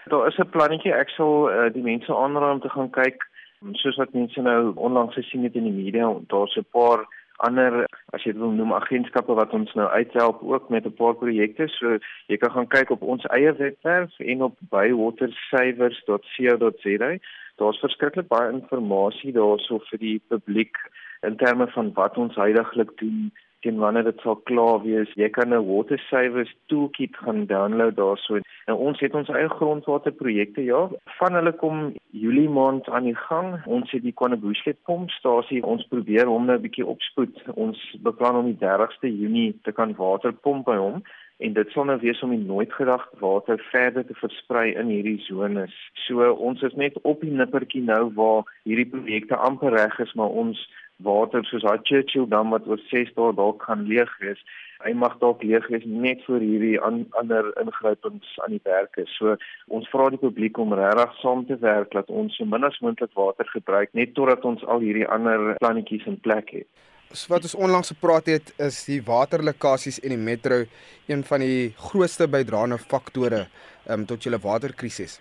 Daar 0.06 0.28
is 0.28 0.38
'n 0.38 0.50
plannetjie. 0.50 0.94
Ek 0.94 1.10
sal 1.10 1.52
uh, 1.52 1.74
die 1.74 1.84
mense 1.84 2.16
aanraai 2.16 2.52
om 2.52 2.60
te 2.60 2.70
gaan 2.70 2.90
kyk 2.90 3.30
soos 3.72 3.96
wat 3.96 4.14
mense 4.14 4.42
nou 4.42 4.72
onlangs 4.76 5.14
gesien 5.14 5.44
het 5.44 5.56
in 5.56 5.64
die 5.64 5.84
media. 5.84 6.16
Daar's 6.28 6.58
'n 6.58 6.66
paar 6.72 7.06
ander 7.38 7.86
as 8.14 8.24
jy 8.24 8.32
dit 8.32 8.42
wil 8.42 8.52
noem 8.52 8.74
agentskappe 8.74 9.34
wat 9.34 9.54
ons 9.54 9.74
nou 9.74 9.90
uithelp 9.90 10.44
ook 10.44 10.70
met 10.70 10.86
'n 10.86 10.94
paar 10.94 11.16
projekte. 11.16 11.68
So 11.68 11.98
jy 12.28 12.38
kan 12.38 12.52
gaan 12.52 12.68
kyk 12.68 12.90
op 12.90 13.02
ons 13.02 13.26
eie 13.26 13.54
webwerf 13.54 14.20
en 14.20 14.44
op 14.44 14.58
bywatersavers.co.za. 14.70 17.18
Daar's 17.56 17.80
verskriklik 17.80 18.28
baie 18.28 18.52
inligting 18.52 19.34
daarso 19.34 19.80
vir 19.90 20.00
die 20.00 20.22
publiek 20.28 20.78
in 21.22 21.38
terme 21.38 21.68
van 21.68 21.94
wat 21.94 22.18
ons 22.18 22.36
heidaglik 22.36 22.98
doen 22.98 23.32
teen 23.62 23.80
wanneer 23.82 24.04
dit 24.04 24.20
sal 24.24 24.36
klaar 24.50 24.82
wees. 24.84 25.12
Jy 25.16 25.30
kan 25.30 25.54
'n 25.54 25.66
water 25.68 26.00
savers 26.10 26.54
toolkit 26.68 27.16
gaan 27.24 27.46
download 27.46 27.96
daarso. 27.96 28.40
En 28.66 28.76
ons 28.76 29.00
het 29.00 29.14
ons 29.14 29.30
eie 29.30 29.50
grondwaterprojekte 29.50 30.64
ja. 30.64 30.90
Van 31.20 31.34
hulle 31.34 31.52
kom 31.52 31.94
Julie 32.12 32.50
maand 32.50 32.90
aan 32.90 33.04
die 33.04 33.16
gang. 33.16 33.66
Ons 33.66 33.92
het 33.92 34.04
die 34.04 34.14
Kwanebuslet 34.14 34.78
pompstasie. 34.84 35.64
Ons 35.64 35.88
probeer 35.88 36.26
hom 36.26 36.46
nou 36.46 36.58
'n 36.58 36.62
bietjie 36.62 36.86
opspoed. 36.86 37.44
Ons 37.56 37.98
beplan 38.02 38.36
om 38.36 38.46
die 38.46 38.58
30ste 38.58 39.18
Junie 39.20 39.60
te 39.64 39.72
kan 39.72 39.96
water 39.96 40.34
pomp 40.34 40.66
by 40.66 40.76
hom 40.76 41.04
en 41.42 41.54
dit 41.54 41.72
sal 41.74 41.88
nou 41.90 41.98
wees 42.02 42.22
om 42.22 42.34
die 42.36 42.44
nooit 42.44 42.74
gedagte 42.74 43.18
water 43.20 43.62
verder 43.72 44.06
te 44.06 44.16
versprei 44.20 44.74
in 44.78 44.92
hierdie 44.94 45.18
sones. 45.26 45.74
So 46.06 46.30
ons 46.32 46.62
is 46.68 46.76
net 46.78 47.00
op 47.02 47.24
die 47.26 47.34
nippertjie 47.34 47.82
nou 47.88 48.04
waar 48.18 48.46
hierdie 48.70 48.90
projekte 48.92 49.40
amper 49.50 49.74
reg 49.74 49.98
is, 50.06 50.14
maar 50.14 50.30
ons 50.44 50.62
water 51.04 51.46
soos 51.46 51.64
daai 51.66 51.80
Churchill 51.88 52.28
dam 52.30 52.52
wat 52.56 52.68
oor 52.68 52.82
6 52.90 53.14
dae 53.16 53.32
dalk 53.38 53.64
gaan 53.68 53.88
leeg 53.90 54.12
wees. 54.24 54.42
Hy 54.82 54.94
mag 54.98 55.18
dalk 55.22 55.44
leeg 55.46 55.68
wees 55.70 55.86
net 55.86 56.24
vir 56.26 56.42
hierdie 56.42 56.78
an, 56.82 57.04
ander 57.22 57.52
ingrypings 57.62 58.30
aan 58.44 58.56
die 58.56 58.64
werke. 58.66 59.06
So 59.18 59.36
ons 59.70 59.90
vra 59.94 60.10
die 60.14 60.22
publiek 60.22 60.58
om 60.62 60.74
regtig 60.78 61.18
saam 61.22 61.46
te 61.50 61.58
werk 61.62 61.94
dat 61.98 62.10
ons 62.10 62.38
so 62.38 62.46
min 62.50 62.66
as 62.68 62.80
moontlik 62.82 63.14
water 63.18 63.50
gebruik 63.54 63.94
net 63.98 64.16
totdat 64.18 64.46
ons 64.46 64.64
al 64.66 64.82
hierdie 64.86 65.08
ander 65.18 65.54
plannetjies 65.62 66.08
in 66.10 66.18
plek 66.26 66.56
het. 66.60 66.70
So 67.12 67.34
wat 67.34 67.44
ons 67.44 67.58
onlangs 67.60 67.92
gepraat 67.92 68.30
het 68.32 68.54
is 68.70 68.78
die 68.88 69.02
waterlekkasies 69.04 70.00
in 70.00 70.16
die 70.16 70.22
metro 70.30 70.64
een 71.12 71.26
van 71.28 71.44
die 71.44 71.74
grootste 71.90 72.30
bydraende 72.32 72.80
faktore 72.80 73.44
um, 73.90 74.08
tot 74.08 74.24
julle 74.24 74.40
waterkrisis. 74.40 75.20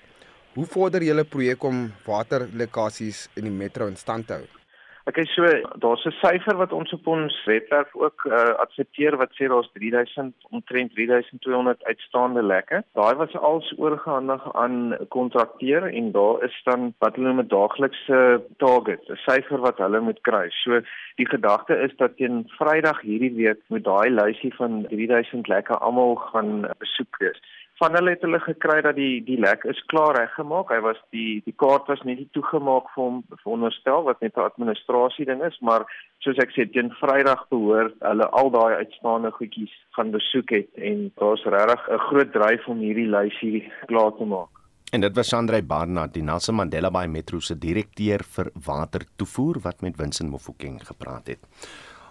Hoe 0.55 0.67
vorder 0.71 1.03
julle 1.03 1.27
projek 1.27 1.67
om 1.67 1.89
waterlekkasies 2.07 3.27
in 3.39 3.51
die 3.51 3.55
metro 3.55 3.91
in 3.91 3.99
stand 3.99 4.31
te 4.31 4.39
hou? 4.39 4.60
Ek 5.09 5.17
okay, 5.17 5.25
so 5.33 5.43
daar's 5.81 6.05
'n 6.05 6.13
syfer 6.21 6.57
wat 6.57 6.73
ons 6.73 6.93
op 6.93 7.07
ons 7.07 7.35
webwerf 7.47 7.95
ook 7.97 8.25
uh, 8.29 8.53
adverteer 8.65 9.17
wat 9.17 9.33
sê 9.33 9.49
daar's 9.49 9.71
3000 9.73 10.35
omtrent 10.51 10.93
3200 10.93 11.85
uitstaande 11.85 12.43
lekke. 12.43 12.83
Daai 12.93 13.15
was 13.15 13.37
als 13.37 13.73
oorgehandig 13.79 14.45
aan 14.55 14.97
kontrakteur 15.09 15.89
en 15.89 16.13
daar 16.13 16.45
is 16.45 16.61
dan 16.65 16.93
wat 16.99 17.17
hulle 17.17 17.33
met 17.33 17.49
daaglikse 17.49 18.43
target, 18.59 19.09
'n 19.09 19.17
syfer 19.25 19.61
wat 19.61 19.79
hulle 19.79 20.01
moet 20.01 20.21
kry. 20.21 20.51
So 20.51 20.81
die 21.17 21.29
gedagte 21.29 21.75
is 21.81 21.97
dat 21.97 22.17
teen 22.17 22.45
Vrydag 22.59 23.01
hierdie 23.01 23.35
week 23.35 23.61
moet 23.69 23.85
daai 23.85 24.11
lysie 24.11 24.55
van 24.55 24.87
3000 24.89 25.49
lekke 25.49 25.79
almal 25.79 26.15
gaan 26.17 26.69
besoek 26.79 27.17
wees 27.19 27.41
van 27.81 27.97
hulle 27.97 28.13
het 28.13 28.25
hulle 28.27 28.41
gekry 28.45 28.81
dat 28.85 28.97
die 28.99 29.23
die 29.25 29.39
lek 29.41 29.65
is 29.73 29.81
klaar 29.93 30.19
reggemaak. 30.19 30.69
Hy 30.75 30.81
was 30.85 31.01
die 31.17 31.41
die 31.47 31.57
kaart 31.63 31.89
was 31.89 32.03
net 32.05 32.21
nie 32.21 32.29
toegemaak 32.37 32.91
vir 32.95 33.03
hom 33.07 33.19
veronderstel 33.43 34.05
wat 34.09 34.21
net 34.21 34.37
'n 34.37 34.49
administrasie 34.51 35.27
ding 35.31 35.43
is, 35.49 35.57
maar 35.61 35.87
soos 36.21 36.39
ek 36.45 36.53
sê 36.53 36.69
teen 36.69 36.93
Vrydag 37.01 37.49
behoort 37.49 37.97
hulle 38.11 38.27
al 38.41 38.51
daai 38.51 38.85
uitstaande 38.85 39.31
goedjies 39.39 39.75
gaan 39.97 40.11
besoek 40.13 40.51
het 40.59 40.71
en 40.77 41.11
daar's 41.17 41.45
regtig 41.45 41.89
'n 41.89 42.07
groot 42.09 42.33
dryf 42.33 42.69
om 42.69 42.79
hierdie 42.79 43.11
lysie 43.17 43.73
klaar 43.87 44.13
te 44.19 44.25
maak. 44.25 44.53
En 44.93 45.01
dit 45.01 45.17
was 45.17 45.29
Sandrey 45.29 45.63
Barnard, 45.63 46.15
die 46.15 46.23
Nelson 46.23 46.55
Mandela 46.55 46.91
Bay 46.91 47.07
Metro 47.07 47.39
se 47.41 47.55
direkteur 47.55 48.25
vir 48.37 48.51
watertoevoer 48.67 49.61
wat 49.63 49.81
met 49.81 49.97
Vincent 49.97 50.31
Mofokeng 50.31 50.81
gepraat 50.83 51.27
het. 51.27 51.39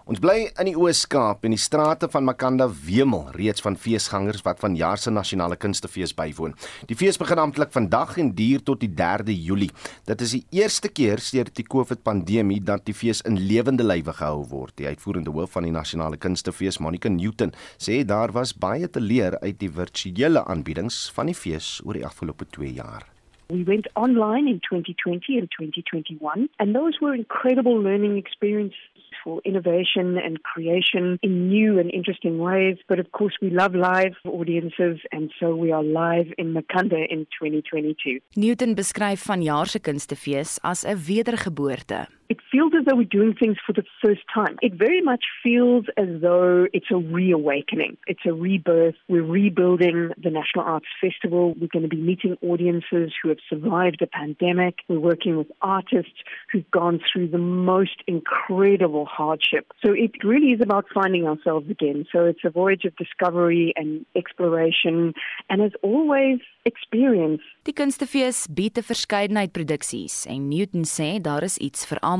Ons 0.10 0.18
bly 0.18 0.48
in 0.58 0.66
die 0.66 0.74
Oos-Kaap 0.74 1.44
en 1.46 1.54
die 1.54 1.62
strate 1.62 2.08
van 2.10 2.26
Makanda 2.26 2.66
wemel 2.88 3.28
reeds 3.36 3.62
van 3.62 3.76
feesgangers 3.78 4.42
wat 4.42 4.58
van 4.58 4.74
jaar 4.74 4.98
se 4.98 5.12
nasionale 5.14 5.54
kunstefees 5.54 6.16
bywoon. 6.18 6.56
Die 6.90 6.98
fees 6.98 7.20
begin 7.22 7.38
amptelik 7.44 7.70
vandag 7.76 8.16
en 8.18 8.32
duur 8.34 8.64
tot 8.66 8.82
die 8.82 8.90
3de 8.90 9.36
Julie. 9.38 9.70
Dit 10.10 10.24
is 10.26 10.34
die 10.34 10.42
eerste 10.64 10.90
keer 10.90 11.22
sedert 11.22 11.54
die 11.62 11.68
COVID-pandemie 11.76 12.58
dat 12.72 12.88
die 12.90 12.98
fees 12.98 13.22
in 13.30 13.38
lewende 13.38 13.86
lywe 13.86 14.18
gehou 14.18 14.42
word. 14.50 14.74
Die 14.82 14.90
uitvoerende 14.90 15.36
hoof 15.36 15.54
van 15.60 15.70
die 15.70 15.76
nasionale 15.78 16.18
kunstefees, 16.18 16.82
Monica 16.82 17.14
Newton, 17.14 17.54
sê 17.78 18.02
daar 18.02 18.34
was 18.34 18.58
baie 18.58 18.90
te 18.90 19.06
leer 19.06 19.38
uit 19.46 19.62
die 19.62 19.70
virtuele 19.70 20.42
aanbiedings 20.50 21.06
van 21.14 21.30
die 21.30 21.38
fees 21.38 21.76
oor 21.86 22.02
die 22.02 22.06
afgelope 22.10 22.50
2 22.58 22.74
jaar. 22.82 23.06
We 23.50 23.64
went 23.64 23.88
online 23.96 24.48
in 24.48 24.60
2020 24.62 25.40
and 25.40 25.50
2021, 25.50 26.50
and 26.60 26.76
those 26.76 27.00
were 27.02 27.16
incredible 27.16 27.82
learning 27.82 28.16
experiences 28.18 28.78
for 29.24 29.42
innovation 29.46 30.18
and 30.18 30.44
creation 30.44 31.18
in 31.22 31.48
new 31.48 31.80
and 31.80 31.90
interesting 31.92 32.38
ways. 32.40 32.78
But 32.88 33.00
of 33.00 33.12
course, 33.12 33.36
we 33.42 33.50
love 33.50 33.74
live 33.76 34.16
audiences, 34.26 35.00
and 35.12 35.32
so 35.40 35.56
we 35.56 35.72
are 35.72 35.84
live 35.84 36.28
in 36.38 36.54
Makanda 36.54 37.08
in 37.10 37.26
2022. 37.40 38.20
Newton 38.36 38.76
beskryf 38.76 39.26
vanjaar 39.30 39.68
se 39.68 39.80
kunstefees 39.80 40.60
as 40.64 40.86
'n 40.86 40.98
wedergeboorte. 41.08 42.19
It 42.30 42.38
feels 42.52 42.74
as 42.78 42.86
though 42.86 42.96
we're 42.96 43.06
doing 43.06 43.34
things 43.34 43.58
for 43.66 43.74
the 43.74 43.84
first 44.06 44.22
time. 44.32 44.56
It 44.62 44.74
very 44.76 45.02
much 45.02 45.26
feels 45.42 45.86
as 45.98 46.22
though 46.22 46.68
it's 46.74 46.92
a 46.92 46.98
reawakening. 46.98 47.98
It's 48.06 48.20
a 48.26 48.34
rebirth. 48.34 48.94
We're 49.08 49.24
rebuilding 49.24 50.12
the 50.16 50.30
National 50.30 50.64
Arts 50.64 50.86
Festival. 51.02 51.56
We're 51.60 51.74
going 51.74 51.90
to 51.90 51.90
be 51.90 51.98
meeting 51.98 52.38
audiences 52.44 53.12
who 53.22 53.30
have 53.30 53.40
survived 53.50 54.04
a 54.04 54.08
pandemic. 54.08 54.76
We're 54.88 55.00
working 55.00 55.38
with 55.38 55.48
artists 55.64 56.22
who've 56.52 56.70
gone 56.70 57.00
through 57.12 57.30
the 57.30 57.40
most 57.40 58.04
incredible 58.06 59.06
hardship. 59.06 59.66
So 59.84 59.92
it 59.92 60.12
really 60.24 60.54
is 60.54 60.62
about 60.62 60.86
finding 60.94 61.26
ourselves 61.26 61.68
again. 61.68 62.06
So 62.12 62.26
it's 62.26 62.46
a 62.46 62.52
voyage 62.52 62.86
of 62.86 62.96
discovery 62.96 63.74
and 63.76 64.06
exploration 64.16 65.14
and 65.50 65.64
as 65.64 65.72
always 65.82 66.40
experience. 66.66 67.42
Die 67.64 67.74
Kunstefees 67.74 68.48
bied 68.54 68.78
'n 68.78 68.84
verskeidenheid 68.84 69.52
produksies 69.52 70.26
en 70.28 70.48
Newton 70.48 70.86
sê 70.86 71.20
daar 71.22 71.44
is 71.44 71.58
iets 71.58 71.86
vir 71.86 72.00
almal. 72.00 72.19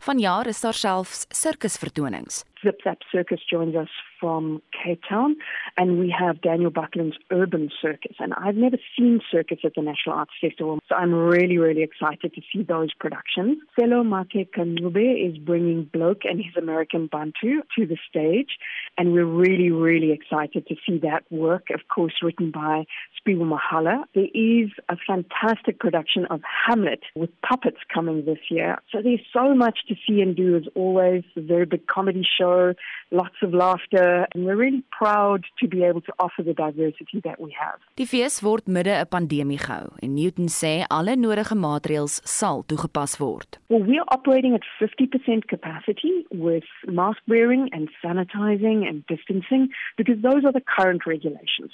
Vanjaar 0.00 0.46
is 0.46 0.60
daar 0.60 0.74
selfs 0.74 1.26
sirkusvertonings. 1.30 2.44
Zip 2.62 2.80
Zap 2.80 3.02
Circus 3.10 3.42
joins 3.50 3.74
us 3.74 3.90
from 4.22 4.62
Cape 4.72 5.00
Town, 5.08 5.34
and 5.76 5.98
we 5.98 6.14
have 6.16 6.40
Daniel 6.40 6.70
Buckland's 6.70 7.16
Urban 7.32 7.70
Circus. 7.82 8.14
And 8.20 8.32
I've 8.34 8.54
never 8.54 8.76
seen 8.96 9.20
circus 9.32 9.58
at 9.64 9.72
the 9.74 9.82
National 9.82 10.14
Arts 10.14 10.30
Festival, 10.40 10.78
so 10.88 10.94
I'm 10.94 11.12
really, 11.12 11.58
really 11.58 11.82
excited 11.82 12.32
to 12.32 12.40
see 12.52 12.62
those 12.62 12.94
productions. 12.94 13.58
Selo 13.78 14.04
Make 14.04 14.52
Kanube 14.52 15.28
is 15.28 15.36
bringing 15.38 15.90
Bloke 15.92 16.22
and 16.22 16.38
his 16.38 16.56
American 16.56 17.08
Bantu 17.08 17.62
to 17.76 17.86
the 17.86 17.98
stage, 18.08 18.50
and 18.96 19.12
we're 19.12 19.26
really, 19.26 19.72
really 19.72 20.12
excited 20.12 20.68
to 20.68 20.76
see 20.86 20.98
that 20.98 21.24
work, 21.30 21.66
of 21.74 21.80
course, 21.92 22.14
written 22.22 22.52
by 22.52 22.84
Spiegel 23.16 23.46
Mahala. 23.46 24.04
There 24.14 24.28
is 24.32 24.70
a 24.88 24.96
fantastic 25.04 25.80
production 25.80 26.26
of 26.26 26.42
Hamlet 26.66 27.00
with 27.16 27.30
puppets 27.42 27.78
coming 27.92 28.24
this 28.24 28.38
year. 28.50 28.78
So 28.92 29.02
there's 29.02 29.26
so 29.32 29.54
much 29.54 29.80
to 29.88 29.96
see 30.06 30.20
and 30.20 30.36
do 30.36 30.56
as 30.56 30.62
always. 30.76 31.24
A 31.36 31.40
very 31.40 31.66
big 31.66 31.88
comedy 31.88 32.24
show, 32.38 32.74
lots 33.10 33.36
of 33.42 33.52
laughter, 33.52 34.11
and 34.32 34.44
we're 34.44 34.60
really 34.64 34.84
proud 34.98 35.44
to 35.60 35.68
be 35.68 35.82
able 35.84 36.02
to 36.08 36.12
offer 36.18 36.42
the 36.42 36.54
diversity 36.54 37.20
that 37.24 37.38
we 37.40 37.50
have. 37.58 37.78
Die 37.96 38.06
fees 38.06 38.42
word 38.42 38.64
midde 38.66 38.94
'n 38.94 39.08
pandemie 39.14 39.58
gehou 39.58 39.88
en 40.04 40.14
Newton 40.14 40.48
sê 40.48 40.84
alle 40.88 41.14
nodige 41.16 41.56
maatreëls 41.66 42.14
sal 42.24 42.64
toegepas 42.66 43.18
word. 43.18 43.58
Well, 43.68 43.84
we're 43.90 44.08
operating 44.16 44.54
at 44.54 44.64
50% 44.80 45.46
capacity 45.54 46.14
with 46.30 46.68
mask 46.86 47.22
wearing 47.26 47.68
and 47.72 47.90
sanitizing 48.02 48.86
and 48.88 49.04
distancing 49.06 49.64
because 49.96 50.18
those 50.22 50.44
are 50.44 50.52
the 50.52 50.64
current 50.76 51.06
regulations. 51.06 51.72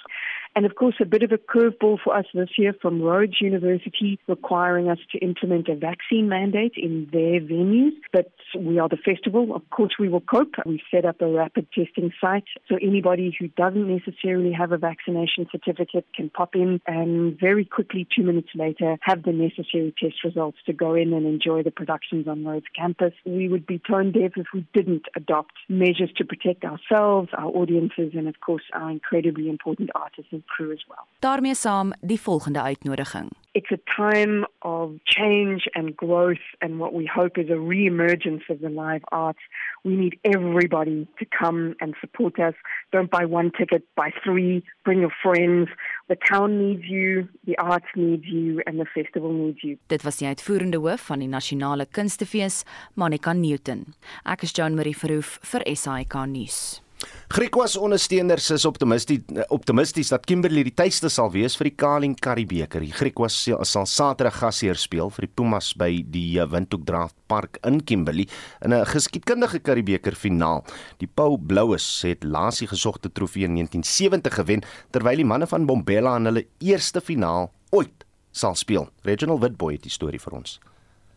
And 0.56 0.66
of 0.66 0.74
course, 0.74 0.96
a 1.00 1.04
bit 1.04 1.22
of 1.22 1.32
a 1.32 1.38
curveball 1.38 1.98
for 2.02 2.16
us 2.16 2.26
this 2.34 2.50
year 2.58 2.74
from 2.80 3.00
Rhodes 3.00 3.40
University 3.40 4.18
requiring 4.26 4.88
us 4.88 4.98
to 5.12 5.18
implement 5.18 5.68
a 5.68 5.76
vaccine 5.76 6.28
mandate 6.28 6.72
in 6.76 7.08
their 7.12 7.40
venues. 7.40 7.92
But 8.12 8.32
we 8.58 8.78
are 8.78 8.88
the 8.88 8.96
festival. 8.96 9.54
Of 9.54 9.68
course, 9.70 9.92
we 9.98 10.08
will 10.08 10.20
cope. 10.20 10.54
We 10.66 10.82
set 10.90 11.04
up 11.04 11.20
a 11.20 11.28
rapid 11.28 11.68
testing 11.72 12.12
site. 12.20 12.44
So 12.68 12.76
anybody 12.82 13.36
who 13.38 13.48
doesn't 13.48 13.88
necessarily 13.88 14.52
have 14.52 14.72
a 14.72 14.78
vaccination 14.78 15.46
certificate 15.50 16.06
can 16.14 16.30
pop 16.30 16.54
in 16.54 16.80
and 16.86 17.38
very 17.38 17.64
quickly, 17.64 18.06
two 18.14 18.22
minutes 18.22 18.50
later, 18.54 18.96
have 19.02 19.22
the 19.22 19.32
necessary 19.32 19.94
test 19.98 20.24
results 20.24 20.58
to 20.66 20.72
go 20.72 20.94
in 20.94 21.12
and 21.12 21.26
enjoy 21.26 21.62
the 21.62 21.70
productions 21.70 22.26
on 22.26 22.44
Rhodes 22.44 22.66
campus. 22.74 23.12
We 23.24 23.48
would 23.48 23.66
be 23.66 23.78
tone 23.78 24.12
deaf 24.12 24.32
if 24.36 24.46
we 24.52 24.66
didn't 24.74 25.06
adopt 25.16 25.52
measures 25.68 26.10
to 26.16 26.24
protect 26.24 26.64
ourselves, 26.64 27.30
our 27.36 27.46
audiences, 27.46 28.12
and 28.14 28.28
of 28.28 28.40
course, 28.40 28.64
our 28.72 28.90
incredibly 28.90 29.48
important 29.48 29.90
artists 29.94 30.32
and 30.38 30.46
crew 30.54 30.70
as 30.72 30.84
well. 30.88 31.04
daarmee 31.26 31.54
saam 31.54 31.92
die 32.00 32.20
volgende 32.20 32.62
uitnodiging. 32.62 33.28
It's 33.58 33.72
a 33.72 33.80
time 33.96 34.46
of 34.62 34.90
change 35.04 35.66
and 35.74 35.96
growth, 35.96 36.44
and 36.60 36.78
what 36.78 36.92
we 36.92 37.06
hope 37.06 37.40
is 37.40 37.50
a 37.50 37.58
re 37.58 37.86
emergence 37.86 38.44
of 38.48 38.60
the 38.60 38.68
live 38.68 39.04
arts. 39.10 39.42
We 39.82 39.96
need 39.96 40.18
everybody 40.22 41.06
to 41.18 41.24
come 41.40 41.74
and 41.78 41.96
support 42.00 42.38
us. 42.38 42.54
Don't 42.90 43.10
buy 43.10 43.24
one 43.24 43.50
ticket, 43.50 43.82
buy 43.96 44.10
three, 44.22 44.62
bring 44.84 45.00
your 45.00 45.14
friends. 45.22 45.68
The 46.08 46.16
town 46.30 46.58
needs 46.58 46.84
you, 46.86 47.26
the 47.46 47.58
arts 47.58 47.90
needs 47.96 48.26
you, 48.26 48.62
and 48.66 48.78
the 48.78 48.86
festival 48.94 49.32
needs 49.32 49.62
you. 49.62 49.76
Dit 49.86 50.02
was 50.02 50.16
die 50.22 50.28
uitvoerende 50.28 50.78
hoof 50.78 51.08
van 51.10 51.18
die 51.18 51.28
Nasionale 51.28 51.86
Kunstefees, 51.90 52.64
Monica 52.94 53.32
Newton. 53.32 53.86
Ek 54.24 54.42
is 54.42 54.54
Joan 54.54 54.74
Marie 54.78 54.96
Verhoef 54.96 55.38
vir 55.42 55.66
SAK 55.74 56.14
nuus. 56.30 56.87
Griekwas 57.28 57.76
ondersteuners 57.76 58.48
is 58.50 58.64
optimisties 58.66 59.44
optimisties 59.54 60.08
dat 60.10 60.24
Kimberley 60.26 60.64
die 60.66 60.74
tuiste 60.74 61.10
sal 61.12 61.28
wees 61.30 61.54
vir 61.58 61.68
die 61.68 61.76
Kaling 61.78 62.14
Karibeker. 62.18 62.82
Die 62.82 62.94
Griekwas 62.94 63.36
sal, 63.44 63.86
Saterdag 63.86 64.40
gasheer 64.40 64.78
speel 64.80 65.12
vir 65.14 65.26
die 65.26 65.30
Pumas 65.36 65.68
by 65.78 65.90
die 66.02 66.40
eh, 66.40 66.46
Windhoek 66.50 66.86
Draft 66.88 67.14
Park 67.30 67.60
in 67.68 67.82
Kimberley 67.84 68.26
in 68.64 68.72
'n 68.72 68.84
geskiedkundige 68.84 69.60
Karibeker 69.60 70.16
finaal. 70.16 70.64
Die 70.98 71.06
Pau 71.06 71.36
Bloues 71.36 72.02
het 72.02 72.24
laas 72.24 72.58
die 72.58 72.70
gesogte 72.70 73.12
trofee 73.12 73.44
in 73.44 73.54
1970 73.54 74.34
gewen 74.34 74.64
terwyl 74.90 75.16
die 75.16 75.28
manne 75.28 75.46
van 75.46 75.66
Bombela 75.66 76.16
in 76.16 76.26
hulle 76.26 76.46
eerste 76.58 77.00
finaal 77.00 77.52
ooit 77.70 78.04
sal 78.32 78.54
speel. 78.54 78.88
Reginald 79.04 79.42
Witboy 79.42 79.74
het 79.74 79.82
die 79.82 79.90
storie 79.90 80.20
vir 80.20 80.32
ons. 80.32 80.58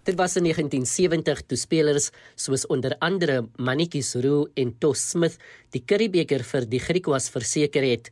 Dit 0.02 0.16
was 0.18 0.34
in 0.36 0.48
1970 0.50 1.42
toe 1.46 1.58
spelers 1.58 2.08
soos 2.34 2.64
onder 2.74 2.96
andere 3.06 3.44
Manikis 3.62 4.16
Roo 4.18 4.48
en 4.58 4.72
Tos 4.82 5.04
Smith 5.12 5.36
die 5.76 5.84
Currybeker 5.86 6.42
vir 6.42 6.66
die 6.66 6.80
Griekwas 6.82 7.30
verseker 7.30 7.86
het. 7.86 8.10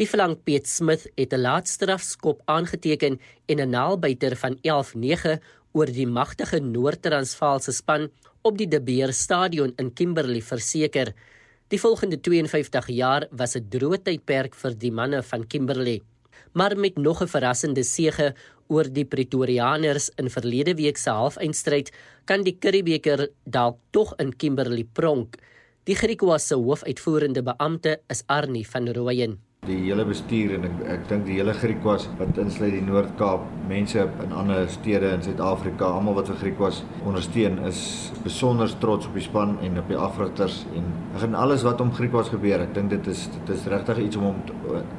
Die 0.00 0.06
flank 0.08 0.46
Piet 0.48 0.64
Smith 0.66 1.04
het 1.14 1.34
'n 1.34 1.44
laatstrafskop 1.44 2.40
aangeteken 2.46 3.20
en 3.48 3.60
'n 3.60 3.70
naalbyter 3.70 4.36
van 4.36 4.56
11-9 4.62 5.38
oor 5.72 5.86
die 5.86 6.06
magtige 6.06 6.58
Noord-Transvaalse 6.60 7.72
span 7.72 8.08
op 8.42 8.56
die 8.56 8.68
De 8.68 8.80
Beer 8.80 9.12
Stadion 9.12 9.72
in 9.76 9.92
Kimberley 9.92 10.40
verseker. 10.40 11.12
Die 11.68 11.80
volgende 11.80 12.20
52 12.20 12.88
jaar 12.88 13.28
was 13.30 13.56
'n 13.56 13.68
droë 13.68 14.02
tydperk 14.02 14.54
vir 14.54 14.74
die 14.78 14.92
manne 14.92 15.22
van 15.22 15.46
Kimberley. 15.46 16.00
Maar 16.56 16.72
met 16.76 16.96
nog 16.96 17.20
'n 17.22 17.28
verrassende 17.28 17.82
sege 17.82 18.34
oor 18.66 18.86
die 18.92 19.04
Pretoriaaners 19.04 20.10
in 20.16 20.30
verlede 20.30 20.74
week 20.74 20.96
se 20.96 21.10
halfeindstryd 21.10 21.92
kan 22.24 22.42
die 22.42 22.56
Currybeker 22.58 23.28
dalk 23.44 23.78
tog 23.90 24.14
in 24.16 24.36
Kimberley 24.36 24.84
pronk. 24.92 25.36
Die 25.84 25.94
Griekwas 25.94 26.46
se 26.46 26.54
hoofuitvoerende 26.54 27.42
beampte 27.42 28.00
is 28.08 28.22
Arnie 28.26 28.68
van 28.68 28.88
Rooyen. 28.88 29.45
Die 29.66 29.80
hele 29.88 30.04
bestuur 30.06 30.52
en 30.54 30.66
ek 30.68 30.82
ek 30.94 31.06
dink 31.10 31.24
die 31.26 31.36
hele 31.40 31.50
Griekwas 31.56 32.04
wat 32.20 32.36
insluit 32.38 32.74
die 32.76 32.84
Noord-Kaap, 32.86 33.46
mense 33.66 34.04
in 34.22 34.34
ander 34.36 34.68
stede 34.70 35.08
in 35.16 35.24
Suid-Afrika, 35.24 35.88
almal 35.96 36.14
wat 36.20 36.28
vir 36.30 36.38
Griekwas 36.44 36.82
ondersteun 37.02 37.58
is 37.66 37.80
besonder 38.22 38.70
trots 38.82 39.08
op 39.08 39.16
die 39.18 39.24
span 39.24 39.56
en 39.66 39.80
op 39.80 39.90
die 39.90 39.98
afrigters 39.98 40.60
en 40.78 40.86
ek 41.16 41.24
en 41.26 41.34
alles 41.38 41.64
wat 41.66 41.82
om 41.82 41.90
Griekwas 41.96 42.30
gebeur. 42.30 42.62
Ek 42.62 42.76
dink 42.76 42.92
dit 42.94 43.10
is 43.10 43.24
dit 43.34 43.50
is 43.56 43.66
regtig 43.72 44.04
iets 44.04 44.20
om 44.20 44.28
om 44.30 44.38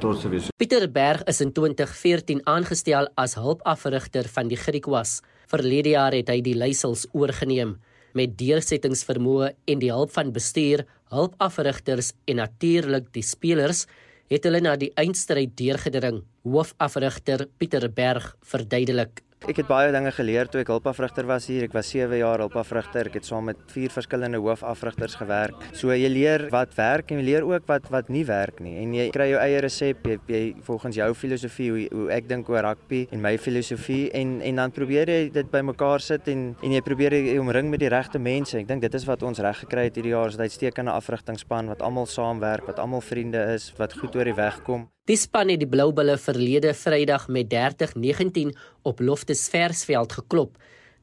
trots 0.03 0.25
te 0.25 0.31
wees. 0.33 0.49
Pieter 0.59 0.87
Berg 0.91 1.23
is 1.31 1.39
in 1.45 1.53
2014 1.55 2.43
aangestel 2.43 3.07
as 3.15 3.37
hulpafrigter 3.39 4.27
van 4.33 4.51
die 4.51 4.59
Griekwas. 4.59 5.21
Verlede 5.47 5.93
jaar 5.95 6.15
het 6.17 6.27
hy 6.33 6.41
die 6.43 6.57
leiersels 6.57 7.05
oorgeneem 7.15 7.77
met 8.17 8.35
deursettingsvermoë 8.39 9.53
en 9.71 9.79
die 9.79 9.93
hulp 9.93 10.11
van 10.15 10.33
bestuur, 10.35 10.83
hulpafrigters 11.13 12.11
en 12.27 12.41
natuurlik 12.41 13.11
die 13.15 13.23
spelers 13.23 13.85
het 14.27 14.47
hulle 14.47 14.61
na 14.63 14.75
die 14.79 14.91
eindstryd 14.99 15.55
deurgedring. 15.59 16.23
Hoofafrigter 16.47 17.47
Pieter 17.57 17.87
Berg 17.91 18.33
verduidelik. 18.43 19.23
Ek 19.45 19.61
het 19.61 19.67
baie 19.69 19.91
dinge 19.93 20.09
geleer 20.11 20.49
toe 20.49 20.63
ek 20.63 20.71
hulpafrigter 20.73 21.27
was 21.29 21.45
hier. 21.47 21.67
Ek 21.67 21.75
was 21.75 21.91
7 21.93 22.17
jaar 22.17 22.41
hulpafrigter. 22.41 23.07
Ek 23.11 23.19
het 23.19 23.27
saam 23.27 23.45
met 23.47 23.59
vier 23.69 23.93
verskillende 23.93 24.41
hoofafrigters 24.41 25.13
gewerk. 25.19 25.67
So 25.77 25.93
jy 25.93 26.09
leer 26.09 26.47
wat 26.51 26.73
werk 26.75 27.13
en 27.13 27.21
jy 27.21 27.27
leer 27.29 27.45
ook 27.45 27.67
wat 27.69 27.85
wat 27.93 28.09
nie 28.09 28.25
werk 28.25 28.59
nie. 28.65 28.73
En 28.81 28.95
jy 28.97 29.05
kry 29.13 29.29
jou 29.29 29.39
eie 29.39 29.61
resep, 29.61 30.09
jy, 30.09 30.17
jy 30.33 30.41
volgens 30.65 30.97
jou 30.97 31.07
filosofie 31.13 31.69
hoe, 31.71 31.85
hoe 31.93 32.09
ek 32.17 32.27
dink 32.27 32.49
oor 32.49 32.65
rugby 32.65 33.05
en 33.13 33.21
my 33.23 33.35
filosofie 33.37 34.09
en 34.17 34.39
en 34.41 34.63
dan 34.63 34.73
probeer 34.73 35.13
jy 35.13 35.21
dit 35.37 35.53
bymekaar 35.53 36.03
sit 36.03 36.27
en 36.33 36.49
en 36.57 36.75
jy 36.75 36.83
probeer 36.83 37.19
jy 37.19 37.37
omring 37.39 37.69
met 37.69 37.85
die 37.85 37.93
regte 37.93 38.19
mense. 38.19 38.57
Ek 38.57 38.67
dink 38.67 38.83
dit 38.83 38.99
is 38.99 39.07
wat 39.07 39.23
ons 39.23 39.39
reg 39.45 39.63
gekry 39.63 39.87
het 39.91 40.01
hierdie 40.01 40.15
jaar, 40.17 40.33
is 40.33 40.37
'n 40.37 40.49
uitstekende 40.49 40.91
afrigtingspan 40.91 41.69
wat 41.69 41.81
almal 41.81 42.09
saamwerk, 42.09 42.65
wat 42.65 42.79
almal 42.79 43.01
vriende 43.01 43.53
is, 43.53 43.71
wat 43.77 43.93
goed 43.93 44.15
oor 44.15 44.25
die 44.25 44.35
weg 44.35 44.63
kom. 44.63 44.89
Die 45.07 45.15
span 45.15 45.47
het 45.47 45.61
die 45.61 45.69
Bloubulle 45.71 46.17
verlede 46.19 46.73
Vrydag 46.75 47.29
met 47.31 47.47
30-19 47.53 48.49
op 48.83 48.99
Loftus 48.99 49.45
Versveld 49.47 50.11
geklop. 50.17 50.57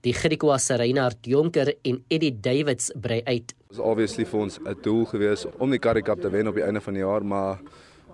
Die 0.04 0.12
Griekwas 0.12 0.68
Reinhard 0.68 1.24
Jonker 1.24 1.70
en 1.82 2.02
Eddie 2.12 2.34
Davids 2.40 2.90
brei 3.00 3.22
uit. 3.24 3.54
was 3.68 3.78
obviously 3.78 4.26
vir 4.26 4.40
ons 4.40 4.58
'n 4.58 4.76
doel 4.82 5.04
gewees 5.04 5.46
om 5.58 5.70
die 5.70 5.78
Currie 5.78 6.02
Cup 6.02 6.20
te 6.20 6.30
wen 6.30 6.48
op 6.48 6.54
die 6.54 6.62
einde 6.62 6.80
van 6.80 6.92
die 6.92 7.02
jaar, 7.02 7.24
maar 7.24 7.58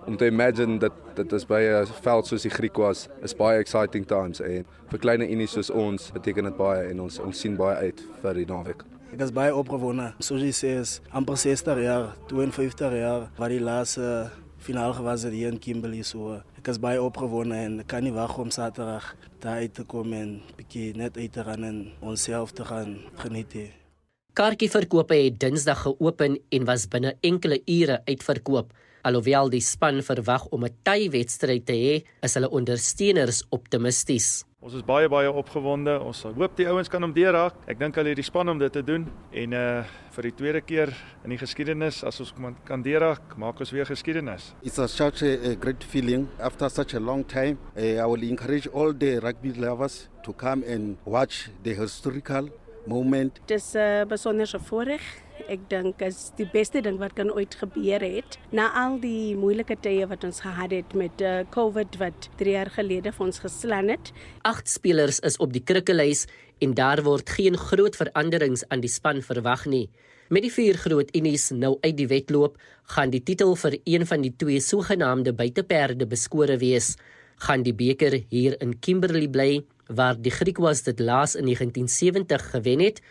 om 0.07 0.17
te 0.17 0.25
imagine 0.25 0.79
dat 0.79 0.93
dit 1.15 1.31
is 1.31 1.45
by 1.45 1.59
'n 1.59 1.85
veld 1.85 2.27
soos 2.27 2.41
die 2.41 2.51
Griek 2.51 2.77
was, 2.77 3.09
is 3.21 3.35
baie 3.35 3.59
exciting 3.59 4.07
times 4.07 4.39
en 4.39 4.65
vir 4.89 4.99
klein 4.99 5.21
unies 5.21 5.51
soos 5.51 5.69
ons 5.69 6.11
beteken 6.11 6.43
dit 6.43 6.57
baie 6.57 6.89
en 6.89 7.01
ons 7.01 7.19
ons 7.19 7.39
sien 7.39 7.55
baie 7.55 7.75
uit 7.75 8.01
vir 8.21 8.33
die 8.33 8.45
naweek. 8.45 8.83
Ek 9.13 9.21
is 9.21 9.31
baie 9.31 9.55
opgewonde. 9.55 10.13
Soos 10.19 10.41
jy 10.41 10.51
sê, 10.51 10.79
is 10.79 11.01
amper 11.11 11.37
60 11.37 11.83
jaar, 11.83 12.15
52 12.27 12.93
jaar 12.93 13.29
wat 13.37 13.49
die 13.49 13.59
laaste 13.59 14.31
finaal 14.61 14.93
gewas 14.93 15.25
het 15.25 15.33
hier 15.33 15.49
in 15.51 15.59
Kimberley 15.59 16.03
so. 16.05 16.37
Ek 16.59 16.69
is 16.71 16.79
baie 16.81 17.01
opgewonde 17.01 17.57
en 17.57 17.79
ek 17.81 17.89
kan 17.91 18.05
nie 18.05 18.13
wag 18.13 18.37
om 18.41 18.51
Saterdag 18.53 19.15
daar 19.41 19.63
uit 19.63 19.73
te 19.73 19.85
kom 19.89 20.13
en 20.13 20.35
bietjie 20.57 20.91
net 20.97 21.17
uit 21.17 21.31
te 21.33 21.45
gaan 21.47 21.65
en 21.65 21.79
onsself 21.99 22.53
te 22.57 22.65
gaan 22.65 22.99
geniet. 23.23 23.53
He. 23.57 23.65
Kaartjieverkope 24.37 25.17
het 25.17 25.39
Dinsdag 25.41 25.81
geopen 25.83 26.37
en 26.49 26.69
was 26.69 26.87
binne 26.87 27.15
enkele 27.25 27.61
ure 27.65 28.01
uitverkoop. 28.05 28.71
Alhoewel 29.01 29.49
die 29.49 29.63
span 29.65 30.03
verwag 30.05 30.45
om 30.53 30.63
'n 30.63 30.77
tye-wedstryd 30.83 31.65
te 31.65 31.73
hê, 31.73 31.95
is 32.21 32.33
hulle 32.33 32.49
ondersteuners 32.49 33.43
optimisties. 33.49 34.45
Ons 34.61 34.75
is 34.77 34.83
baie 34.85 35.07
baie 35.09 35.25
opgewonde. 35.25 35.95
Ons 36.05 36.19
hoop 36.21 36.53
die 36.53 36.67
ouens 36.69 36.89
kan 36.93 37.01
hom 37.01 37.15
deurraak. 37.15 37.55
Ek 37.65 37.79
dink 37.79 37.95
hulle 37.97 38.11
het 38.13 38.19
die 38.19 38.25
span 38.27 38.51
om 38.51 38.59
dit 38.61 38.69
te 38.69 38.83
doen 38.85 39.07
en 39.33 39.55
uh 39.57 39.63
vir 40.11 40.27
die 40.27 40.33
tweede 40.37 40.59
keer 40.61 40.91
in 41.23 41.31
die 41.33 41.39
geskiedenis 41.39 42.01
as 42.05 42.19
ons 42.21 42.33
kan 42.67 42.83
deurraak, 42.83 43.33
maak 43.39 43.61
ons 43.63 43.71
weer 43.73 43.87
geskiedenis. 43.87 44.51
It's 44.61 44.77
a, 44.77 44.89
such 44.91 45.23
a, 45.23 45.53
a 45.53 45.55
great 45.55 45.81
feeling 45.87 46.27
after 46.37 46.69
such 46.69 46.93
a 46.93 46.99
long 46.99 47.23
time. 47.23 47.57
Uh, 47.73 48.03
I 48.03 48.05
will 48.05 48.21
encourage 48.27 48.67
all 48.67 48.93
the 48.93 49.17
rugby 49.23 49.53
lovers 49.55 50.09
to 50.27 50.33
come 50.33 50.61
and 50.67 50.97
watch 51.05 51.49
the 51.63 51.73
historical 51.73 52.51
moment. 52.85 53.41
Dis 53.47 53.73
'n 53.73 53.79
uh, 53.79 54.05
besonderse 54.05 54.59
voorreg. 54.59 55.01
Ek 55.49 55.63
dink 55.71 56.01
is 56.05 56.29
die 56.37 56.45
beste 56.45 56.81
ding 56.85 56.99
wat 57.01 57.15
kan 57.17 57.31
ooit 57.33 57.55
gebeur 57.57 58.03
het. 58.03 58.37
Na 58.53 58.67
al 58.77 58.99
die 59.01 59.33
moeilike 59.39 59.77
tye 59.81 60.05
wat 60.09 60.25
ons 60.27 60.41
gehad 60.43 60.73
het 60.75 60.93
met 60.97 61.21
uh, 61.25 61.41
COVID 61.53 61.97
wat 62.01 62.27
3 62.41 62.53
jaar 62.53 62.69
gelede 62.75 63.13
vir 63.15 63.25
ons 63.25 63.41
geslaan 63.41 63.89
het. 63.89 64.11
Agt 64.45 64.69
spelers 64.69 65.21
is 65.25 65.39
op 65.41 65.53
die 65.55 65.63
krikkelys 65.63 66.27
en 66.61 66.75
daar 66.77 67.01
word 67.05 67.29
geen 67.29 67.57
groot 67.57 67.97
veranderings 67.97 68.65
aan 68.69 68.83
die 68.83 68.91
span 68.91 69.23
verwag 69.25 69.65
nie. 69.65 69.87
Met 70.31 70.45
die 70.45 70.53
vier 70.53 70.77
groot 70.79 71.09
unies 71.17 71.49
nou 71.51 71.73
uit 71.81 71.97
die 71.97 72.07
wedloop, 72.07 72.59
gaan 72.93 73.11
die 73.11 73.23
titel 73.23 73.55
vir 73.59 73.79
een 73.83 74.05
van 74.07 74.21
die 74.23 74.31
twee 74.31 74.61
sogenaamde 74.61 75.33
buiteperde 75.35 76.07
beskore 76.07 76.59
wees. 76.61 76.93
Gaan 77.47 77.65
die 77.65 77.73
beker 77.75 78.21
hier 78.29 78.55
in 78.61 78.77
Kimberley 78.79 79.27
bly 79.27 79.63
waar 79.91 80.15
die 80.15 80.31
Griekwas 80.31 80.85
dit 80.87 80.99
laas 80.99 81.35
in 81.35 81.49
1970 81.49 82.49
gewen 82.53 82.85
het 82.85 83.01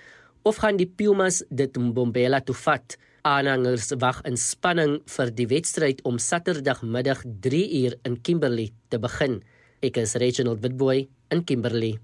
of 0.43 0.61
gaan 0.63 0.79
die 0.81 0.89
Pumas 0.89 1.43
dit 1.51 1.77
Mbombela 1.77 2.41
toe 2.41 2.57
vat? 2.57 2.97
Aanhangers 3.29 3.91
wag 4.01 4.23
in 4.29 4.39
spanning 4.41 4.99
vir 5.15 5.33
die 5.37 5.49
wedstryd 5.51 6.01
om 6.09 6.19
Saterdagmiddag 6.19 7.25
3 7.45 7.65
uur 7.83 7.97
in 8.09 8.17
Kimberley 8.25 8.71
te 8.89 8.99
begin. 8.99 9.43
Ek 9.85 10.01
is 10.01 10.17
Reginald 10.21 10.63
Witboy 10.65 11.09
in 11.31 11.45
Kimberley. 11.45 11.99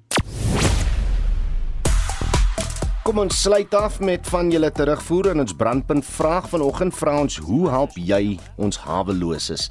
Kom 3.07 3.21
ons 3.23 3.37
sluit 3.39 3.75
af 3.79 4.01
met 4.03 4.27
van 4.27 4.49
julle 4.51 4.67
terugvoer 4.75 5.29
en 5.31 5.45
ons 5.45 5.53
brandpunt 5.55 6.03
vraag 6.03 6.49
vanoggend 6.51 6.95
vra 6.99 7.13
ons 7.23 7.37
hoe 7.47 7.69
help 7.71 7.93
jy 7.95 8.33
ons 8.59 8.81
haweloses? 8.83 9.69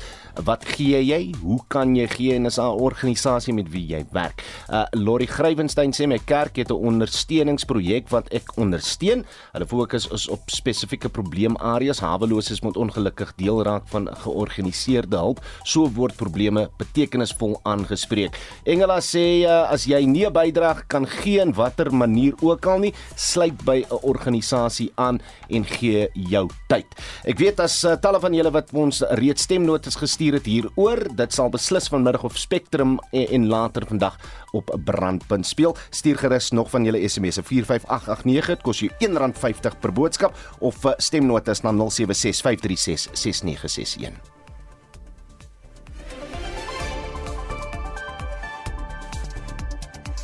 Wat 0.48 0.64
gee 0.76 1.02
jy? 1.04 1.34
Hoe 1.42 1.58
kan 1.68 1.98
jy 2.00 2.06
gee 2.14 2.36
en 2.36 2.48
is 2.48 2.58
'n 2.60 2.80
organisasie 2.80 3.54
met 3.54 3.68
wie 3.72 3.84
jy 3.88 4.06
werk? 4.12 4.44
Uh 4.72 4.86
Lori 4.94 5.28
Grywenstein 5.28 5.92
sê 5.92 6.08
my 6.08 6.18
kerk 6.18 6.56
het 6.56 6.72
'n 6.72 6.80
ondersteuningsprojek 6.80 8.08
wat 8.10 8.32
ek 8.32 8.56
ondersteun. 8.58 9.26
Hulle 9.52 9.68
fokus 9.68 10.08
is 10.08 10.30
op 10.30 10.40
spesifieke 10.46 11.10
probleemareas. 11.10 12.00
Haweloses 12.00 12.62
moet 12.62 12.78
ongelukkig 12.78 13.36
deel 13.36 13.64
raak 13.64 13.84
van 13.88 14.08
georganiseerde 14.16 15.18
hulp. 15.18 15.44
So 15.64 15.92
word 15.92 16.16
probleme 16.16 16.70
betekenisvol 16.78 17.60
aangespreek. 17.64 18.40
Engela 18.64 19.00
sê 19.02 19.44
uh, 19.44 19.72
as 19.72 19.86
jy 19.86 20.06
nie 20.06 20.26
'n 20.26 20.34
bydrae 20.34 20.88
kan 20.88 21.06
gee 21.06 21.42
in 21.42 21.54
watter 21.54 21.94
manier 21.94 22.34
ook 22.42 22.66
al 22.66 22.80
nie 22.80 22.94
sluit 23.26 23.65
by 23.65 23.84
'n 23.84 23.99
organisasie 24.01 24.91
aan 24.95 25.21
en 25.49 25.65
gee 25.65 26.09
jou 26.13 26.49
tyd. 26.67 26.86
Ek 27.26 27.39
weet 27.39 27.59
as 27.59 27.84
uh, 27.84 27.95
talle 27.97 28.19
van 28.19 28.34
julle 28.34 28.51
wat 28.51 28.73
ons 28.73 29.03
reeds 29.19 29.43
stemnotas 29.43 29.95
gestuur 29.95 30.34
het 30.34 30.45
hieroor, 30.45 31.15
dit 31.15 31.34
sal 31.34 31.49
beslis 31.49 31.89
vanmiddag 31.89 32.23
op 32.23 32.38
Spectrum 32.38 32.99
en, 33.11 33.28
en 33.28 33.47
later 33.47 33.86
vandag 33.88 34.17
op 34.53 34.80
Brandpunt 34.86 35.47
speel. 35.47 35.76
Stuur 35.89 36.17
gerus 36.17 36.51
nog 36.51 36.69
van 36.69 36.86
julle 36.86 37.07
SMS'e 37.07 37.43
45889, 37.43 38.47
dit 38.47 38.61
kos 38.61 38.80
jou 38.80 38.91
R1.50 38.99 39.80
per 39.80 39.93
boodskap 39.93 40.34
of 40.59 40.86
uh, 40.86 40.91
stemnotas 40.97 41.61
na 41.61 41.71
0765366961. 41.71 41.76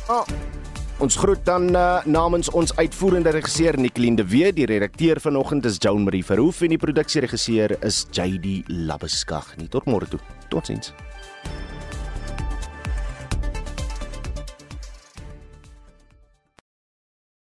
Oh. 0.08 0.51
Ons 1.02 1.16
groet 1.18 1.40
dan 1.42 1.64
uh, 1.74 1.98
namens 2.06 2.46
ons 2.54 2.70
uitvoerende 2.78 3.32
regisseur 3.34 3.74
Nicoline 3.80 4.20
de 4.20 4.26
Wet, 4.30 4.54
die 4.54 4.68
redakteur 4.70 5.18
vanoggend 5.20 5.66
is 5.66 5.80
Joan 5.82 6.04
Marie 6.06 6.22
Verhoef 6.22 6.60
en 6.62 6.70
die 6.70 6.78
produksieregisseur 6.78 7.74
is 7.82 8.04
JD 8.14 8.60
Labeskag. 8.86 9.50
Tot 9.74 9.90
môre 9.90 10.06
toe. 10.06 10.22
Totsiens. 10.52 10.94